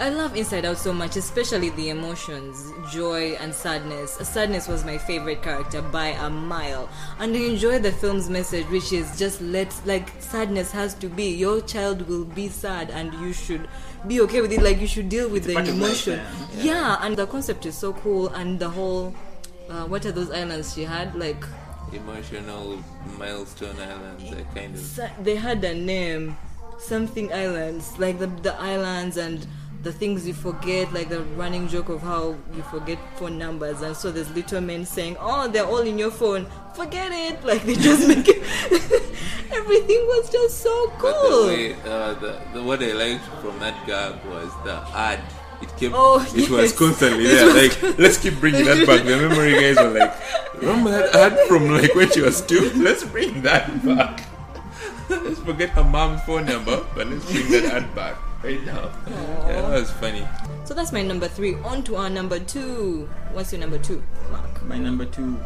I 0.00 0.08
love 0.08 0.34
Inside 0.34 0.64
Out 0.64 0.78
so 0.78 0.94
much, 0.94 1.16
especially 1.16 1.68
the 1.70 1.90
emotions, 1.90 2.72
joy 2.90 3.32
and 3.38 3.52
sadness. 3.52 4.12
Sadness 4.12 4.66
was 4.66 4.82
my 4.82 4.96
favorite 4.96 5.42
character 5.42 5.82
by 5.82 6.08
a 6.08 6.30
mile, 6.30 6.88
and 7.18 7.36
I 7.36 7.40
enjoy 7.40 7.80
the 7.80 7.92
film's 7.92 8.30
message, 8.30 8.66
which 8.70 8.94
is 8.94 9.18
just 9.18 9.42
let 9.42 9.70
like 9.84 10.08
sadness 10.18 10.72
has 10.72 10.94
to 10.94 11.08
be. 11.08 11.24
Your 11.36 11.60
child 11.60 12.08
will 12.08 12.24
be 12.24 12.48
sad, 12.48 12.88
and 12.90 13.12
you 13.14 13.34
should 13.34 13.68
be 14.08 14.22
okay 14.22 14.40
with 14.40 14.52
it. 14.52 14.62
Like 14.62 14.80
you 14.80 14.86
should 14.86 15.10
deal 15.10 15.28
with 15.28 15.44
It's 15.44 15.48
the 15.48 15.54
part 15.54 15.66
life, 15.66 15.74
emotion. 15.76 16.20
yeah. 16.56 16.62
yeah, 16.64 16.96
and 17.02 17.14
the 17.14 17.26
concept 17.26 17.66
is 17.66 17.76
so 17.76 17.92
cool, 17.92 18.28
and 18.28 18.58
the 18.58 18.70
whole. 18.70 19.14
Uh, 19.68 19.84
what 19.84 20.04
are 20.06 20.12
those 20.12 20.30
islands 20.30 20.72
she 20.74 20.82
had? 20.82 21.14
Like 21.14 21.44
Emotional 21.92 22.82
milestone 23.18 23.76
islands, 23.78 24.30
that 24.30 24.54
kind 24.54 24.74
of. 24.74 25.24
they 25.24 25.36
had 25.36 25.62
a 25.62 25.74
name, 25.74 26.36
something 26.78 27.30
islands, 27.34 27.98
like 27.98 28.18
the 28.18 28.28
the 28.28 28.54
islands 28.58 29.18
and 29.18 29.46
the 29.82 29.92
things 29.92 30.26
you 30.26 30.34
forget, 30.34 30.92
like 30.92 31.08
the 31.08 31.20
running 31.40 31.66
joke 31.68 31.88
of 31.88 32.02
how 32.02 32.36
you 32.54 32.62
forget 32.70 32.98
phone 33.16 33.38
numbers, 33.38 33.80
and 33.82 33.96
so 33.96 34.10
there's 34.10 34.30
little 34.34 34.60
men 34.60 34.84
saying, 34.84 35.16
"Oh, 35.18 35.48
they're 35.48 35.64
all 35.66 35.78
in 35.80 35.98
your 35.98 36.10
phone. 36.10 36.46
Forget 36.74 37.10
it!" 37.12 37.42
Like 37.50 37.62
they 37.64 37.74
just 37.74 38.06
make 38.06 38.26
it. 38.28 38.42
Everything 39.52 40.00
was 40.06 40.30
just 40.30 40.58
so 40.60 40.92
cool. 40.98 41.40
the 41.40 41.46
way, 41.46 41.74
uh, 41.84 42.14
the, 42.14 42.40
the, 42.54 42.62
what 42.62 42.82
I 42.82 42.92
liked 42.92 43.24
from 43.42 43.58
that 43.60 43.86
gag 43.86 44.24
was 44.26 44.50
the 44.64 44.76
ad. 44.94 45.20
It 45.62 45.68
kept, 45.76 45.92
Oh, 45.94 46.24
it 46.34 46.48
was 46.48 46.72
constantly 46.72 47.24
It 47.26 47.28
there. 47.34 47.46
was 47.46 47.82
Like, 47.82 47.98
let's 47.98 48.16
keep 48.18 48.38
bringing 48.40 48.64
that 48.64 48.86
back. 48.86 49.04
The 49.04 49.16
memory 49.16 49.52
guys 49.60 49.76
were 49.76 49.90
like, 49.98 50.14
remember 50.60 50.90
that 50.90 51.14
ad 51.14 51.38
from 51.48 51.68
like 51.70 51.94
when 51.94 52.10
she 52.10 52.22
was 52.22 52.40
two? 52.40 52.70
Let's 52.76 53.04
bring 53.04 53.42
that 53.42 53.68
back. 53.84 54.24
let's 55.10 55.40
forget 55.40 55.70
her 55.70 55.84
mom's 55.84 56.22
phone 56.22 56.46
number, 56.46 56.84
but 56.94 57.08
let's 57.08 57.24
bring 57.30 57.50
that 57.50 57.64
ad 57.82 57.94
back 57.94 58.16
right 58.42 58.64
now. 58.64 58.90
Yeah, 59.08 59.62
that 59.62 59.70
was 59.70 59.90
funny. 59.92 60.26
So 60.64 60.74
that's 60.74 60.92
my 60.92 61.02
number 61.02 61.28
three. 61.28 61.54
On 61.56 61.82
to 61.84 61.96
our 61.96 62.10
number 62.10 62.38
two. 62.38 63.08
What's 63.32 63.52
your 63.52 63.60
number 63.60 63.78
two, 63.78 64.02
Mark? 64.30 64.62
My 64.64 64.78
number 64.78 65.04
two, 65.04 65.38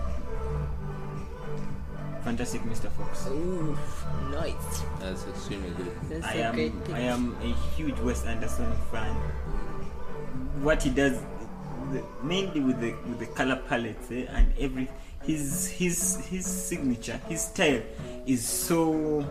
Fantastic 2.25 2.63
Mr. 2.63 2.91
Fox. 2.93 3.27
Ooh, 3.29 3.77
nice. 4.31 4.83
That's 5.01 5.27
extremely 5.27 5.71
good. 5.71 5.93
That's 6.09 6.27
I 6.27 6.35
a 6.35 6.49
am 6.49 6.55
great 6.55 6.85
pick. 6.85 6.95
I 6.95 7.01
am 7.01 7.37
a 7.43 7.53
huge 7.77 7.99
Wes 8.01 8.25
Anderson 8.25 8.73
fan. 8.91 9.15
What 10.63 10.83
he 10.83 10.91
does, 10.91 11.21
the, 11.93 12.03
mainly 12.23 12.61
with 12.61 12.81
the 12.81 12.93
with 13.09 13.19
the 13.19 13.27
color 13.27 13.57
palettes 13.69 14.11
eh, 14.11 14.25
and 14.31 14.53
every 14.59 14.89
his 15.23 15.69
his 15.69 16.17
his 16.27 16.47
signature, 16.47 17.21
his 17.29 17.43
style 17.43 17.83
is 18.27 18.47
so. 18.47 19.25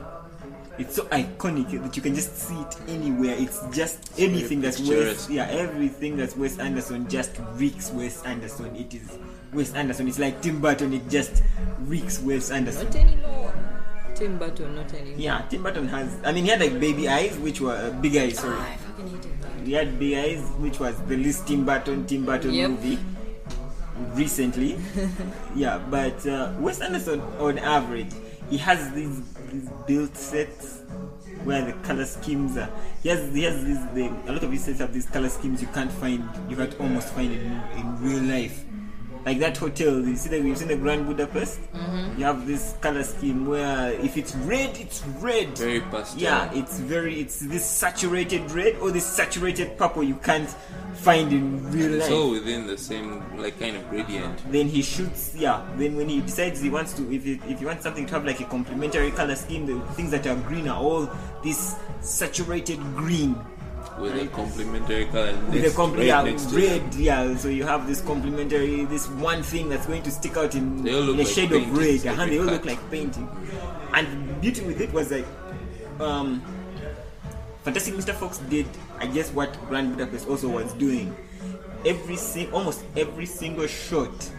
It's 0.80 0.96
so 0.96 1.04
iconic 1.06 1.70
that 1.84 1.96
you 1.96 2.02
can 2.02 2.16
just 2.16 2.36
see 2.36 2.56
it 2.56 2.76
anywhere. 2.88 3.36
It's 3.38 3.62
just 3.72 4.12
anything 4.18 4.60
that's 4.62 4.80
Wes, 4.80 5.30
yeah, 5.30 5.46
everything 5.50 6.18
that's 6.18 6.36
Wes 6.36 6.58
Anderson 6.58 7.08
just 7.08 7.32
reeks 7.54 7.92
Wes 7.92 8.24
Anderson. 8.24 8.76
It 8.76 8.94
is 8.94 9.18
Wes 9.54 9.74
Anderson. 9.76 10.08
It's 10.08 10.18
like 10.18 10.42
Tim 10.42 10.60
Burton. 10.62 10.94
It 10.94 11.08
just 11.10 11.44
reeks 11.82 12.20
Wes 12.22 12.50
Anderson. 12.50 12.86
Not 12.88 12.96
anymore. 12.96 13.54
Tim 14.16 14.38
Burton, 14.40 14.76
not 14.76 14.92
anymore. 14.94 15.20
Yeah, 15.20 15.42
Tim 15.50 15.62
Burton 15.64 15.88
has. 15.90 16.18
I 16.26 16.32
mean, 16.32 16.46
he 16.46 16.50
had 16.50 16.60
like 16.60 16.80
baby 16.80 17.08
eyes, 17.08 17.38
which 17.38 17.62
were 17.62 17.76
uh, 17.76 17.92
big 18.02 18.18
eyes. 18.18 18.40
Sorry, 18.40 18.58
I 18.58 18.76
fucking 18.78 19.08
hate 19.10 19.26
it. 19.26 19.66
he 19.68 19.74
had 19.74 20.00
big 20.00 20.14
eyes, 20.18 20.42
which 20.58 20.80
was 20.80 21.00
the 21.04 21.18
least 21.18 21.48
Tim 21.48 21.66
Burton 21.66 22.06
Tim 22.08 22.26
Burton 22.26 22.52
Yep. 22.54 22.70
movie 22.72 23.00
recently. 24.14 24.78
yeah, 25.56 25.78
but 25.90 26.26
uh, 26.26 26.52
Wes 26.60 26.82
Anderson, 26.82 27.22
on 27.40 27.58
average, 27.60 28.10
he 28.50 28.58
has 28.58 28.92
these, 28.94 29.22
these 29.52 29.70
built 29.88 30.16
sets 30.16 30.82
where 31.44 31.64
the 31.66 31.74
color 31.86 32.06
schemes 32.06 32.58
are. 32.58 32.70
He 33.02 33.10
has 33.10 33.34
he 33.34 33.44
has 33.44 33.64
these. 33.64 33.86
The, 33.94 34.08
a 34.28 34.34
lot 34.34 34.44
of 34.44 34.52
his 34.52 34.64
sets 34.64 34.80
have 34.80 34.94
these 34.94 35.06
color 35.08 35.30
schemes 35.30 35.62
you 35.62 35.68
can't 35.68 35.92
find. 35.92 36.28
You 36.50 36.56
can't 36.56 36.80
almost 36.80 37.10
find 37.10 37.32
in, 37.32 37.62
in 37.78 38.02
real 38.02 38.24
life. 38.24 38.64
like 39.26 39.40
that 39.40 39.58
hotel. 39.58 40.00
You 40.00 40.16
see 40.16 40.30
the 40.30 40.38
you've 40.38 40.58
seen 40.58 40.68
the 40.68 40.76
Grand 40.76 41.06
Budapest. 41.06 41.62
Mm-hmm. 41.74 42.20
You 42.20 42.26
have 42.26 42.46
this 42.48 42.76
color 42.82 43.04
scheme 43.04 43.46
where 43.48 43.92
if 43.94 44.18
it's 44.18 44.36
red, 44.36 44.78
it's 44.78 45.06
red. 45.20 45.58
Very 45.58 45.82
pastel. 45.82 46.22
Yeah, 46.22 46.52
it's 46.54 46.80
very 46.80 47.20
it's 47.20 47.40
this 47.40 47.66
saturated 47.66 48.52
red 48.52 48.76
or 48.78 48.92
this 48.92 49.06
saturated 49.06 49.78
purple 49.78 50.04
you 50.04 50.16
can't 50.16 50.50
find 50.96 51.32
in 51.34 51.72
real 51.72 51.92
life. 51.92 52.02
It's 52.04 52.12
all 52.12 52.32
within 52.32 52.68
the 52.68 52.78
same 52.78 53.24
like 53.38 53.60
kind 53.60 53.76
of 53.78 53.90
gradient. 53.90 54.52
then 54.52 54.68
he 54.68 54.82
shoots 54.82 55.34
yeah. 55.36 55.66
Then 55.78 55.96
when 55.96 56.10
he 56.10 56.22
decides 56.22 56.62
he 56.62 56.70
wants 56.70 56.94
to 56.94 57.12
if 57.14 57.24
he, 57.24 57.34
if 57.48 57.60
he 57.60 57.66
wants 57.66 57.84
something 57.84 58.06
to 58.06 58.14
have 58.14 58.26
like 58.26 58.40
a 58.40 58.46
complementary 58.46 59.12
color 59.12 59.36
scheme 59.36 59.66
the 59.66 59.80
things 59.94 60.12
that 60.12 60.26
are 60.28 60.36
green 60.36 60.68
are 60.68 60.80
all 60.80 61.10
this 61.44 61.76
saturated 62.02 62.80
green. 62.96 63.36
With 64.00 64.16
a 64.20 64.28
complementary 64.28 65.06
color 65.06 65.34
with 65.52 65.66
a 65.66 65.70
compl- 65.70 65.98
right 65.98 66.08
yeah, 66.08 66.24
red 66.80 66.96
yeah. 66.96 67.36
So 67.38 67.48
you 67.50 67.64
have 67.64 67.86
this 67.86 68.02
complementary 68.02 68.86
this 68.86 69.08
one 69.10 69.44
thing 69.44 69.70
that's 69.70 69.86
going 69.86 70.02
to 70.04 70.12
stick 70.12 70.36
out 70.36 70.56
in, 70.56 70.84
They 70.84 70.94
all 70.96 71.02
look 71.02 71.16
in 71.16 71.20
a 71.20 71.24
like 71.24 71.34
shade 71.34 71.52
of 71.52 71.78
red. 71.78 72.08
uh-huh, 72.08 72.26
they 72.26 72.40
all 72.40 72.46
look 72.46 72.66
like 72.66 72.80
painting. 72.90 73.30
And 73.94 74.30
the 74.30 74.34
beauty 74.36 74.64
with 74.66 74.82
it 74.82 74.92
was 74.94 75.12
like 75.12 75.26
um 76.00 76.42
Fantastic 77.64 77.94
Mr. 77.94 78.14
Fox 78.14 78.40
did, 78.40 78.66
I 79.00 79.08
guess, 79.08 79.32
what 79.32 79.58
Grand 79.68 79.96
Budapest 79.96 80.28
also 80.28 80.50
was 80.50 80.74
doing. 80.74 81.16
Every 81.86 82.16
sing, 82.16 82.52
almost 82.54 82.84
every 82.96 83.26
single 83.26 83.68
shot 83.68 84.30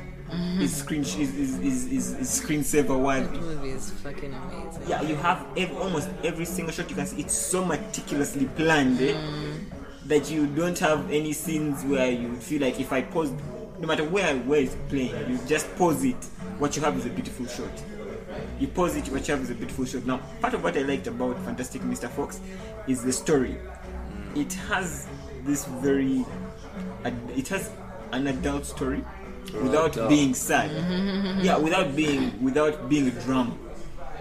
is 0.59 0.77
screen 0.77 1.03
is 1.03 1.17
is, 1.17 1.59
is, 1.61 1.87
is, 1.87 2.13
is 2.15 2.41
screensaver 2.41 3.23
That 3.31 3.41
movie 3.41 3.71
is 3.71 3.91
fucking 3.91 4.33
amazing. 4.33 4.83
Yeah, 4.89 5.03
you 5.03 5.17
have 5.17 5.47
ev- 5.57 5.77
almost 5.77 6.09
every 6.23 6.45
single 6.45 6.73
shot 6.73 6.89
you 6.89 6.97
can 6.97 7.07
see. 7.07 7.21
It's 7.21 7.35
so 7.35 7.65
meticulously 7.65 8.47
planned 8.47 9.01
eh, 9.01 9.17
that 10.07 10.31
you 10.31 10.47
don't 10.47 10.79
have 10.79 11.11
any 11.11 11.33
scenes 11.33 11.85
where 11.85 12.11
you 12.11 12.35
feel 12.37 12.63
like 12.63 12.81
if 12.81 12.93
I 12.93 13.03
pause, 13.03 13.31
no 13.79 13.87
matter 13.87 14.05
where 14.05 14.37
where 14.39 14.61
it's 14.61 14.77
playing, 14.89 15.15
you 15.31 15.39
just 15.47 15.75
pause 15.77 16.05
it. 16.05 16.23
What 16.59 16.77
you 16.77 16.83
have 16.83 16.97
is 16.97 17.07
a 17.07 17.11
beautiful 17.11 17.47
shot. 17.47 17.71
You 18.59 18.69
pause 18.69 18.97
it, 18.97 19.07
what 19.09 19.27
you 19.29 19.35
have 19.35 19.43
is 19.45 19.51
a 19.51 19.55
beautiful 19.55 19.85
shot. 19.85 20.05
Now, 20.07 20.19
part 20.41 20.55
of 20.55 20.63
what 20.65 20.77
I 20.77 20.83
liked 20.83 21.07
about 21.07 21.39
Fantastic 21.45 21.83
Mr. 21.83 22.09
Fox 22.09 22.41
is 22.87 23.03
the 23.03 23.13
story. 23.13 23.57
It 24.35 24.53
has 24.69 25.07
this 25.45 25.65
very, 25.67 26.25
it 27.37 27.49
has 27.49 27.71
an 28.13 28.27
adult 28.27 28.67
story 28.67 29.05
without 29.63 29.93
adult. 29.97 30.09
being 30.09 30.35
sad. 30.35 30.71
yeah, 31.43 31.57
without 31.57 31.95
being 31.95 32.43
without 32.43 32.89
being 32.89 33.09
a 33.09 33.11
drama. 33.23 33.55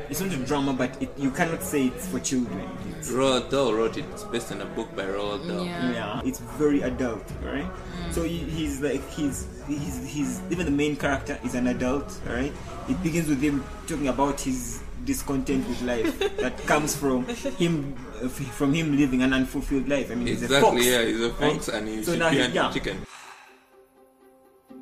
It's 0.10 0.19
not 0.19 0.34
a 0.34 0.38
drama, 0.38 0.73
but 0.73 1.02
it, 1.02 1.10
you 1.17 1.32
cannot 1.32 1.63
say 1.63 1.88
it's 1.88 2.08
for 2.08 2.19
children. 2.19 2.69
It's, 2.89 3.10
Roald 3.10 3.49
Dahl 3.49 3.73
wrote 3.73 3.97
it. 3.97 4.06
It's 4.12 4.23
based 4.26 4.52
on 4.52 4.62
a 4.62 4.65
book 4.65 4.93
by 4.95 5.04
Roald 5.06 5.47
Dahl. 5.47 5.65
Yeah. 5.65 5.91
yeah, 5.91 6.21
it's 6.26 6.39
very 6.39 6.82
adult, 6.82 7.23
right? 7.41 7.65
So 8.12 8.23
he, 8.23 8.38
he's 8.39 8.82
like 8.82 9.02
he's 9.12 9.47
he's 9.67 10.06
he's 10.06 10.41
even 10.52 10.65
the 10.65 10.71
main 10.71 10.95
character 10.97 11.39
is 11.43 11.56
an 11.56 11.67
adult, 11.67 12.19
right? 12.28 12.52
It 12.89 13.02
begins 13.02 13.30
with 13.30 13.41
him 13.41 13.63
talking 13.88 14.10
about 14.10 14.41
his 14.41 14.83
discontent 15.06 15.68
with 15.68 15.82
life 15.84 16.18
that 16.38 16.58
comes 16.66 16.96
from 16.96 17.26
him 17.58 17.96
uh, 18.22 18.28
from 18.30 18.74
him 18.74 18.96
living 18.98 19.22
an 19.24 19.34
unfulfilled 19.34 19.88
life. 19.88 20.12
I 20.12 20.16
mean, 20.16 20.28
he's 20.28 20.44
a 20.44 20.48
fox. 20.48 20.76
Exactly, 20.78 20.92
yeah, 20.92 21.06
he's 21.06 21.22
a 21.22 21.30
fox 21.34 21.68
right? 21.70 21.78
and 21.78 21.88
he's 21.88 22.06
So 22.06 22.13
a 22.13 22.18
now 22.18 22.30
he- 22.30 22.38
chicken. 22.38 22.54
yeah. 22.56 22.72
chicken. 22.72 22.98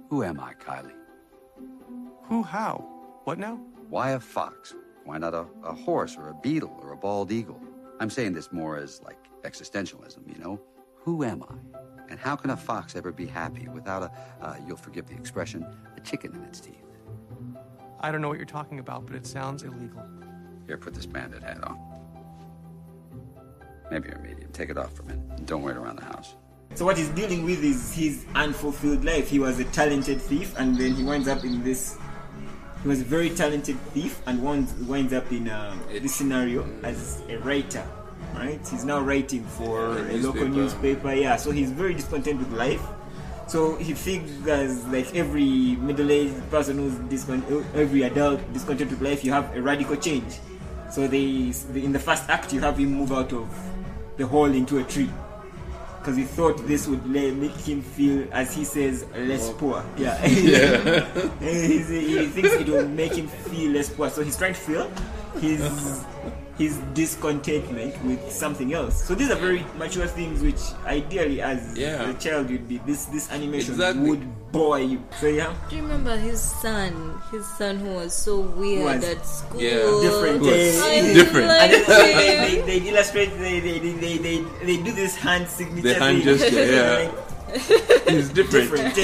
Who 0.10 0.24
am 0.24 0.40
I, 0.40 0.54
Kylie? 0.54 0.92
Who, 2.24 2.44
how? 2.44 2.86
What 3.24 3.40
now? 3.40 3.56
Why 3.90 4.12
a 4.12 4.20
fox? 4.20 4.74
Why 5.06 5.18
not 5.18 5.34
a, 5.34 5.46
a 5.64 5.74
horse 5.74 6.16
or 6.18 6.30
a 6.30 6.34
beetle 6.36 6.78
or 6.82 6.92
a 6.94 6.98
bald 6.98 7.32
eagle? 7.32 7.60
I'm 8.00 8.10
saying 8.10 8.34
this 8.34 8.52
more 8.52 8.78
as 8.78 9.02
like 9.04 9.18
existentialism, 9.44 10.28
you 10.28 10.42
know? 10.44 10.60
Who 11.04 11.24
am 11.24 11.44
I? 11.44 11.56
And 12.10 12.20
how 12.20 12.36
can 12.36 12.50
a 12.50 12.58
fox 12.58 12.96
ever 12.96 13.12
be 13.12 13.26
happy 13.26 13.68
without 13.70 14.04
a, 14.04 14.12
uh, 14.46 14.56
you'll 14.68 14.78
forgive 14.78 15.08
the 15.08 15.16
expression, 15.16 15.66
a 15.96 16.00
chicken 16.02 16.36
in 16.36 16.44
its 16.44 16.60
teeth? 16.60 16.84
I 18.02 18.12
don't 18.12 18.22
know 18.22 18.28
what 18.30 18.38
you're 18.38 18.46
talking 18.46 18.80
about, 18.80 19.06
but 19.06 19.16
it 19.16 19.26
sounds 19.26 19.64
illegal. 19.64 20.04
Here, 20.68 20.78
put 20.78 20.94
this 20.94 21.06
bandit 21.06 21.44
hat 21.44 21.64
on. 21.64 21.78
Maybe 23.90 24.10
you're 24.10 24.18
a 24.18 24.22
medium. 24.22 24.50
Take 24.54 24.70
it 24.70 24.78
off 24.78 24.94
for 24.96 25.04
a 25.04 25.06
minute. 25.06 25.24
And 25.38 25.46
don't 25.46 25.62
wear 25.62 25.74
it 25.76 25.78
around 25.78 25.98
the 25.98 26.06
house. 26.06 26.36
So 26.76 26.86
what 26.86 26.98
he's 26.98 27.10
dealing 27.10 27.44
with 27.44 27.64
is 27.64 27.94
his 27.94 28.26
unfulfilled 28.36 29.04
life. 29.04 29.30
He 29.30 29.40
was 29.40 29.60
a 29.60 29.66
talented 29.66 30.22
thief, 30.22 30.54
and 30.58 30.78
then 30.78 30.94
he 30.96 31.04
winds 31.04 31.28
up 31.28 31.44
in 31.44 31.64
this. 31.64 31.98
He 32.82 32.88
was 32.88 33.02
a 33.02 33.04
very 33.04 33.30
talented 33.30 33.78
thief, 33.94 34.22
and 34.26 34.42
winds 34.42 34.74
winds 34.86 35.14
up 35.14 35.30
in 35.32 35.50
uh, 35.50 35.76
this 35.92 36.16
scenario 36.16 36.66
as 36.84 37.22
a 37.30 37.38
writer. 37.40 37.86
Right? 38.34 38.66
He's 38.66 38.86
now 38.86 39.02
writing 39.02 39.44
for 39.44 39.96
Yeah, 39.98 40.12
a 40.12 40.18
local 40.18 40.48
newspaper. 40.48 40.50
newspaper. 40.50 41.14
Yeah. 41.14 41.36
So 41.36 41.52
he's 41.52 41.70
very 41.70 41.94
discontent 41.94 42.40
with 42.40 42.52
life. 42.54 42.82
So 43.52 43.76
he 43.76 43.94
figures, 43.94 44.86
like 44.88 45.14
every 45.14 45.76
middle-aged 45.76 46.50
person 46.50 46.78
who's 46.78 46.96
discontent, 47.10 47.66
every 47.76 48.04
adult 48.04 48.40
discontent 48.54 48.92
with 48.92 49.02
life, 49.02 49.26
you 49.26 49.34
have 49.34 49.54
a 49.58 49.62
radical 49.62 49.98
change. 49.98 50.40
So 50.90 51.06
they, 51.06 51.52
in 51.76 51.92
the 51.92 52.00
first 52.00 52.30
act, 52.30 52.54
you 52.54 52.62
have 52.62 52.78
him 52.78 52.94
move 52.94 53.12
out 53.12 53.34
of 53.34 53.50
the 54.16 54.26
hole 54.26 54.46
into 54.54 54.78
a 54.78 54.86
tree 54.86 55.10
because 56.00 56.16
he 56.16 56.24
thought 56.24 56.66
this 56.66 56.88
would 56.88 57.06
make 57.06 57.52
him 57.58 57.82
feel, 57.82 58.26
as 58.32 58.56
he 58.56 58.64
says, 58.64 59.06
less 59.18 59.52
poor. 59.52 59.84
Yeah, 59.98 60.18
He's- 60.28 61.90
he 61.90 62.28
thinks 62.28 62.54
it 62.54 62.70
will 62.70 62.88
make 62.88 63.16
him 63.16 63.28
feel 63.28 63.72
less 63.72 63.90
poor. 63.90 64.10
So 64.10 64.24
he's 64.24 64.38
trying 64.38 64.54
to 64.54 64.60
feel 64.62 64.90
his 65.42 65.60
his 66.62 66.78
discontentment 66.94 67.94
with 68.06 68.22
something 68.32 68.74
else. 68.74 69.04
So 69.04 69.16
these 69.16 69.32
are 69.34 69.40
very 69.42 69.66
mature 69.78 70.06
things, 70.06 70.42
which 70.46 70.62
ideally, 70.86 71.42
as 71.42 71.78
Yeah. 71.78 72.10
a 72.10 72.14
child, 72.14 72.50
you'd 72.54 72.68
be 72.70 72.78
this 72.86 73.06
this 73.10 73.26
animation 73.32 73.74
Exactly. 73.74 74.06
would 74.10 74.24
bore 74.52 74.80
you. 74.80 75.00
So 75.20 75.28
yeah, 75.28 75.54
Do 75.70 75.76
you 75.78 75.82
remember 75.82 76.16
his 76.18 76.38
son? 76.62 76.94
His 77.32 77.48
son 77.58 77.78
who 77.82 77.92
was 77.98 78.14
so 78.14 78.40
weird 78.62 78.86
Was- 79.02 79.10
at 79.16 79.26
school. 79.26 79.62
Yeah. 79.62 79.90
different. 80.06 80.42
Was 80.46 80.78
different. 81.18 81.48
Like 81.48 81.72
they, 81.72 82.14
they, 82.20 82.36
they, 82.46 82.56
they 82.70 82.80
illustrate, 82.90 83.32
they, 83.40 83.60
they, 83.60 83.80
they, 83.80 83.94
they, 84.04 84.16
they, 84.18 84.38
they 84.68 84.78
do 84.84 84.92
this 84.92 85.16
hand 85.16 85.48
signature 85.48 85.94
The 85.94 86.00
hand 86.04 86.24
gesture, 86.24 86.66
yeah. 86.78 87.12
Like, 88.02 88.16
He's 88.18 88.30
different. 88.30 88.70
different. 88.96 88.98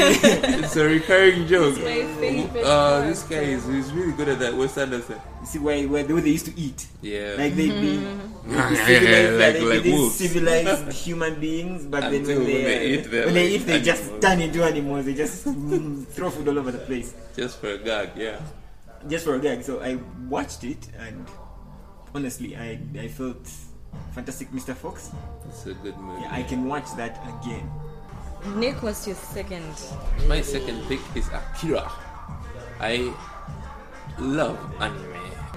it's 0.64 0.76
a 0.76 0.84
recurring 0.86 1.48
joke. 1.48 1.76
my 1.78 2.04
favorite 2.20 2.64
Uh, 2.66 3.02
this 3.02 3.24
guy 3.24 3.38
is 3.56 3.66
he's 3.66 3.92
really 3.94 4.12
good 4.14 4.28
at 4.30 4.40
that. 4.40 4.54
Wes 4.56 4.78
Anderson. 4.78 5.20
You 5.42 5.46
see 5.48 5.60
why 5.60 5.86
where 5.86 6.04
the 6.04 6.14
way 6.16 6.22
they 6.22 6.32
used 6.32 6.46
to 6.48 6.60
eat. 6.60 6.88
Yeah. 7.02 7.36
Like 7.38 7.56
they 7.56 7.70
be 7.70 8.04
Yeah, 8.48 8.74
civilized, 8.86 9.40
like- 9.40 9.54
they, 9.54 9.66
like 9.66 9.84
wolves. 9.86 10.16
civilized 10.16 10.92
human 10.94 11.40
beings, 11.40 11.86
but 11.86 12.02
then 12.02 12.24
when 12.24 12.24
they, 12.24 12.36
when 12.36 12.46
they 12.46 12.88
eat, 12.92 13.12
they're 13.12 13.26
when 13.26 13.34
they 13.34 13.48
eat, 13.48 13.66
they 13.68 13.82
just 13.82 14.22
turn 14.22 14.40
into 14.42 14.64
animals. 14.64 15.06
They 15.06 15.14
just 15.14 15.46
mm, 15.46 16.08
throw 16.08 16.30
food 16.30 16.48
all 16.48 16.58
over 16.60 16.72
the 16.72 16.80
place, 16.80 17.14
Just 17.36 17.60
for 17.60 17.72
a 17.72 17.78
gag, 17.78 18.12
yeah. 18.16 18.40
just 19.08 19.26
for 19.26 19.36
a 19.36 19.40
gag. 19.40 19.64
So 19.64 19.82
I 19.84 20.00
watched 20.30 20.64
it, 20.64 20.88
and 20.98 21.28
honestly, 22.16 22.56
I 22.56 22.80
I 22.98 23.08
felt 23.10 23.44
fantastic, 24.16 24.52
Mr. 24.52 24.74
Fox. 24.76 25.12
It's 25.50 25.66
a 25.68 25.74
good 25.76 25.98
movie. 25.98 26.22
Yeah, 26.24 26.32
I 26.40 26.44
can 26.44 26.66
watch 26.68 26.88
that 26.96 27.20
again. 27.28 27.68
Nick, 28.56 28.82
what's 28.84 29.06
your 29.08 29.15
second? 29.15 29.65
My 30.28 30.41
second 30.41 30.84
pick 30.88 31.00
is 31.15 31.28
Akira. 31.30 31.91
I 32.80 33.13
love 34.19 34.58
anime. 34.80 35.13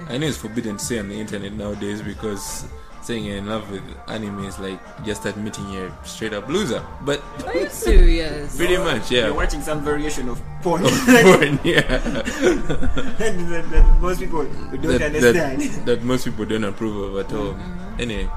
I 0.09 0.17
know 0.17 0.27
it's 0.27 0.37
forbidden 0.37 0.77
to 0.77 0.83
say 0.83 0.99
on 0.99 1.09
the 1.09 1.15
internet 1.19 1.53
nowadays 1.53 2.01
because 2.01 2.65
saying 3.01 3.25
you're 3.25 3.37
in 3.37 3.47
love 3.47 3.69
with 3.71 3.81
anime 4.07 4.43
is 4.45 4.59
like 4.59 4.79
just 5.05 5.25
admitting 5.25 5.71
you're 5.71 5.87
a 5.87 6.05
straight 6.05 6.33
up 6.33 6.47
loser. 6.47 6.85
But 7.01 7.23
Are 7.45 7.55
you 7.55 7.69
serious? 7.69 8.55
pretty 8.57 8.77
much, 8.77 9.11
yeah. 9.11 9.25
You're 9.27 9.33
watching 9.33 9.61
some 9.61 9.83
variation 9.83 10.29
of 10.29 10.41
porn 10.61 10.81
Porn, 10.83 11.59
yeah. 11.63 11.81
that, 11.97 13.65
that 13.71 13.97
most 14.01 14.19
people 14.19 14.43
don't 14.43 14.81
that, 14.81 15.01
understand. 15.01 15.61
that, 15.61 15.85
that 15.85 16.03
most 16.03 16.25
people 16.25 16.45
don't 16.45 16.63
approve 16.63 17.15
of 17.15 17.25
at 17.25 17.33
all. 17.35 17.57
Anyway, 17.99 18.29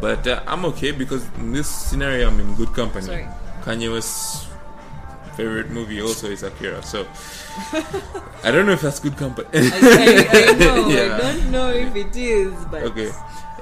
but 0.00 0.26
uh, 0.26 0.42
I'm 0.46 0.64
okay 0.66 0.90
because 0.90 1.26
in 1.38 1.52
this 1.52 1.68
scenario 1.68 2.28
I'm 2.28 2.40
in 2.40 2.54
good 2.54 2.72
company. 2.72 3.06
Sorry. 3.06 3.28
Kanye 3.62 3.92
West's 3.92 4.46
favorite 5.36 5.70
movie 5.70 6.02
also 6.02 6.28
is 6.28 6.42
Akira, 6.42 6.82
so 6.82 7.06
I 8.44 8.50
don't 8.50 8.66
know 8.66 8.72
if 8.72 8.82
that's 8.82 9.00
good 9.00 9.16
company. 9.16 9.48
I, 9.52 9.60
I, 9.62 10.48
I 10.50 10.52
know. 10.58 10.88
Yeah. 10.92 11.14
I 11.16 11.18
don't 11.18 11.50
know 11.50 11.68
if 11.70 11.94
it 11.96 12.16
is, 12.16 12.52
but 12.70 12.82
okay. 12.82 13.10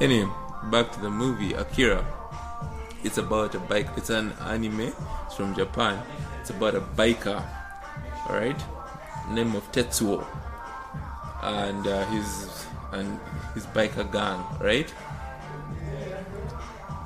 Anyway, 0.00 0.30
back 0.70 0.90
to 0.92 1.00
the 1.00 1.10
movie 1.10 1.52
Akira. 1.54 2.04
It's 3.04 3.18
about 3.18 3.54
a 3.54 3.58
bike. 3.60 3.88
It's 3.96 4.10
an 4.10 4.32
anime. 4.44 4.92
It's 5.26 5.34
from 5.36 5.54
Japan. 5.54 6.02
It's 6.40 6.50
about 6.50 6.74
a 6.74 6.80
biker. 6.80 7.42
All 8.28 8.36
right, 8.36 8.60
name 9.30 9.54
of 9.54 9.70
Tetsuo, 9.72 10.24
and 11.42 11.86
uh, 11.86 12.04
his 12.06 12.66
and 12.92 13.18
his 13.54 13.66
biker 13.66 14.10
gang. 14.10 14.44
Right. 14.60 14.92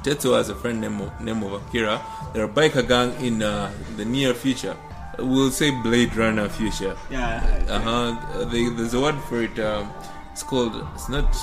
Tetsuo 0.05 0.37
has 0.37 0.49
a 0.51 0.55
friend 0.55 0.81
named 0.81 1.01
of, 1.01 1.21
name 1.21 1.43
of 1.43 1.53
Akira. 1.55 2.01
They're 2.33 2.45
a 2.45 2.49
biker 2.49 2.87
gang 2.87 3.13
in 3.25 3.43
uh, 3.43 3.73
the 3.97 4.05
near 4.05 4.35
future. 4.35 4.77
We'll 5.19 5.51
say 5.51 5.71
Blade 5.83 6.15
Runner 6.17 6.49
future. 6.49 6.97
yeah, 7.11 7.43
Uh-huh. 7.69 8.45
They, 8.47 8.69
there's 8.69 8.95
a 8.95 9.01
word 9.01 9.19
for 9.29 9.43
it. 9.43 9.59
Um, 9.59 9.91
it's 10.33 10.43
called. 10.43 10.75
It's 10.95 11.09
not. 11.09 11.35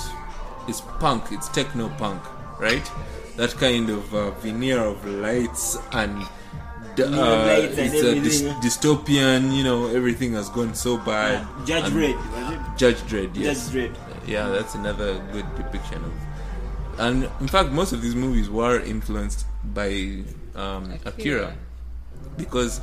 It's 0.68 0.80
punk. 1.00 1.32
It's 1.32 1.48
techno 1.48 1.88
punk, 1.98 2.22
right? 2.60 2.88
That 3.36 3.50
kind 3.56 3.90
of 3.90 4.14
uh, 4.14 4.30
veneer 4.42 4.78
of 4.78 5.04
lights 5.06 5.78
and 5.92 6.22
uh, 6.22 6.26
it's 6.96 7.78
a 7.78 8.16
everything. 8.16 8.54
dystopian. 8.60 9.56
You 9.56 9.64
know, 9.64 9.86
everything 9.88 10.34
has 10.34 10.50
gone 10.50 10.74
so 10.74 10.98
bad. 10.98 11.46
Judge 11.66 11.84
And- 11.86 11.94
Red, 11.96 12.14
was 12.16 12.52
it? 12.52 12.60
Judge 12.76 13.00
Dredd. 13.10 13.30
Yes. 13.34 13.70
Judge 13.70 13.90
Dredd. 13.90 13.96
Yeah, 14.28 14.48
that's 14.48 14.74
another 14.74 15.18
good 15.32 15.46
depiction 15.56 16.04
of. 16.04 16.12
And 16.98 17.24
in 17.40 17.48
fact, 17.48 17.70
most 17.70 17.92
of 17.92 18.02
these 18.02 18.14
movies 18.14 18.50
were 18.50 18.80
influenced 18.80 19.46
by 19.64 20.22
um, 20.54 20.92
Akira. 21.04 21.06
Akira. 21.06 21.54
because 22.36 22.80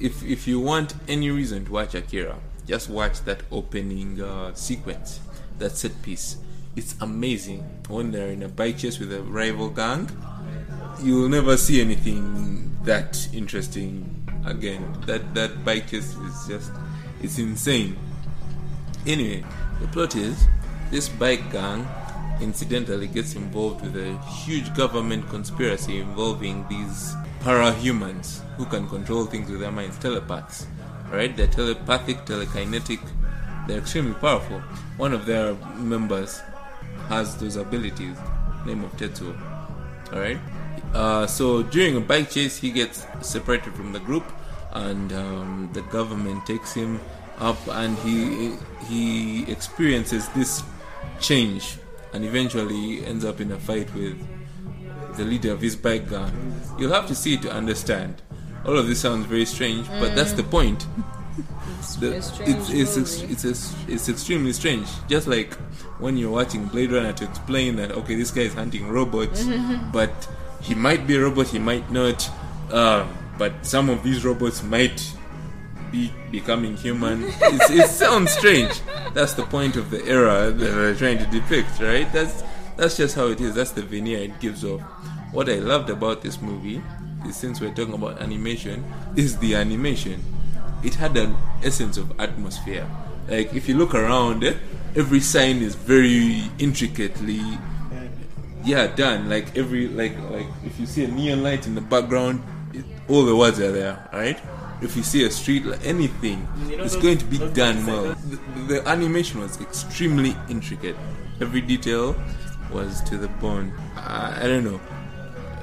if 0.00 0.22
if 0.24 0.46
you 0.46 0.60
want 0.60 0.94
any 1.08 1.30
reason 1.30 1.64
to 1.66 1.72
watch 1.72 1.94
Akira, 1.94 2.36
just 2.66 2.88
watch 2.88 3.20
that 3.22 3.42
opening 3.50 4.20
uh, 4.20 4.54
sequence, 4.54 5.20
that 5.58 5.76
set 5.76 6.00
piece. 6.02 6.36
It's 6.74 6.94
amazing 7.00 7.60
when 7.88 8.12
they're 8.12 8.30
in 8.30 8.42
a 8.42 8.48
bike 8.48 8.78
chase 8.78 8.98
with 8.98 9.12
a 9.12 9.22
rival 9.22 9.68
gang. 9.68 10.08
You 11.02 11.16
will 11.16 11.28
never 11.28 11.56
see 11.56 11.80
anything 11.80 12.78
that 12.84 13.28
interesting 13.32 14.26
again. 14.46 14.82
That 15.06 15.34
that 15.34 15.64
bike 15.64 15.88
chase 15.90 16.14
is 16.14 16.46
just 16.48 16.70
it's 17.22 17.38
insane. 17.38 17.96
Anyway, 19.06 19.44
the 19.80 19.88
plot 19.88 20.14
is 20.16 20.46
this 20.90 21.08
bike 21.08 21.50
gang 21.52 21.86
incidentally 22.42 23.06
gets 23.06 23.34
involved 23.34 23.82
with 23.82 23.96
a 23.96 24.18
huge 24.44 24.74
government 24.74 25.28
conspiracy 25.28 26.00
involving 26.00 26.66
these 26.68 27.14
parahumans 27.40 28.40
who 28.56 28.64
can 28.66 28.88
control 28.88 29.24
things 29.24 29.50
with 29.50 29.60
their 29.60 29.72
minds, 29.72 29.98
telepaths. 29.98 30.66
Right? 31.10 31.36
They're 31.36 31.46
telepathic, 31.46 32.24
telekinetic, 32.24 33.00
they're 33.66 33.78
extremely 33.78 34.14
powerful. 34.14 34.60
One 34.96 35.12
of 35.12 35.26
their 35.26 35.54
members 35.76 36.40
has 37.08 37.36
those 37.36 37.56
abilities, 37.56 38.16
name 38.66 38.84
of 38.84 38.92
Tetsuo. 38.96 39.36
Alright? 40.12 40.38
Uh, 40.94 41.26
so 41.26 41.62
during 41.62 41.96
a 41.96 42.00
bike 42.00 42.30
chase, 42.30 42.58
he 42.58 42.70
gets 42.70 43.06
separated 43.20 43.74
from 43.74 43.92
the 43.92 44.00
group, 44.00 44.24
and 44.72 45.12
um, 45.12 45.70
the 45.72 45.82
government 45.82 46.44
takes 46.46 46.74
him 46.74 47.00
up, 47.38 47.56
and 47.68 47.96
he 47.98 48.56
he 48.88 49.50
experiences 49.50 50.28
this 50.30 50.62
change, 51.20 51.78
and 52.12 52.24
eventually 52.24 53.04
ends 53.04 53.24
up 53.24 53.40
in 53.40 53.52
a 53.52 53.58
fight 53.58 53.92
with 53.94 54.16
the 55.16 55.24
leader 55.24 55.52
of 55.52 55.60
his 55.60 55.76
bike 55.76 56.08
gang. 56.08 56.54
You'll 56.78 56.92
have 56.92 57.06
to 57.08 57.14
see 57.14 57.34
it 57.34 57.42
to 57.42 57.52
understand. 57.52 58.22
All 58.64 58.78
of 58.78 58.86
this 58.86 59.00
sounds 59.00 59.26
very 59.26 59.44
strange, 59.44 59.88
but 60.00 60.14
that's 60.14 60.32
the 60.32 60.42
point. 60.44 60.86
The- 61.98 62.14
a 62.14 62.18
it's 62.18 62.70
it's 62.70 62.96
ex- 62.96 63.22
it's 63.22 63.44
ex- 63.44 63.74
it's 63.88 64.08
extremely 64.08 64.52
strange. 64.52 64.86
Just 65.08 65.26
like 65.26 65.54
when 65.98 66.16
you're 66.16 66.30
watching 66.30 66.66
Blade 66.66 66.92
Runner 66.92 67.12
to 67.14 67.24
explain 67.24 67.74
that 67.76 67.90
okay, 67.92 68.14
this 68.14 68.30
guy 68.30 68.42
is 68.42 68.54
hunting 68.54 68.88
robots, 68.88 69.44
but 69.92 70.28
he 70.60 70.74
might 70.76 71.06
be 71.08 71.16
a 71.16 71.20
robot, 71.22 71.48
he 71.48 71.58
might 71.58 71.90
not. 71.90 72.30
Uh, 72.70 73.04
but 73.36 73.66
some 73.66 73.90
of 73.90 74.04
these 74.04 74.24
robots 74.24 74.62
might 74.62 75.12
be 75.92 76.12
becoming 76.30 76.76
human. 76.76 77.24
It's, 77.24 77.70
it 77.70 77.88
sounds 77.88 78.32
strange. 78.32 78.80
That's 79.14 79.34
the 79.34 79.44
point 79.44 79.76
of 79.76 79.90
the 79.90 80.04
era 80.06 80.50
that 80.50 80.54
they're 80.54 80.94
trying 80.94 81.18
to 81.18 81.26
depict, 81.26 81.78
right? 81.80 82.10
That's 82.12 82.42
that's 82.76 82.96
just 82.96 83.14
how 83.14 83.26
it 83.26 83.40
is. 83.40 83.54
That's 83.54 83.72
the 83.72 83.82
veneer 83.82 84.18
it 84.18 84.40
gives 84.40 84.64
off. 84.64 84.80
What 85.32 85.48
I 85.48 85.56
loved 85.56 85.90
about 85.90 86.22
this 86.22 86.40
movie 86.40 86.82
is 87.26 87.36
since 87.36 87.60
we're 87.60 87.74
talking 87.74 87.94
about 87.94 88.20
animation, 88.20 88.84
is 89.14 89.38
the 89.38 89.54
animation. 89.54 90.24
It 90.82 90.94
had 90.94 91.16
an 91.16 91.36
essence 91.62 91.96
of 91.96 92.18
atmosphere. 92.18 92.88
Like 93.28 93.54
if 93.54 93.68
you 93.68 93.76
look 93.76 93.94
around, 93.94 94.42
eh, 94.42 94.54
every 94.96 95.20
sign 95.20 95.58
is 95.58 95.74
very 95.74 96.42
intricately 96.58 97.40
yeah 98.64 98.86
done 98.86 99.28
like 99.28 99.56
every 99.56 99.88
like 99.88 100.16
like 100.30 100.46
if 100.64 100.78
you 100.78 100.86
see 100.86 101.04
a 101.04 101.08
neon 101.08 101.42
light 101.42 101.66
in 101.66 101.74
the 101.74 101.80
background 101.80 102.42
it, 102.72 102.84
all 103.08 103.24
the 103.24 103.34
words 103.34 103.58
are 103.58 103.72
there 103.72 104.08
right 104.12 104.38
if 104.82 104.96
you 104.96 105.02
see 105.02 105.24
a 105.24 105.30
street 105.30 105.64
like 105.64 105.84
anything 105.86 106.46
You 106.68 106.76
know 106.76 106.84
it's 106.84 106.94
those- 106.94 107.02
going 107.02 107.18
to 107.18 107.24
be 107.24 107.38
those 107.38 107.52
done 107.52 107.86
well 107.86 108.14
the, 108.30 108.38
the 108.68 108.88
animation 108.88 109.40
was 109.40 109.60
extremely 109.60 110.36
intricate 110.48 110.96
every 111.40 111.60
detail 111.60 112.16
was 112.72 113.00
to 113.02 113.16
the 113.18 113.28
bone 113.28 113.72
I, 113.96 114.44
I 114.44 114.46
don't 114.48 114.64
know 114.64 114.80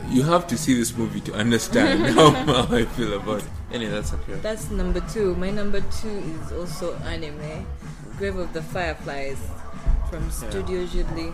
you 0.10 0.24
have 0.24 0.48
to 0.48 0.58
see 0.58 0.74
this 0.74 0.96
movie 0.98 1.22
to 1.22 1.34
understand 1.34 2.04
how, 2.18 2.32
how 2.32 2.76
I 2.76 2.86
feel 2.86 3.14
about 3.14 3.40
it. 3.44 3.50
Anyway, 3.72 3.92
that's 3.92 4.12
okay. 4.12 4.34
That's 4.42 4.72
number 4.72 5.02
two. 5.02 5.36
My 5.36 5.52
number 5.52 5.82
two 6.02 6.10
is 6.42 6.52
also 6.52 6.96
anime. 7.06 7.68
Grave 8.18 8.38
of 8.38 8.52
the 8.54 8.64
Fireflies 8.64 9.38
from 10.10 10.32
Studio 10.32 10.84
Ghibli. 10.88 11.32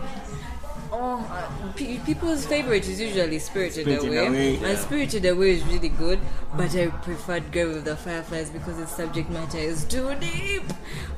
Oh, 0.98 1.18
uh, 1.30 1.72
pe- 1.72 1.98
people's 1.98 2.46
favorite 2.46 2.88
is 2.88 2.98
usually 2.98 3.38
Spirited, 3.38 3.84
Spirited 3.84 4.08
Away, 4.08 4.26
Away, 4.26 4.54
and 4.56 4.62
yeah. 4.62 4.76
Spirited 4.76 5.26
Away 5.26 5.50
is 5.50 5.64
really 5.64 5.90
good. 5.90 6.18
But 6.56 6.74
I 6.74 6.86
preferred 6.86 7.52
Grave 7.52 7.68
with 7.68 7.84
the 7.84 7.96
Fireflies 7.96 8.48
because 8.48 8.78
its 8.78 8.96
subject 8.96 9.28
matter 9.28 9.58
is 9.58 9.84
too 9.84 10.14
deep. 10.14 10.62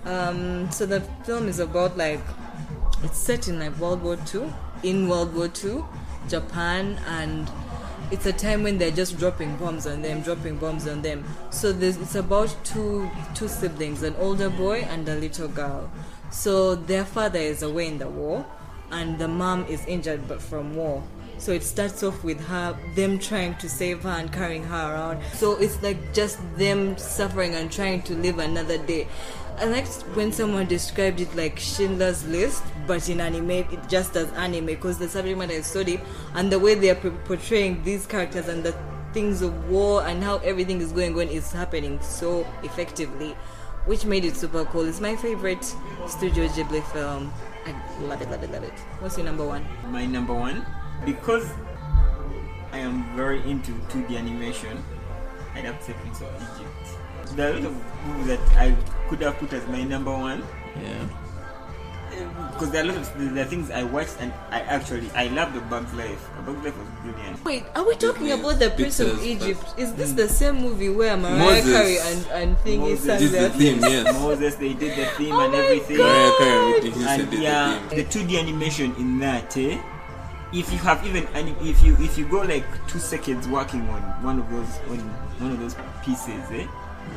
Um, 0.05 0.69
so 0.73 0.85
the 0.85 1.01
film 1.25 1.47
is 1.47 1.61
about 1.61 1.97
like 1.97 2.19
it's 3.05 3.19
set 3.19 3.47
in 3.47 3.61
like 3.61 3.79
World 3.79 4.03
War 4.03 4.17
Two, 4.17 4.53
in 4.83 5.09
World 5.09 5.33
War 5.33 5.47
Two, 5.47 5.87
Japan, 6.29 6.99
and 7.07 7.49
it's 8.11 8.27
a 8.27 8.33
time 8.33 8.65
when 8.65 8.79
they're 8.79 8.91
just 8.91 9.17
dropping 9.17 9.57
bombs 9.59 9.87
on 9.87 10.03
them, 10.03 10.23
dropping 10.23 10.57
bombs 10.57 10.89
on 10.89 11.03
them. 11.03 11.25
So 11.51 11.71
there's, 11.71 11.99
it's 11.99 12.17
about 12.17 12.53
two 12.65 13.09
two 13.37 13.47
siblings, 13.47 14.03
an 14.03 14.17
older 14.19 14.51
boy 14.51 14.81
and 14.91 15.09
a 15.09 15.15
little 15.15 15.47
girl. 15.47 15.89
So 16.31 16.75
their 16.75 17.05
father 17.05 17.39
is 17.39 17.63
away 17.63 17.87
in 17.87 17.99
the 17.99 18.09
war, 18.09 18.45
and 18.91 19.19
the 19.19 19.29
mom 19.29 19.65
is 19.67 19.85
injured 19.87 20.27
but 20.29 20.41
from 20.41 20.75
war. 20.75 21.03
So 21.39 21.53
it 21.53 21.63
starts 21.63 22.03
off 22.03 22.25
with 22.25 22.41
her, 22.47 22.77
them 22.97 23.19
trying 23.19 23.55
to 23.59 23.69
save 23.69 24.03
her 24.03 24.11
and 24.11 24.33
carrying 24.33 24.65
her 24.65 24.95
around. 24.95 25.23
So 25.35 25.57
it's 25.57 25.81
like 25.83 26.13
just 26.13 26.39
them 26.57 26.99
suffering 26.99 27.55
and 27.55 27.71
trying 27.71 28.03
to 28.03 28.15
live 28.15 28.39
another 28.39 28.79
day. 28.79 29.07
I 29.57 29.65
liked 29.65 30.03
when 30.15 30.33
someone 30.33 30.67
described 30.67 31.21
it 31.21 31.35
like 31.37 31.59
Schindler's 31.59 32.27
List, 32.27 32.63
but 32.87 33.09
in 33.09 33.21
anime, 33.21 33.51
it 33.51 33.89
just 33.89 34.17
as 34.17 34.33
anime 34.33 34.67
because 34.67 34.99
the 34.99 35.09
subject 35.09 35.39
matter 35.39 35.53
is 35.53 35.67
so 35.67 35.83
deep, 35.83 36.01
and 36.35 36.51
the 36.51 36.59
way 36.59 36.75
they 36.75 36.91
are 36.91 36.95
portraying 36.95 37.83
these 37.83 38.07
characters 38.07 38.49
and 38.49 38.63
the 38.63 38.75
things 39.13 39.43
of 39.43 39.69
war 39.69 40.07
and 40.07 40.23
how 40.23 40.37
everything 40.39 40.81
is 40.81 40.93
going 40.93 41.15
on 41.19 41.29
is 41.29 41.51
happening 41.53 42.01
so 42.01 42.47
effectively, 42.63 43.31
which 43.87 44.05
made 44.05 44.25
it 44.25 44.37
super 44.37 44.65
cool. 44.67 44.87
It's 44.87 45.01
my 45.01 45.17
favorite 45.17 45.65
Studio 46.07 46.47
Ghibli 46.49 46.85
film. 46.93 47.33
I 47.69 47.75
love 48.01 48.23
it, 48.23 48.31
love 48.31 48.43
it, 48.43 48.51
love 48.51 48.65
it. 48.65 48.73
What's 49.01 49.17
your 49.19 49.27
number 49.27 49.47
one? 49.47 49.67
my 49.93 50.07
number 50.07 50.33
one 50.35 50.65
because 51.05 51.47
I 52.73 52.79
am 52.79 53.05
very 53.17 53.41
into 53.51 53.73
2D 53.93 54.17
animation. 54.17 54.83
I'd 55.55 55.65
have 55.65 55.79
to 55.79 55.85
say 55.85 55.93
Prince 55.95 56.21
of 56.21 56.29
Egypt. 56.37 57.37
There 57.37 57.49
are 57.53 57.57
a 57.57 57.61
lot 57.61 57.65
of 57.67 58.07
movies 58.07 58.27
that 58.29 58.41
I 58.57 58.77
could 59.09 59.21
have 59.21 59.39
put 59.39 59.53
as 59.53 59.67
my 59.69 59.83
number 59.85 60.13
one 60.13 60.43
Yeah. 60.81 61.05
Because 62.53 62.71
there 62.71 62.83
are 62.83 62.89
a 62.89 62.93
lot 62.93 62.97
of 62.97 63.35
there 63.35 63.45
are 63.45 63.49
things 63.49 63.71
I 63.71 63.83
watched 63.85 64.17
and 64.21 64.33
I 64.51 64.61
actually 64.61 65.11
I 65.15 65.29
love 65.29 65.53
the 65.55 65.61
Bug's 65.61 65.93
Life. 65.95 66.29
A 66.39 66.43
Bug's 66.43 66.65
Life 66.65 66.77
was 66.79 66.89
brilliant. 67.03 67.45
Wait, 67.45 67.65
are 67.75 67.87
we 67.87 67.95
talking 67.97 68.33
about 68.33 68.59
the 68.59 68.71
Prince 68.71 69.01
of 69.01 69.23
Egypt? 69.25 69.63
Is 69.77 69.95
this 69.95 70.13
the 70.13 70.29
same 70.29 70.57
movie 70.57 70.89
where 70.89 71.17
Mariah 71.17 71.39
Moses. 71.39 71.73
Carey 71.73 71.99
and, 72.01 72.27
and 72.33 72.57
Thingy 72.59 72.79
Moses. 72.91 73.05
sang 73.05 73.21
This 73.21 73.33
is 73.33 73.33
the 73.33 73.51
theme, 73.59 73.81
yes. 73.81 74.15
Moses, 74.23 74.55
they 74.57 74.75
did 74.75 74.99
the 74.99 75.07
theme 75.17 75.35
Oh 75.35 75.41
and 75.45 75.55
everything. 75.55 75.97
God. 75.99 76.07
Mariah 76.09 76.39
Carey, 76.39 76.93
and 77.07 77.31
did 77.31 77.43
yeah, 77.43 77.89
the 77.91 77.97
the 77.97 78.05
2D 78.05 78.39
animation 78.41 78.95
in 78.97 79.19
that, 79.21 79.57
eh? 79.57 79.81
If 80.53 80.73
you 80.73 80.79
have 80.79 81.05
even 81.07 81.27
and 81.35 81.55
if 81.61 81.83
you 81.83 81.95
if 82.01 82.17
you 82.17 82.27
go 82.27 82.41
like 82.41 82.65
two 82.89 82.99
seconds 82.99 83.47
working 83.47 83.87
on 83.91 84.01
one 84.25 84.39
of 84.39 84.49
those 84.51 84.79
on 84.89 84.99
one 85.45 85.53
of 85.53 85.61
those 85.61 85.77
pieces, 86.03 86.41
eh? 86.53 86.67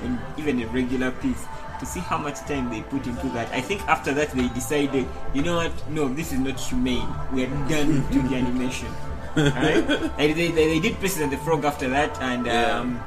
On 0.04 0.20
even 0.38 0.62
a 0.62 0.68
regular 0.68 1.12
piece, 1.12 1.46
to 1.82 1.86
see 1.86 2.00
how 2.00 2.18
much 2.18 2.38
time 2.46 2.70
they 2.70 2.82
put 2.94 3.06
into 3.08 3.28
that. 3.30 3.50
I 3.52 3.60
think 3.60 3.82
after 3.90 4.14
that 4.14 4.30
they 4.32 4.48
decided, 4.50 5.08
you 5.34 5.42
know 5.42 5.56
what? 5.58 5.74
No, 5.90 6.08
this 6.08 6.32
is 6.32 6.40
not 6.40 6.60
humane. 6.60 7.08
We 7.34 7.44
are 7.46 7.50
done 7.68 7.88
with 7.90 8.06
2D 8.14 8.34
animation. 8.42 8.88
Alright? 9.36 9.88
They, 10.18 10.32
they, 10.34 10.52
they 10.52 10.80
did 10.80 10.96
Princess 11.00 11.22
and 11.22 11.32
the 11.32 11.38
Frog 11.38 11.66
after 11.66 11.90
that, 11.90 12.22
and 12.22 12.46
Yeah. 12.46 12.80
um, 12.80 13.00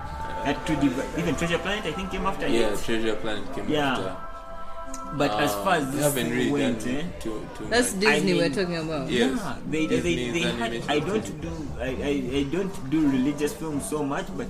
that 0.45 0.59
2D, 0.67 0.97
but 0.97 1.07
even 1.19 1.37
Treasure 1.37 1.59
Planet 1.59 1.85
I 1.87 1.93
think 1.93 2.11
came 2.11 2.27
after 2.27 2.49
Yeah, 2.49 2.75
it. 2.75 2.83
Treasure 2.83 3.15
Planet 3.17 3.47
came 3.55 3.69
Yeah. 3.69 3.93
after. 3.93 4.17
But 5.17 5.31
as 5.41 5.53
Uh, 5.53 5.63
far 5.65 5.75
as 5.77 5.85
they 5.91 5.97
this 5.99 6.05
haven't 6.05 6.31
really 6.33 6.51
went, 6.51 6.81
done 6.81 6.97
eh? 6.97 7.03
too, 7.21 7.47
too 7.57 7.67
That's 7.71 7.93
much. 7.95 8.01
Disney 8.03 8.33
I 8.33 8.37
we're 8.37 8.55
talking 8.59 8.77
about. 8.79 9.09
Yeah. 9.09 9.27
Yes. 9.27 9.39
Yeah, 9.39 9.57
they, 9.71 9.87
they, 9.87 10.01
they, 10.01 10.31
they 10.37 10.47
had, 10.59 10.73
I 10.89 10.99
don't 10.99 11.41
do 11.41 11.53
I, 11.79 11.91
I, 12.11 12.13
I 12.41 12.43
don't 12.51 12.75
do 12.91 12.99
religious 13.09 13.53
films 13.55 13.89
so 13.89 14.03
much, 14.03 14.27
but 14.37 14.49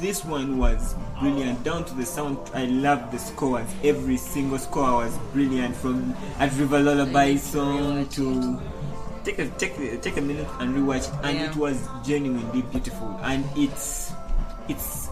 this 0.00 0.24
one 0.24 0.58
was 0.58 0.94
brilliant 1.20 1.62
down 1.64 1.84
to 1.86 1.94
the 1.94 2.04
sound. 2.04 2.38
I 2.54 2.66
love 2.66 3.10
the 3.10 3.18
scores. 3.18 3.68
Every 3.82 4.16
single 4.16 4.58
score 4.58 4.96
was 5.04 5.16
brilliant 5.32 5.74
from 5.76 6.14
at 6.38 6.52
River 6.58 6.80
Lullaby 6.80 7.36
song 7.36 8.06
to 8.08 8.60
take 9.24 9.38
a 9.38 9.48
take 9.50 9.78
a- 9.78 9.96
take 9.98 10.16
a 10.16 10.20
minute 10.20 10.48
and 10.60 10.74
rewatch 10.76 11.08
it, 11.08 11.24
and 11.24 11.38
Yeah. 11.38 11.50
it 11.50 11.56
was 11.56 11.78
genuinely 12.04 12.62
beautiful. 12.70 13.18
And 13.22 13.44
it's 13.56 14.12
it's 14.68 15.08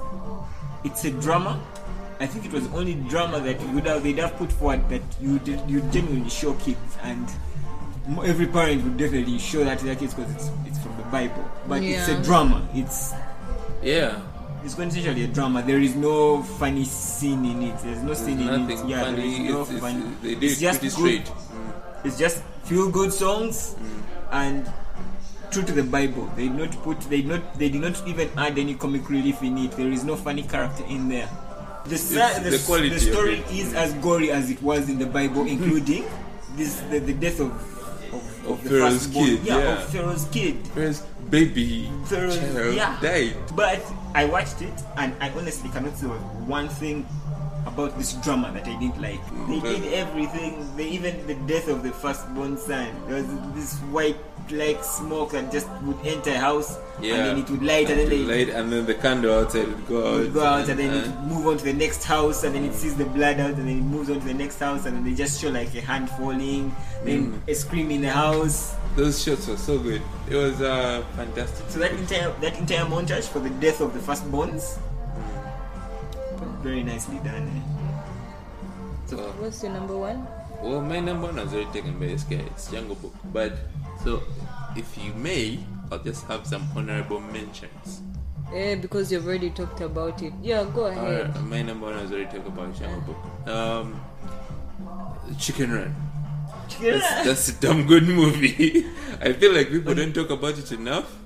it's 0.85 1.05
a 1.05 1.11
drama. 1.11 1.59
I 2.20 2.27
think 2.27 2.44
it 2.44 2.53
was 2.53 2.66
only 2.75 2.94
drama 3.09 3.40
that 3.40 3.59
would 3.73 3.87
have 3.87 4.03
they'd 4.03 4.18
have 4.18 4.37
put 4.37 4.53
forward 4.53 4.87
that 4.90 5.03
you 5.20 5.38
did 5.38 5.61
you 5.68 5.81
genuinely 5.90 6.29
show 6.29 6.53
kids 6.55 6.99
and 7.03 7.27
every 8.25 8.46
parent 8.46 8.83
would 8.85 8.96
definitely 8.99 9.38
show 9.38 9.64
that 9.64 9.79
to 9.79 9.85
their 9.87 9.94
kids 9.96 10.12
because 10.12 10.31
it's 10.35 10.51
it's 10.66 10.79
from 10.81 10.94
the 10.99 11.03
Bible. 11.05 11.44
But 11.66 11.83
it's 11.83 12.09
a 12.09 12.20
drama. 12.23 12.68
It's 12.75 13.14
Yeah. 13.83 14.20
It's 14.64 14.75
quintessentially 14.75 15.25
a 15.25 15.29
drama. 15.29 15.62
There 15.62 15.81
is 15.81 15.94
no 15.94 16.42
funny 16.42 16.85
scene 16.85 17.44
in 17.44 17.62
it. 17.62 17.79
There's 17.79 18.03
no 18.03 18.14
scene 18.14 18.40
in 18.40 18.70
it. 18.70 18.85
Yeah, 18.87 19.05
there 19.05 19.16
funny. 19.16 19.46
is 19.46 19.53
no 19.53 19.61
it's, 19.62 19.70
it's, 19.70 19.81
funny. 19.81 20.05
did 20.23 20.42
it's 20.44 20.61
just 20.61 20.81
good. 20.81 20.90
straight. 20.92 21.25
Mm. 21.25 22.05
It's 22.05 22.18
just 22.18 22.42
few 22.64 22.90
good 22.90 23.12
songs 23.12 23.77
and 24.33 24.70
true 25.51 25.62
to 25.62 25.73
the 25.73 25.83
Bible. 25.83 26.31
They 26.37 26.49
did 26.49 26.57
not 26.57 26.73
put. 26.83 27.01
They 27.09 27.23
did 27.23 27.27
not. 27.29 27.59
They 27.59 27.68
did 27.68 27.81
not 27.81 28.07
even 28.07 28.31
add 28.37 28.59
any 28.59 28.75
comic 28.75 29.09
relief 29.09 29.42
in 29.42 29.57
it. 29.59 29.73
There 29.73 29.90
is 29.90 30.05
no 30.05 30.16
funny 30.16 30.42
character 30.42 30.85
in 30.88 31.09
there. 31.09 31.29
The, 31.85 31.96
the, 31.96 32.40
the 32.44 32.51
the 32.51 32.94
of 32.96 33.01
story 33.01 33.38
is 33.51 33.73
as 33.73 33.94
gory 33.94 34.31
as 34.31 34.51
it 34.51 34.62
was 34.62 34.88
in 34.90 34.99
the 34.99 35.07
Bible, 35.07 35.46
including 35.49 36.05
this 36.57 36.81
the, 36.90 36.99
the 37.01 37.14
death 37.14 37.40
of 37.40 37.51
of, 38.12 38.46
Of 38.51 38.64
the 38.64 38.70
Pharaoh's 38.70 39.07
kid, 39.07 39.40
Yeah, 39.44 39.59
yeah. 39.59 39.79
of 39.79 39.88
Pharaoh's 39.88 40.25
kid. 40.33 40.57
First 40.75 41.05
baby 41.31 41.88
Pharaoh's 42.07 42.37
child 42.38 42.75
yeah. 42.75 42.99
died. 43.01 43.37
But 43.55 43.81
I 44.14 44.25
watched 44.25 44.62
it 44.62 44.73
and 44.96 45.14
I 45.20 45.31
honestly 45.31 45.70
cannot 45.70 45.96
say 45.96 46.07
one 46.07 46.68
thing 46.68 47.07
about 47.66 47.96
this 47.99 48.14
drama 48.14 48.51
that 48.55 48.66
I 48.66 48.79
didn't 48.81 49.01
like. 49.01 49.20
They 49.49 49.59
Well- 49.59 49.73
did 49.79 49.92
everything. 49.92 50.66
They 50.77 50.88
even 50.88 51.27
the 51.27 51.35
death 51.35 51.68
of 51.68 51.83
the 51.83 51.90
firstborn 51.92 52.57
son. 52.57 52.88
There 53.07 53.16
was 53.23 53.27
this 53.55 53.75
white 53.92 54.16
like 54.51 54.83
smoke 54.83 55.31
that 55.33 55.53
just 55.53 55.68
would 55.85 55.96
enter 56.05 56.31
a 56.31 56.38
house 56.38 56.77
Yeah. 57.01 57.14
and 57.14 57.27
then 57.27 57.38
it 57.38 57.51
would 57.51 57.62
light 57.62 57.88
and 57.88 58.11
then 58.11 58.27
light, 58.27 58.49
and 58.49 58.73
then 58.73 58.85
the 58.85 58.94
candle 58.94 59.33
outside 59.38 59.68
would 59.68 59.87
go 59.87 59.99
out. 60.05 60.14
would 60.20 60.35
go 60.35 60.42
out 60.44 60.68
and 60.68 60.77
then 60.79 60.90
it 60.92 61.05
uh, 61.07 61.11
would 61.11 61.23
move 61.33 61.46
on 61.46 61.57
to 61.59 61.64
the 61.64 61.73
next 61.73 62.03
house 62.03 62.42
and 62.42 62.55
then 62.57 62.64
it 62.64 62.75
sees 62.75 62.96
the 62.96 63.05
blood 63.05 63.38
out 63.38 63.51
and 63.51 63.68
then 63.68 63.79
it 63.79 63.83
moves 63.85 64.11
on 64.11 64.18
to 64.18 64.27
the 64.27 64.35
next 64.35 64.59
house 64.59 64.87
and 64.87 64.96
then 64.96 65.05
they 65.05 65.14
just 65.14 65.40
show 65.40 65.51
like 65.51 65.73
a 65.77 65.81
hand 65.81 66.11
falling, 66.11 66.75
then 67.05 67.33
Mm. 67.46 67.49
a 67.53 67.55
scream 67.55 67.90
in 67.92 68.01
the 68.01 68.11
house. 68.11 68.75
Those 69.00 69.22
shots 69.24 69.48
were 69.48 69.56
so 69.56 69.78
good. 69.78 70.02
It 70.28 70.36
was 70.36 70.60
uh, 70.60 71.02
fantastic. 71.16 71.70
So 71.70 71.78
that 71.80 71.92
entire 71.92 72.32
that 72.44 72.58
entire 72.58 72.84
montage 72.84 73.24
for 73.32 73.40
the 73.40 73.48
death 73.64 73.80
of 73.80 73.94
the 73.96 74.00
firstborns, 74.00 74.76
very 76.62 76.82
nicely 76.82 77.16
done. 77.24 77.48
eh? 77.48 77.62
So, 79.06 79.16
What's 79.40 79.62
your 79.62 79.72
number 79.72 79.96
one? 79.96 80.26
well, 80.62 80.82
my 80.82 81.00
number 81.00 81.26
one 81.28 81.36
was 81.36 81.54
already 81.54 81.72
taken 81.72 81.98
by 81.98 82.06
this 82.12 82.24
guy. 82.24 82.44
It's 82.52 82.70
Jungle 82.70 82.96
Book. 82.96 83.14
But 83.32 83.56
so, 84.04 84.22
if 84.76 84.98
you 84.98 85.14
may, 85.14 85.58
I'll 85.90 85.98
just 85.98 86.26
have 86.26 86.46
some 86.46 86.68
honorable 86.76 87.20
mentions. 87.20 88.02
Eh, 88.52 88.74
because 88.74 89.10
you've 89.10 89.26
already 89.26 89.48
talked 89.50 89.80
about 89.80 90.20
it. 90.22 90.32
Yeah, 90.42 90.64
go 90.74 90.86
ahead. 90.86 91.30
Alright, 91.30 91.42
my 91.44 91.62
number 91.62 91.86
one 91.86 91.96
was 92.02 92.12
already 92.12 92.26
talked 92.36 92.48
about 92.48 92.76
Jungle 92.78 93.00
Book. 93.08 93.48
Um, 93.56 94.00
Chicken 95.38 95.72
Run. 95.72 95.96
That's, 96.80 97.24
that's 97.26 97.48
a 97.48 97.52
damn 97.61 97.87
good 97.87 98.04
movie. 98.04 98.87
I 99.20 99.33
feel 99.33 99.52
like 99.52 99.70
people 99.70 99.94
don't 99.94 100.14
talk 100.14 100.30
about 100.30 100.59
it 100.59 100.72
enough. 100.72 101.16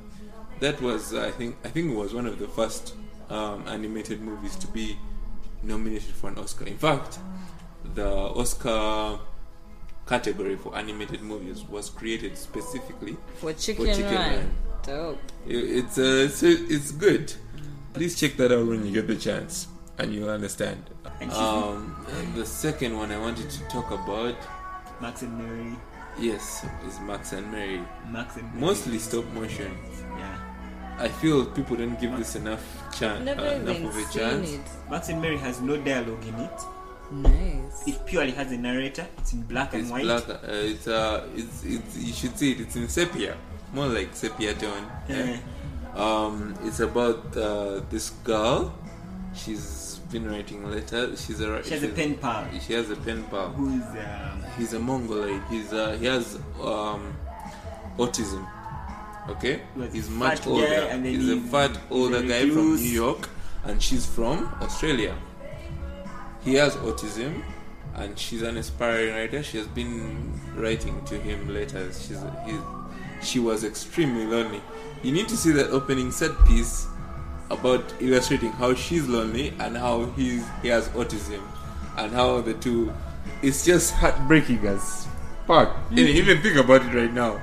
That 0.60 0.80
was, 0.80 1.14
I 1.14 1.30
think, 1.30 1.56
I 1.64 1.68
think 1.68 1.90
it 1.92 1.94
was 1.94 2.14
one 2.14 2.26
of 2.26 2.38
the 2.38 2.48
first 2.48 2.94
um, 3.30 3.66
animated 3.68 4.20
movies 4.20 4.56
to 4.56 4.66
be 4.68 4.96
nominated 5.62 6.14
for 6.14 6.28
an 6.30 6.38
Oscar. 6.38 6.66
In 6.66 6.78
fact, 6.78 7.18
the 7.94 8.06
Oscar 8.08 9.18
category 10.06 10.56
for 10.56 10.76
animated 10.76 11.22
movies 11.22 11.64
was 11.64 11.90
created 11.90 12.36
specifically. 12.36 13.16
For 13.36 13.52
Chicken, 13.52 13.86
Chicken 13.86 14.04
Run. 14.14 14.32
Run. 14.36 14.50
Dope. 14.84 15.18
It- 15.46 15.56
It's 15.84 15.98
uh, 15.98 16.02
it's, 16.26 16.42
it's 16.42 16.90
good. 16.92 17.32
Please 17.92 18.18
check 18.18 18.36
that 18.36 18.52
out 18.52 18.66
when 18.66 18.84
you 18.84 18.92
get 18.92 19.06
the 19.06 19.16
chance, 19.16 19.68
and 19.98 20.12
you'll 20.14 20.28
understand. 20.30 20.82
Um, 21.30 22.06
the 22.34 22.44
second 22.44 22.96
one 22.96 23.12
I 23.12 23.18
wanted 23.18 23.48
to 23.50 23.60
talk 23.68 23.90
about, 23.92 24.34
Max 25.00 25.22
and 25.22 25.36
Mary, 25.38 25.76
yes, 26.18 26.64
it's 26.86 27.00
Max 27.00 27.32
and 27.32 27.50
Mary. 27.50 27.80
Max 28.10 28.36
and 28.36 28.44
Mary. 28.54 28.60
Mostly 28.60 28.98
stop 28.98 29.24
motion. 29.32 29.76
Yeah, 30.18 30.38
I 30.98 31.08
feel 31.08 31.44
people 31.46 31.76
don't 31.76 31.98
give 32.00 32.16
this 32.16 32.36
enough 32.36 32.62
chance, 32.96 33.24
Never 33.24 33.42
uh, 33.42 33.54
enough 33.54 33.84
of 33.84 33.96
a 33.96 34.12
chance. 34.12 34.52
it. 34.52 34.60
Max 34.90 35.08
and 35.08 35.20
Mary 35.20 35.36
has 35.38 35.60
no 35.60 35.76
dialogue 35.76 36.24
in 36.26 36.34
it. 36.36 36.60
Nice. 37.12 37.86
It 37.86 38.06
purely 38.06 38.30
has 38.32 38.50
a 38.52 38.56
narrator. 38.56 39.06
It's 39.18 39.32
in 39.34 39.42
black 39.42 39.74
and 39.74 39.82
It's 39.82 39.90
white. 39.90 40.04
black. 40.04 40.28
Uh, 40.28 40.38
it's 40.48 40.86
uh, 40.88 41.26
it's, 41.36 41.64
it's 41.64 41.96
you 41.98 42.12
should 42.12 42.38
see 42.38 42.52
it. 42.52 42.60
It's 42.60 42.76
in 42.76 42.88
sepia, 42.88 43.36
more 43.72 43.86
like 43.88 44.14
sepia 44.14 44.54
tone. 44.54 44.86
Eh, 45.08 45.38
Um, 45.94 46.54
it's 46.64 46.80
about 46.80 47.36
uh, 47.36 47.80
this 47.90 48.10
girl. 48.24 48.74
She's 49.34 50.00
been 50.12 50.30
writing 50.30 50.70
letters. 50.70 51.24
She's 51.26 51.40
a 51.40 51.62
She 51.64 51.70
has 51.70 51.82
a 51.82 51.88
pen 51.88 52.14
pal. 52.16 52.46
She 52.66 52.72
has 52.74 52.90
a 52.90 52.96
pen 52.96 53.24
pal. 53.24 53.48
who's 53.50 53.82
um, 53.82 54.44
He's 54.56 54.72
a 54.74 54.78
Mongoloid. 54.78 55.42
He's 55.50 55.72
uh, 55.72 55.96
he 55.98 56.06
has 56.06 56.36
um, 56.62 57.14
autism. 57.98 58.46
Okay, 59.28 59.60
he's 59.92 60.08
much 60.10 60.46
older. 60.46 60.66
He's 61.02 61.28
a 61.30 61.34
he's- 61.36 61.50
fat 61.50 61.78
older 61.90 62.22
guy 62.22 62.48
from. 62.48 62.76
New 62.76 62.82
York, 62.82 63.28
and 63.64 63.82
she's 63.82 64.06
from 64.06 64.54
Australia. 64.60 65.16
He 66.44 66.54
has 66.54 66.76
autism, 66.76 67.42
and 67.94 68.18
she's 68.18 68.42
an 68.42 68.58
aspiring 68.58 69.14
writer. 69.14 69.42
She 69.42 69.56
has 69.58 69.66
been 69.66 70.38
writing 70.54 71.02
to 71.06 71.18
him 71.18 71.48
letters. 71.52 72.06
She's 72.06 72.22
he, 72.46 72.58
she 73.22 73.38
was 73.40 73.64
extremely 73.64 74.26
lonely. 74.26 74.60
You 75.02 75.12
need 75.12 75.28
to 75.28 75.36
see 75.36 75.52
that 75.52 75.70
opening 75.70 76.10
set 76.12 76.32
piece 76.46 76.86
about 77.50 77.84
illustrating 78.00 78.52
how 78.52 78.74
she's 78.74 79.06
lonely 79.06 79.52
and 79.60 79.76
how 79.76 80.06
he's 80.16 80.44
he 80.62 80.68
has 80.68 80.88
autism, 80.90 81.40
and 81.98 82.12
how 82.12 82.40
the 82.40 82.54
two. 82.54 82.92
It's 83.42 83.64
just 83.64 83.92
heartbreaking 83.94 84.66
as 84.66 85.06
fuck. 85.46 85.76
Even 85.92 86.40
think 86.40 86.56
about 86.56 86.82
it 86.84 86.94
right 86.94 87.12
now. 87.12 87.40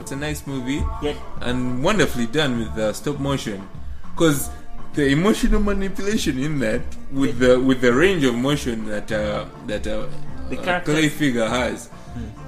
It's 0.00 0.12
a 0.12 0.16
nice 0.16 0.46
movie 0.46 0.84
yet 1.02 1.16
and 1.40 1.82
wonderfully 1.82 2.26
done 2.26 2.58
with 2.58 2.74
the 2.74 2.92
stop 2.92 3.18
motion 3.18 3.66
because 4.14 4.50
the 4.94 5.08
emotional 5.08 5.60
manipulation 5.60 6.38
in 6.38 6.58
that 6.60 6.80
with 7.12 7.38
the 7.38 7.58
with 7.60 7.80
the 7.80 7.92
range 7.92 8.22
of 8.24 8.34
motion 8.34 8.84
that 8.86 9.10
uh, 9.10 9.46
that 9.66 9.86
uh, 9.86 10.06
The 10.48 10.56
characters- 10.56 10.94
clay 10.94 11.08
figure 11.08 11.48
has 11.48 11.88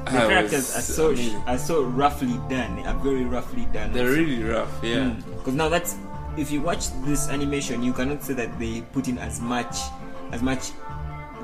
the 0.08 0.16
ah, 0.16 0.28
characters 0.28 0.76
are 0.76 0.80
so 0.80 1.10
amazing. 1.10 1.42
are 1.46 1.58
so 1.58 1.84
roughly 1.84 2.38
done. 2.48 2.78
Are 2.86 2.94
very 3.02 3.24
roughly 3.24 3.66
done. 3.72 3.92
they're 3.92 4.08
really 4.12 4.42
rough 4.44 4.70
yeah 4.82 5.12
Because 5.36 5.54
now 5.54 5.68
that's 5.68 5.96
if 6.38 6.50
you 6.50 6.60
watch 6.60 6.90
this 7.04 7.28
animation, 7.28 7.82
you 7.82 7.92
cannot 7.92 8.22
say 8.22 8.34
that 8.34 8.58
they 8.58 8.82
put 8.92 9.08
in 9.08 9.18
as 9.18 9.40
much 9.40 9.76
as 10.32 10.42
much. 10.42 10.70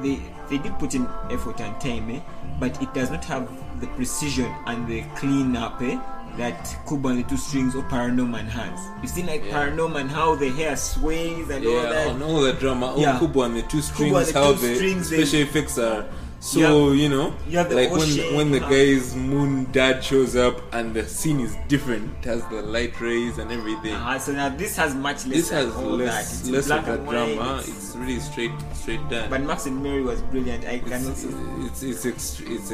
They 0.02 0.20
they 0.50 0.59
did 0.59 0.78
put 0.78 0.94
in 0.94 1.09
effort 1.30 1.61
and 1.61 1.80
time, 1.80 2.11
eh? 2.11 2.20
but 2.61 2.80
it 2.83 2.92
does 2.94 3.11
not 3.11 3.24
have 3.26 3.48
the 3.80 3.87
precision 3.88 4.52
and 4.66 4.87
the 4.88 5.02
clean 5.16 5.57
up 5.57 5.80
eh? 5.80 5.98
that 6.37 6.76
Kubo 6.88 7.11
and 7.11 7.18
the 7.24 7.28
Two 7.28 7.37
Strings 7.37 7.76
or 7.76 7.83
Paranorman 7.85 8.46
has. 8.48 8.78
You 9.02 9.09
see, 9.09 9.22
like 9.22 9.44
Yeah. 9.44 9.54
Paranorman, 9.68 10.09
how 10.09 10.35
the 10.35 10.50
hair 10.50 10.76
sways 10.76 11.48
and 11.48 11.64
all 11.64 11.72
yeah 11.72 11.90
that. 11.90 12.09
on 12.09 12.22
all 12.22 12.40
the 12.42 12.52
drama 12.54 12.94
Yeah. 12.98 13.16
oh 13.16 13.20
Kubo 13.20 13.42
and 13.42 13.57
the 13.57 13.62
two 13.62 13.80
strings 13.80 14.33
the 14.33 14.38
how 14.40 14.52
two 14.52 14.59
the 14.59 14.74
strings, 14.74 15.07
special 15.07 15.40
effects 15.40 15.78
are 15.78 16.04
so 16.44 16.92
you 16.92 17.09
know 17.09 17.33
you 17.48 17.62
the 17.64 17.74
like 17.74 17.90
when 17.90 18.00
ocean, 18.02 18.37
when 18.37 18.50
the 18.50 18.61
guy's 18.61 19.16
moon 19.16 19.64
dad 19.72 20.04
shows 20.04 20.37
up 20.37 20.61
and 20.74 20.92
the 20.92 21.07
scene 21.09 21.40
is 21.40 21.57
different 21.68 22.04
it 22.20 22.24
has 22.26 22.44
the 22.48 22.61
light 22.61 23.00
rays 23.00 23.38
and 23.38 23.50
everything 23.50 23.94
Uh, 23.94 24.18
so 24.18 24.33
now 24.33 24.50
this 24.50 24.76
has 24.76 24.94
much 24.94 25.24
less. 25.24 25.37
this 25.38 25.50
has 25.50 25.72
that. 25.74 25.80
less 25.80 26.40
It's 26.40 26.50
less 26.50 26.70
of 26.70 26.85
the 26.85 26.96
drama 26.98 27.59
it's- 27.61 27.68
it's 27.68 27.96
really 27.96 28.20
straight 28.20 28.52
straight 28.74 29.00
done 29.09 29.30
But 29.30 29.40
Max 29.42 29.64
and 29.64 29.83
Mary 29.83 30.02
was 30.02 30.20
brilliant. 30.33 30.66
I 30.66 30.78
cannot. 30.80 31.16
it's 31.16 31.83
it's 31.83 32.04
it's, 32.04 32.04
ext- 32.04 32.44
it's 32.54 32.70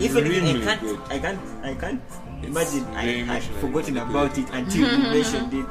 Even 0.00 0.24
extremely 0.24 0.62
I 0.62 0.64
can't, 0.64 0.80
good. 0.80 1.00
I 1.10 1.18
can't, 1.18 1.40
I 1.70 1.74
can't 1.74 2.00
It's 2.08 2.16
imagine 2.42 2.84
I 2.94 3.04
very 3.06 3.20
had 3.24 3.42
forgotten 3.42 3.96
about 3.96 4.36
it 4.38 4.48
until 4.50 4.90
you 4.90 4.98
mentioned 5.14 5.54
it 5.54 5.66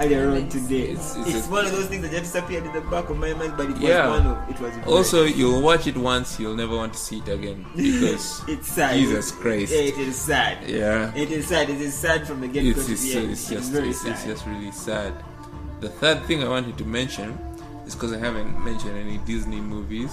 earlier 0.00 0.30
on 0.30 0.48
today. 0.48 0.90
It's- 0.92 1.16
It's, 1.18 1.28
it's 1.36 1.46
a- 1.46 1.50
one 1.50 1.66
of 1.66 1.72
those 1.72 1.86
things 1.86 2.02
that 2.02 2.10
just 2.10 2.32
disappeared 2.32 2.64
in 2.66 2.72
the 2.72 2.80
back 2.82 3.08
of 3.10 3.16
my 3.18 3.32
mind, 3.34 3.54
but 3.56 3.70
it 3.70 3.78
was 3.78 4.20
one 4.20 4.26
of 4.26 4.50
it 4.50 4.60
was. 4.60 4.74
Also, 4.86 5.24
you'll 5.24 5.62
watch 5.62 5.86
it 5.86 5.96
once, 5.96 6.38
you'll 6.40 6.56
never 6.56 6.74
want 6.76 6.92
to 6.94 6.98
see 6.98 7.18
it 7.18 7.28
again 7.28 7.64
because 7.76 8.42
it's 8.48 8.68
sad. 8.68 8.94
Jesus 8.94 9.30
Christ. 9.32 9.72
Yeah, 9.72 9.80
it 9.80 9.98
is 9.98 10.16
sad. 10.16 10.68
yeah, 10.68 11.12
It 11.14 11.30
is 11.30 11.46
sad. 11.48 11.68
It 11.70 11.80
is 11.80 11.94
sad 11.94 12.26
from 12.26 12.40
the 12.40 12.48
get 12.48 12.62
go. 12.64 12.70
it's, 12.80 12.88
it's, 12.88 13.04
yeah, 13.14 13.20
it's 13.22 13.48
just 13.48 13.70
very 13.72 13.90
it's, 13.90 14.00
sad. 14.02 14.12
it's 14.12 14.24
just 14.24 14.46
really 14.46 14.72
sad. 14.72 15.12
The 15.80 15.88
third 15.88 16.24
thing 16.24 16.42
I 16.42 16.48
wanted 16.48 16.76
to 16.78 16.84
mention 16.84 17.38
is 17.86 17.94
because 17.94 18.12
I 18.12 18.18
haven't 18.18 18.62
mentioned 18.64 18.96
any 18.98 19.18
Disney 19.18 19.60
movies. 19.60 20.12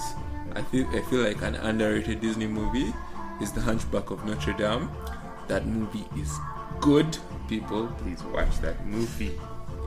I 0.54 0.62
feel 0.62 0.86
I 0.96 1.02
feel 1.02 1.20
like 1.22 1.42
an 1.42 1.56
underrated 1.56 2.20
Disney 2.20 2.46
movie 2.46 2.92
is 3.40 3.52
The 3.52 3.60
Hunchback 3.60 4.10
of 4.10 4.24
Notre 4.24 4.54
Dame. 4.54 4.88
That 5.48 5.66
movie 5.66 6.04
is 6.16 6.36
good. 6.80 7.16
People, 7.48 7.86
please 8.02 8.22
watch 8.24 8.58
that 8.60 8.86
movie. 8.86 9.32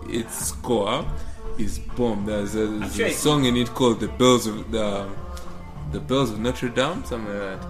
Its 0.10 0.48
score 0.48 1.06
is 1.60 1.78
bomb. 1.80 2.26
There's 2.26 2.56
a, 2.56 2.66
there's 2.68 2.96
sure 2.96 3.06
a 3.08 3.12
song 3.14 3.46
in 3.46 3.56
it 3.56 3.70
called 3.70 4.00
"The 4.00 4.08
Bells 4.08 4.48
of 4.48 4.72
the 4.72 5.08
The 5.92 6.00
Bells 6.00 6.32
of 6.32 6.40
Notre 6.40 6.70
Dame," 6.70 7.04
something 7.06 7.28
like 7.32 7.60
that. 7.62 7.68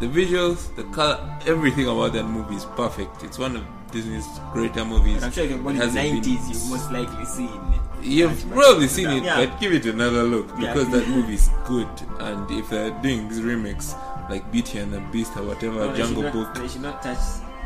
The 0.00 0.06
visuals, 0.06 0.74
the 0.76 0.84
color, 0.84 1.18
everything 1.46 1.86
about 1.88 2.12
that 2.14 2.24
movie 2.24 2.56
is 2.56 2.64
perfect. 2.76 3.22
It's 3.24 3.38
one 3.38 3.56
of 3.56 3.64
Disney's 3.92 4.26
greater 4.52 4.84
movies. 4.84 5.22
I'm 5.24 5.30
sure 5.32 5.44
if 5.44 5.50
you're 5.50 5.58
born 5.58 5.76
It 5.76 5.82
in 5.82 5.94
the 5.94 6.00
hasn't 6.00 6.24
been- 6.24 6.34
90s, 6.38 6.48
you've 6.48 6.70
most 6.70 6.92
likely 6.92 7.24
seen. 7.24 7.60
You've 8.00 8.50
probably 8.52 8.86
seen 8.86 9.08
it, 9.08 9.24
Yeah. 9.24 9.44
but 9.44 9.58
give 9.60 9.72
it 9.72 9.84
another 9.86 10.22
look 10.22 10.48
Yeah. 10.58 10.72
because 10.72 10.88
that 10.90 11.08
movie 11.14 11.34
is 11.34 11.50
good. 11.66 11.88
And 12.20 12.48
if 12.50 12.70
they're 12.70 12.90
doing 13.02 13.28
this 13.28 13.38
remix, 13.40 13.94
like 14.28 14.50
Beauty 14.52 14.78
and 14.78 14.92
the 14.92 15.00
Beast 15.12 15.36
or 15.36 15.42
whatever, 15.44 15.76
No, 15.86 15.92
they 15.92 15.98
Jungle 15.98 16.22
not- 16.24 16.32
Book, 16.32 16.54
They 16.54 16.68
should 16.68 16.82
not 16.82 17.02
touch. 17.02 17.18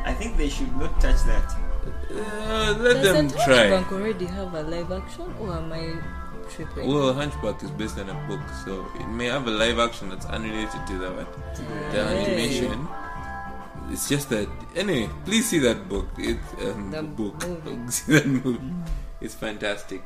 I 0.05 0.13
think 0.15 0.37
they 0.37 0.49
should 0.49 0.75
not 0.77 1.01
touch 1.01 1.23
that. 1.25 1.55
Uh, 2.11 2.77
let 2.79 3.03
them 3.03 3.27
Doesn't 3.29 3.31
try. 3.45 3.69
Hunchback 3.69 3.93
already 3.93 4.27
have 4.27 4.55
a 4.55 4.63
live 4.63 4.91
action, 4.93 5.33
or 5.41 5.53
am 5.55 5.73
I 5.73 5.95
tripping? 6.51 6.87
Well, 6.89 7.13
Hunchback 7.15 7.63
is 7.63 7.71
based 7.71 7.99
on 7.99 8.11
a 8.11 8.15
book, 8.29 8.41
so 8.65 8.87
it 9.01 9.07
may 9.09 9.27
have 9.27 9.47
a 9.47 9.51
live 9.51 9.79
action 9.79 10.11
that's 10.11 10.27
unrelated 10.27 10.87
to 10.89 10.99
the, 10.99 11.27
the 11.93 12.01
animation. 12.01 12.87
It's 13.91 14.09
just 14.09 14.31
that 14.31 14.49
anyway. 14.77 15.09
Please 15.25 15.49
see 15.49 15.59
that 15.61 15.89
book. 15.89 16.07
It 16.19 16.39
um, 16.65 16.91
The 16.91 17.03
book. 17.03 17.47
movie. 17.47 17.91
see 17.91 18.13
that 18.13 18.27
movie. 18.27 18.61
It's 19.21 19.35
fantastic. 19.35 20.03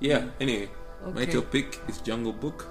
Yeah. 0.00 0.26
Anyway, 0.40 0.68
my 1.14 1.22
Okay. 1.22 1.32
top 1.32 1.50
pick 1.50 1.80
is 1.88 1.98
Jungle 2.00 2.32
Book 2.32 2.66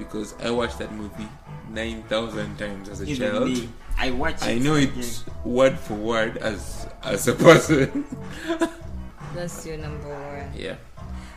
because 0.00 0.32
I 0.40 0.50
watched 0.50 0.78
that 0.80 0.90
movie 0.96 1.28
nine 1.68 2.02
thousand 2.08 2.56
times 2.58 2.88
as 2.88 3.00
a 3.00 3.06
Even 3.06 3.30
child. 3.30 3.44
me, 3.52 3.68
I 4.00 4.10
watch. 4.10 4.40
I 4.42 4.56
it 4.56 4.62
know 4.64 4.74
again. 4.74 4.98
it 4.98 5.24
word 5.44 5.78
for 5.78 5.94
word 5.94 6.38
as 6.40 6.88
as 7.04 7.28
a 7.28 7.34
person. 7.36 8.04
That's 9.34 9.64
your 9.66 9.76
number 9.78 10.08
one. 10.08 10.50
yeah. 10.56 10.76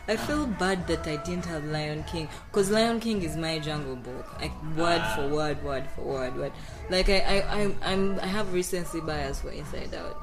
I 0.06 0.16
feel 0.20 0.44
bad 0.46 0.86
that 0.88 1.06
I 1.08 1.16
didn't 1.24 1.46
have 1.46 1.64
Lion 1.64 2.04
King 2.04 2.28
because 2.52 2.68
Lion 2.70 3.00
King 3.00 3.22
is 3.22 3.36
my 3.40 3.58
Jungle 3.58 3.96
Book, 3.96 4.26
like 4.40 4.52
word 4.76 5.00
for 5.16 5.28
word, 5.32 5.62
word 5.64 5.84
for 5.96 6.02
word, 6.04 6.36
word. 6.36 6.52
Like 6.90 7.08
I, 7.08 7.20
I, 7.24 7.36
I'm, 7.62 7.72
I'm, 7.82 8.20
I 8.20 8.26
have 8.26 8.52
recency 8.52 9.00
bias 9.00 9.40
for 9.40 9.48
Inside 9.48 9.94
Out, 9.96 10.20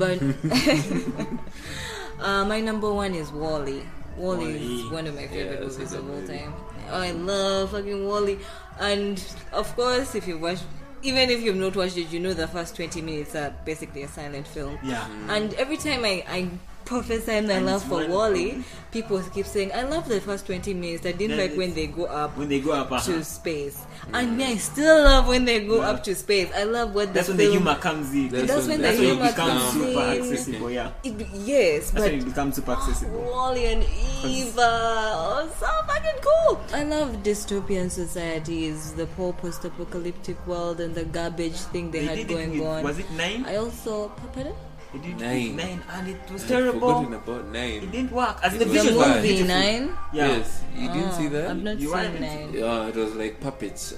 but 0.00 0.16
uh, 2.20 2.44
my 2.46 2.60
number 2.60 2.90
one 2.92 3.14
is 3.14 3.30
Wall-E. 3.30 3.82
Wall-E 4.16 4.48
is 4.48 4.84
Wall-E. 4.84 4.94
one 4.94 5.06
of 5.06 5.14
my 5.14 5.26
favorite 5.26 5.60
Yeah, 5.60 5.66
movies 5.66 5.92
of 5.92 6.08
all 6.08 6.16
movie. 6.16 6.38
time. 6.38 6.54
I 6.90 7.10
love 7.12 7.70
fucking 7.70 8.06
Wall-E, 8.06 8.38
and 8.80 9.22
of 9.52 9.74
course, 9.76 10.14
if 10.14 10.26
you 10.26 10.38
watch. 10.38 10.58
Even 11.04 11.30
if 11.30 11.42
you've 11.42 11.56
not 11.56 11.74
watched 11.74 11.96
it, 11.96 12.12
you 12.12 12.20
know 12.20 12.32
the 12.32 12.46
first 12.46 12.76
20 12.76 13.02
minutes 13.02 13.34
are 13.34 13.52
basically 13.64 14.04
a 14.04 14.08
silent 14.08 14.46
film. 14.46 14.78
Yeah. 14.84 15.04
And 15.28 15.52
every 15.54 15.76
time 15.76 16.04
I, 16.04 16.22
I 16.28 16.48
prophesy 16.84 17.40
my 17.40 17.54
And 17.54 17.66
love 17.66 17.82
for. 17.84 18.06
Wall-E, 18.06 18.62
people 18.90 19.20
keep 19.34 19.46
saying, 19.46 19.70
I 19.72 19.82
love 19.82 20.08
the 20.08 20.20
first 20.20 20.46
20 20.46 20.74
minutes. 20.74 21.06
I 21.06 21.12
didn't 21.12 21.36
Yeah, 21.38 21.44
like 21.44 21.56
when 21.56 21.74
they 21.74 21.86
go 21.86 22.04
up 22.06 22.36
When 22.36 22.48
they 22.48 22.60
go 22.60 22.72
up, 22.72 22.90
uh-huh. 22.92 23.12
to 23.12 23.24
space. 23.24 23.84
And 24.12 24.36
me, 24.36 24.44
I 24.44 24.56
still 24.56 25.04
love 25.04 25.28
when 25.28 25.44
they 25.44 25.60
go 25.66 25.76
Yeah. 25.80 25.90
up 25.90 26.04
to 26.04 26.14
space. 26.14 26.50
I 26.54 26.64
love 26.64 26.94
what 26.94 27.14
that's 27.14 27.28
the 27.28 27.32
when 27.32 27.36
the 27.38 27.44
film... 27.44 27.52
humor 27.56 27.74
comes 27.76 28.12
in. 28.14 28.28
That's 28.28 28.46
That's 28.48 28.66
when 28.66 28.76
the 28.78 28.82
That's 28.88 28.98
when 28.98 29.06
humor 29.06 29.28
becomes 29.30 29.62
comes 29.62 29.72
super 29.72 30.00
accessible. 30.00 30.70
Yeah. 30.70 30.90
It- 31.04 31.26
yes, 31.32 31.90
That's 31.90 32.04
when 32.06 32.18
but 32.18 32.22
it 32.22 32.24
becomes 32.28 32.56
super 32.56 32.72
accessible. 32.72 33.20
Wall-E 33.32 33.64
and 33.66 33.84
Eva, 34.24 34.70
oh, 35.14 35.50
so 35.58 35.66
fucking 35.86 36.20
cool. 36.20 36.60
I 36.74 36.84
love 36.84 37.22
dystopian 37.22 37.90
societies, 37.90 38.92
the 38.94 39.06
whole 39.16 39.32
post-apocalyptic 39.32 40.36
world, 40.46 40.80
and 40.80 40.94
the 40.94 41.04
garbage 41.04 41.56
thing 41.72 41.90
they, 41.90 42.06
They 42.06 42.16
had 42.18 42.28
going 42.28 42.60
on. 42.66 42.82
was 42.84 42.98
it 42.98 43.10
nine? 43.12 43.44
I 43.46 43.56
also, 43.56 44.08
pardon? 44.34 44.54
They 44.92 44.98
did 44.98 45.10
it 45.10 45.24
Nine. 45.24 45.56
with 45.56 45.64
nine, 45.64 45.82
and 45.94 46.08
it 46.08 46.30
was 46.30 46.42
I've 46.42 46.48
terrible. 46.48 46.80
forgotten 46.80 47.14
about 47.14 47.44
It 47.56 47.92
didn't 47.92 48.12
work. 48.12 48.36
As 48.42 48.52
It 48.54 48.58
the 48.58 48.64
was 48.66 48.74
The 48.74 48.80
vision 48.82 48.96
was 48.98 49.08
movie 49.08 49.28
beautiful. 49.28 49.48
Nine. 49.48 49.84
Yeah. 50.12 50.26
Yes, 50.28 50.62
you 50.76 50.88
didn't 50.88 51.12
see 51.12 51.28
that. 51.28 51.50
I've 51.50 51.62
not 51.62 51.78
You 51.78 51.88
seen 51.88 51.98
haven't 51.98 52.20
nine. 52.20 52.52
Yeah, 52.52 52.88
it 52.88 52.94
was 52.96 53.14
like 53.14 53.40
puppets. 53.40 53.94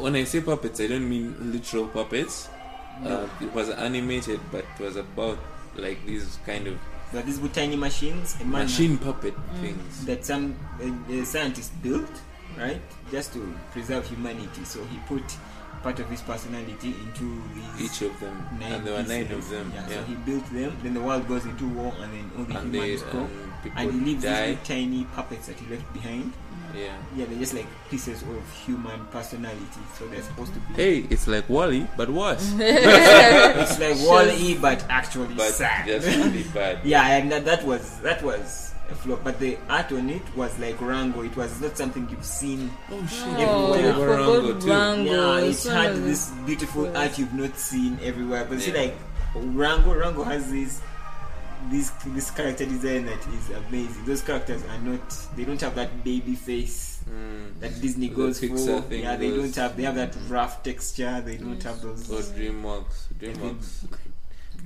When 0.00 0.14
I 0.16 0.24
say 0.24 0.40
puppets, 0.40 0.80
I 0.80 0.86
don't 0.86 1.08
mean 1.08 1.34
literal 1.52 1.86
puppets. 1.88 2.48
Uh, 3.04 3.26
it 3.40 3.52
was 3.52 3.68
animated, 3.70 4.38
but 4.52 4.64
it 4.78 4.82
was 4.82 4.96
about 4.96 5.38
like 5.74 6.04
these 6.06 6.38
kind 6.46 6.66
of 6.68 6.78
But 7.12 7.26
these 7.26 7.40
were 7.40 7.48
tiny 7.48 7.76
machines, 7.76 8.36
machine 8.44 8.98
puppet 8.98 9.34
things. 9.60 10.04
that 10.06 10.24
some 10.24 10.54
uh, 10.80 10.86
uh, 11.12 11.24
scientist 11.24 11.72
built, 11.82 12.10
right, 12.56 12.80
just 13.10 13.32
to 13.34 13.40
preserve 13.72 14.06
humanity. 14.08 14.64
So 14.64 14.84
he 14.84 14.98
put 15.08 15.24
part 15.82 15.98
of 16.00 16.08
his 16.08 16.20
personality 16.22 16.94
into 17.04 17.42
these 17.54 17.90
Each 17.90 18.02
of 18.10 18.18
them, 18.20 18.36
nine 18.60 18.72
and 18.72 18.86
there 18.86 18.94
were 18.94 19.02
nine 19.02 19.30
of 19.32 19.48
them. 19.50 19.72
Yeah, 19.74 19.88
Yeah, 19.88 19.96
so 19.96 20.02
he 20.04 20.14
built 20.14 20.46
them. 20.52 20.76
Then 20.82 20.94
the 20.94 21.00
world 21.00 21.26
goes 21.28 21.44
into 21.44 21.68
war, 21.68 21.92
and 22.00 22.12
then 22.12 22.30
all 22.38 22.44
the 22.44 22.58
and 22.58 22.72
they 22.72 22.78
humans 22.78 23.02
go. 23.12 23.18
and 23.20 23.72
And 23.76 23.92
he 23.92 24.00
leaves 24.00 24.22
these 24.22 24.30
die. 24.32 24.46
little 24.48 24.64
tiny 24.64 25.04
puppets 25.14 25.46
that 25.48 25.58
he 25.58 25.66
left 25.74 25.92
behind. 25.92 26.32
Yeah. 26.74 26.96
Yeah, 27.14 27.26
they're 27.26 27.38
just 27.38 27.52
like 27.54 27.66
pieces 27.90 28.22
of 28.22 28.42
human 28.64 29.04
personality. 29.12 29.82
So 29.98 30.06
they're 30.08 30.22
supposed 30.22 30.54
to 30.54 30.60
be. 30.60 30.74
Hey, 30.74 30.98
it's 31.10 31.26
like 31.28 31.46
Wall-E, 31.48 31.86
but 31.98 32.08
worse. 32.08 32.54
It's 32.58 33.78
like 33.78 33.98
Wall-E, 34.08 34.54
but 34.56 34.84
actually 34.88 35.34
but 35.34 35.52
sad. 35.52 35.86
just 35.86 36.06
really 36.06 36.44
bad. 36.54 36.80
Yeah, 36.84 37.06
and 37.06 37.30
that, 37.30 37.44
that 37.44 37.64
was 37.66 37.98
that 38.00 38.22
was 38.22 38.71
a 38.71 38.71
flop. 38.94 39.24
But 39.24 39.38
the 39.38 39.56
art 39.68 39.92
on 39.92 40.08
it 40.10 40.22
was 40.36 40.58
like 40.58 40.80
Rango. 40.80 41.22
It 41.22 41.36
was 41.36 41.60
not 41.60 41.76
something 41.76 42.08
you've 42.10 42.24
seen. 42.24 42.70
Oh 42.90 43.06
shit! 43.06 43.22
Oh, 43.48 43.74
Yeah. 43.74 44.02
Rango 44.02 44.60
too. 44.60 44.68
Rango. 44.70 45.10
yeah, 45.40 45.46
it 45.46 45.64
one 45.64 45.74
had 45.76 45.96
this 45.96 46.30
beautiful 46.46 46.84
Yes. 46.84 46.96
art 46.96 47.18
you've 47.18 47.34
not 47.34 47.58
seen 47.58 47.98
everywhere. 48.02 48.44
But 48.48 48.60
see, 48.60 48.72
like 48.72 48.94
Rango, 49.34 49.94
Rango 49.94 50.24
has 50.24 50.50
this 50.50 50.80
this 51.70 51.90
this 52.06 52.30
character 52.32 52.64
design 52.66 53.06
that 53.06 53.20
is 53.28 53.50
amazing. 53.68 54.04
Those 54.04 54.20
characters 54.22 54.62
are 54.64 54.78
not. 54.78 55.16
They 55.36 55.44
don't 55.44 55.60
have 55.60 55.74
that 55.76 56.02
baby 56.04 56.34
face 56.34 56.88
Mm. 57.02 57.58
that 57.60 57.80
Disney 57.80 58.08
The 58.08 58.14
goes 58.14 58.40
Pixar 58.40 58.82
for. 58.82 58.88
thing 58.88 59.02
yeah, 59.02 59.16
they 59.16 59.30
goes- 59.30 59.52
don't 59.54 59.56
have. 59.56 59.76
They 59.76 59.82
have 59.84 59.94
that 59.96 60.14
rough 60.28 60.62
texture. 60.62 61.20
They 61.24 61.36
don't 61.36 61.60
have 61.62 61.80
those. 61.82 62.10
Or 62.10 62.20
DreamWorks. 62.22 63.06
DreamWorks. 63.18 63.86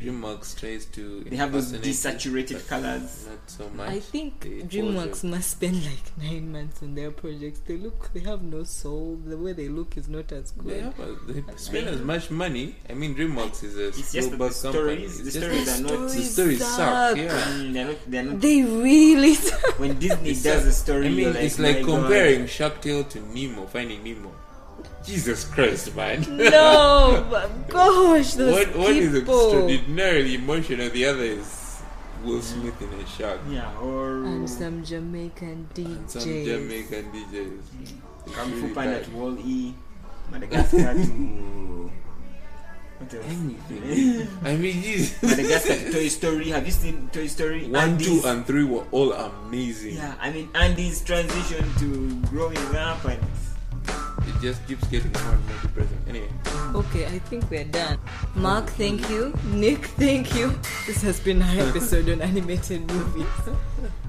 DreamWorks 0.00 0.58
tries 0.60 0.84
to. 0.86 1.24
They 1.24 1.36
have 1.36 1.52
those 1.52 1.72
impersonate 1.72 2.50
it, 2.50 2.56
desaturated 2.58 2.68
colors. 2.68 3.26
Not 3.28 3.38
so 3.50 3.68
much. 3.70 3.88
I 3.88 4.00
think 4.00 4.40
They 4.40 4.48
DreamWorks 4.62 5.08
also- 5.08 5.26
must 5.28 5.50
spend 5.52 5.84
like 5.84 6.18
nine 6.18 6.52
months 6.52 6.82
on 6.82 6.94
their 6.94 7.10
projects. 7.10 7.60
They 7.66 7.76
look, 7.78 8.10
they 8.12 8.20
have 8.20 8.42
no 8.42 8.64
soul. 8.64 9.18
The 9.26 9.38
way 9.38 9.52
they 9.54 9.68
look 9.68 9.96
is 9.96 10.08
not 10.08 10.30
as 10.32 10.50
They, 10.52 10.62
good. 10.74 10.82
have 10.84 10.98
a, 11.00 11.32
they 11.32 11.42
spend 11.56 11.88
as 11.88 12.00
much 12.02 12.30
money. 12.30 12.74
I 12.90 12.92
mean, 12.94 13.14
DreamWorks 13.14 13.64
is 13.64 13.76
a 13.78 13.88
It's 13.88 14.12
just 14.12 14.30
the 14.32 14.36
company. 14.36 14.50
stories. 14.52 15.20
It's 15.20 15.34
The 15.34 15.40
just- 15.40 15.46
stories 15.66 15.80
are 15.80 15.82
not. 15.98 16.08
the 16.10 16.22
stories 16.22 16.58
suck. 16.60 16.76
suck. 16.76 17.16
Yeah. 17.16 17.28
Mm, 17.30 17.72
they're 17.72 17.84
not. 17.86 17.96
They're 18.10 18.22
not. 18.24 18.40
They 18.40 18.62
really. 18.62 19.34
When 19.78 19.98
Disney 19.98 20.34
does 20.34 20.66
a- 20.66 20.68
a 20.68 20.72
story, 20.72 21.06
I 21.06 21.08
mean, 21.08 21.18
you're 21.20 21.32
like, 21.32 21.42
it's 21.44 21.58
like 21.58 21.76
"My 21.76 21.82
God." 21.82 22.00
comparing 22.02 22.46
Shark 22.46 22.80
Tale 22.82 23.04
to 23.04 23.20
Nemo, 23.20 23.66
Finding 23.66 24.04
Nemo. 24.04 24.30
Jesus 25.04 25.44
Christ, 25.44 25.94
man. 25.94 26.22
no, 26.36 27.26
but 27.30 27.46
gosh, 27.68 28.34
those 28.34 28.52
what 28.66 28.76
what 28.76 28.90
is 28.90 29.12
people. 29.14 29.34
extraordinarily 29.52 30.34
emotional? 30.34 30.88
The 30.90 31.04
other 31.06 31.22
is 31.38 31.80
Will 32.24 32.42
Smith 32.42 32.74
in 32.82 32.90
a 32.98 33.06
shark. 33.06 33.38
Yeah, 33.48 33.70
or 33.78 34.24
and 34.26 34.50
some 34.50 34.82
Jamaican 34.84 35.68
DJs. 35.74 36.10
Some 36.10 36.22
Jamaican 36.44 37.04
DJs. 37.14 37.62
Kung 38.34 38.50
Fu 38.50 38.62
really 38.66 38.74
Panda 38.74 38.98
bad. 38.98 39.12
Wall 39.14 39.38
E, 39.38 39.74
Madagascar 40.32 40.94
to. 40.98 41.90
What 42.98 43.12
else? 43.14 43.24
Anything. 43.28 44.26
I 44.42 44.56
mean, 44.56 44.82
Jesus. 44.82 45.22
Madagascar 45.22 45.76
to 45.76 45.92
Toy 45.92 46.08
Story. 46.08 46.48
Have 46.48 46.64
you 46.66 46.72
seen 46.72 47.08
Toy 47.12 47.26
Story? 47.28 47.68
One, 47.70 47.94
Andy's- 47.94 48.22
two, 48.22 48.26
and 48.26 48.42
three 48.46 48.64
were 48.64 48.86
all 48.90 49.12
amazing. 49.12 49.96
Yeah, 50.02 50.14
I 50.18 50.32
mean 50.32 50.48
Andy's 50.56 51.04
transition 51.04 51.62
to 51.78 52.16
growing 52.26 52.58
up 52.74 53.04
and 53.04 53.22
It 53.22 53.28
just 54.40 54.66
keeps 54.66 54.86
getting 54.88 55.12
more 55.12 55.32
and 55.34 55.46
more 55.46 55.58
depressing. 55.62 55.98
Anyway, 56.08 56.28
Okay, 56.74 57.06
I 57.06 57.18
think 57.20 57.50
we're 57.50 57.64
done. 57.64 57.98
Mark, 58.34 58.66
thank 58.70 59.08
you. 59.08 59.32
Nick, 59.44 59.86
thank 59.96 60.34
you. 60.34 60.52
This 60.86 61.00
has 61.02 61.20
been 61.20 61.40
our 61.42 61.68
episode 61.68 62.08
on 62.10 62.20
animated 62.20 62.90
movies. 62.90 63.26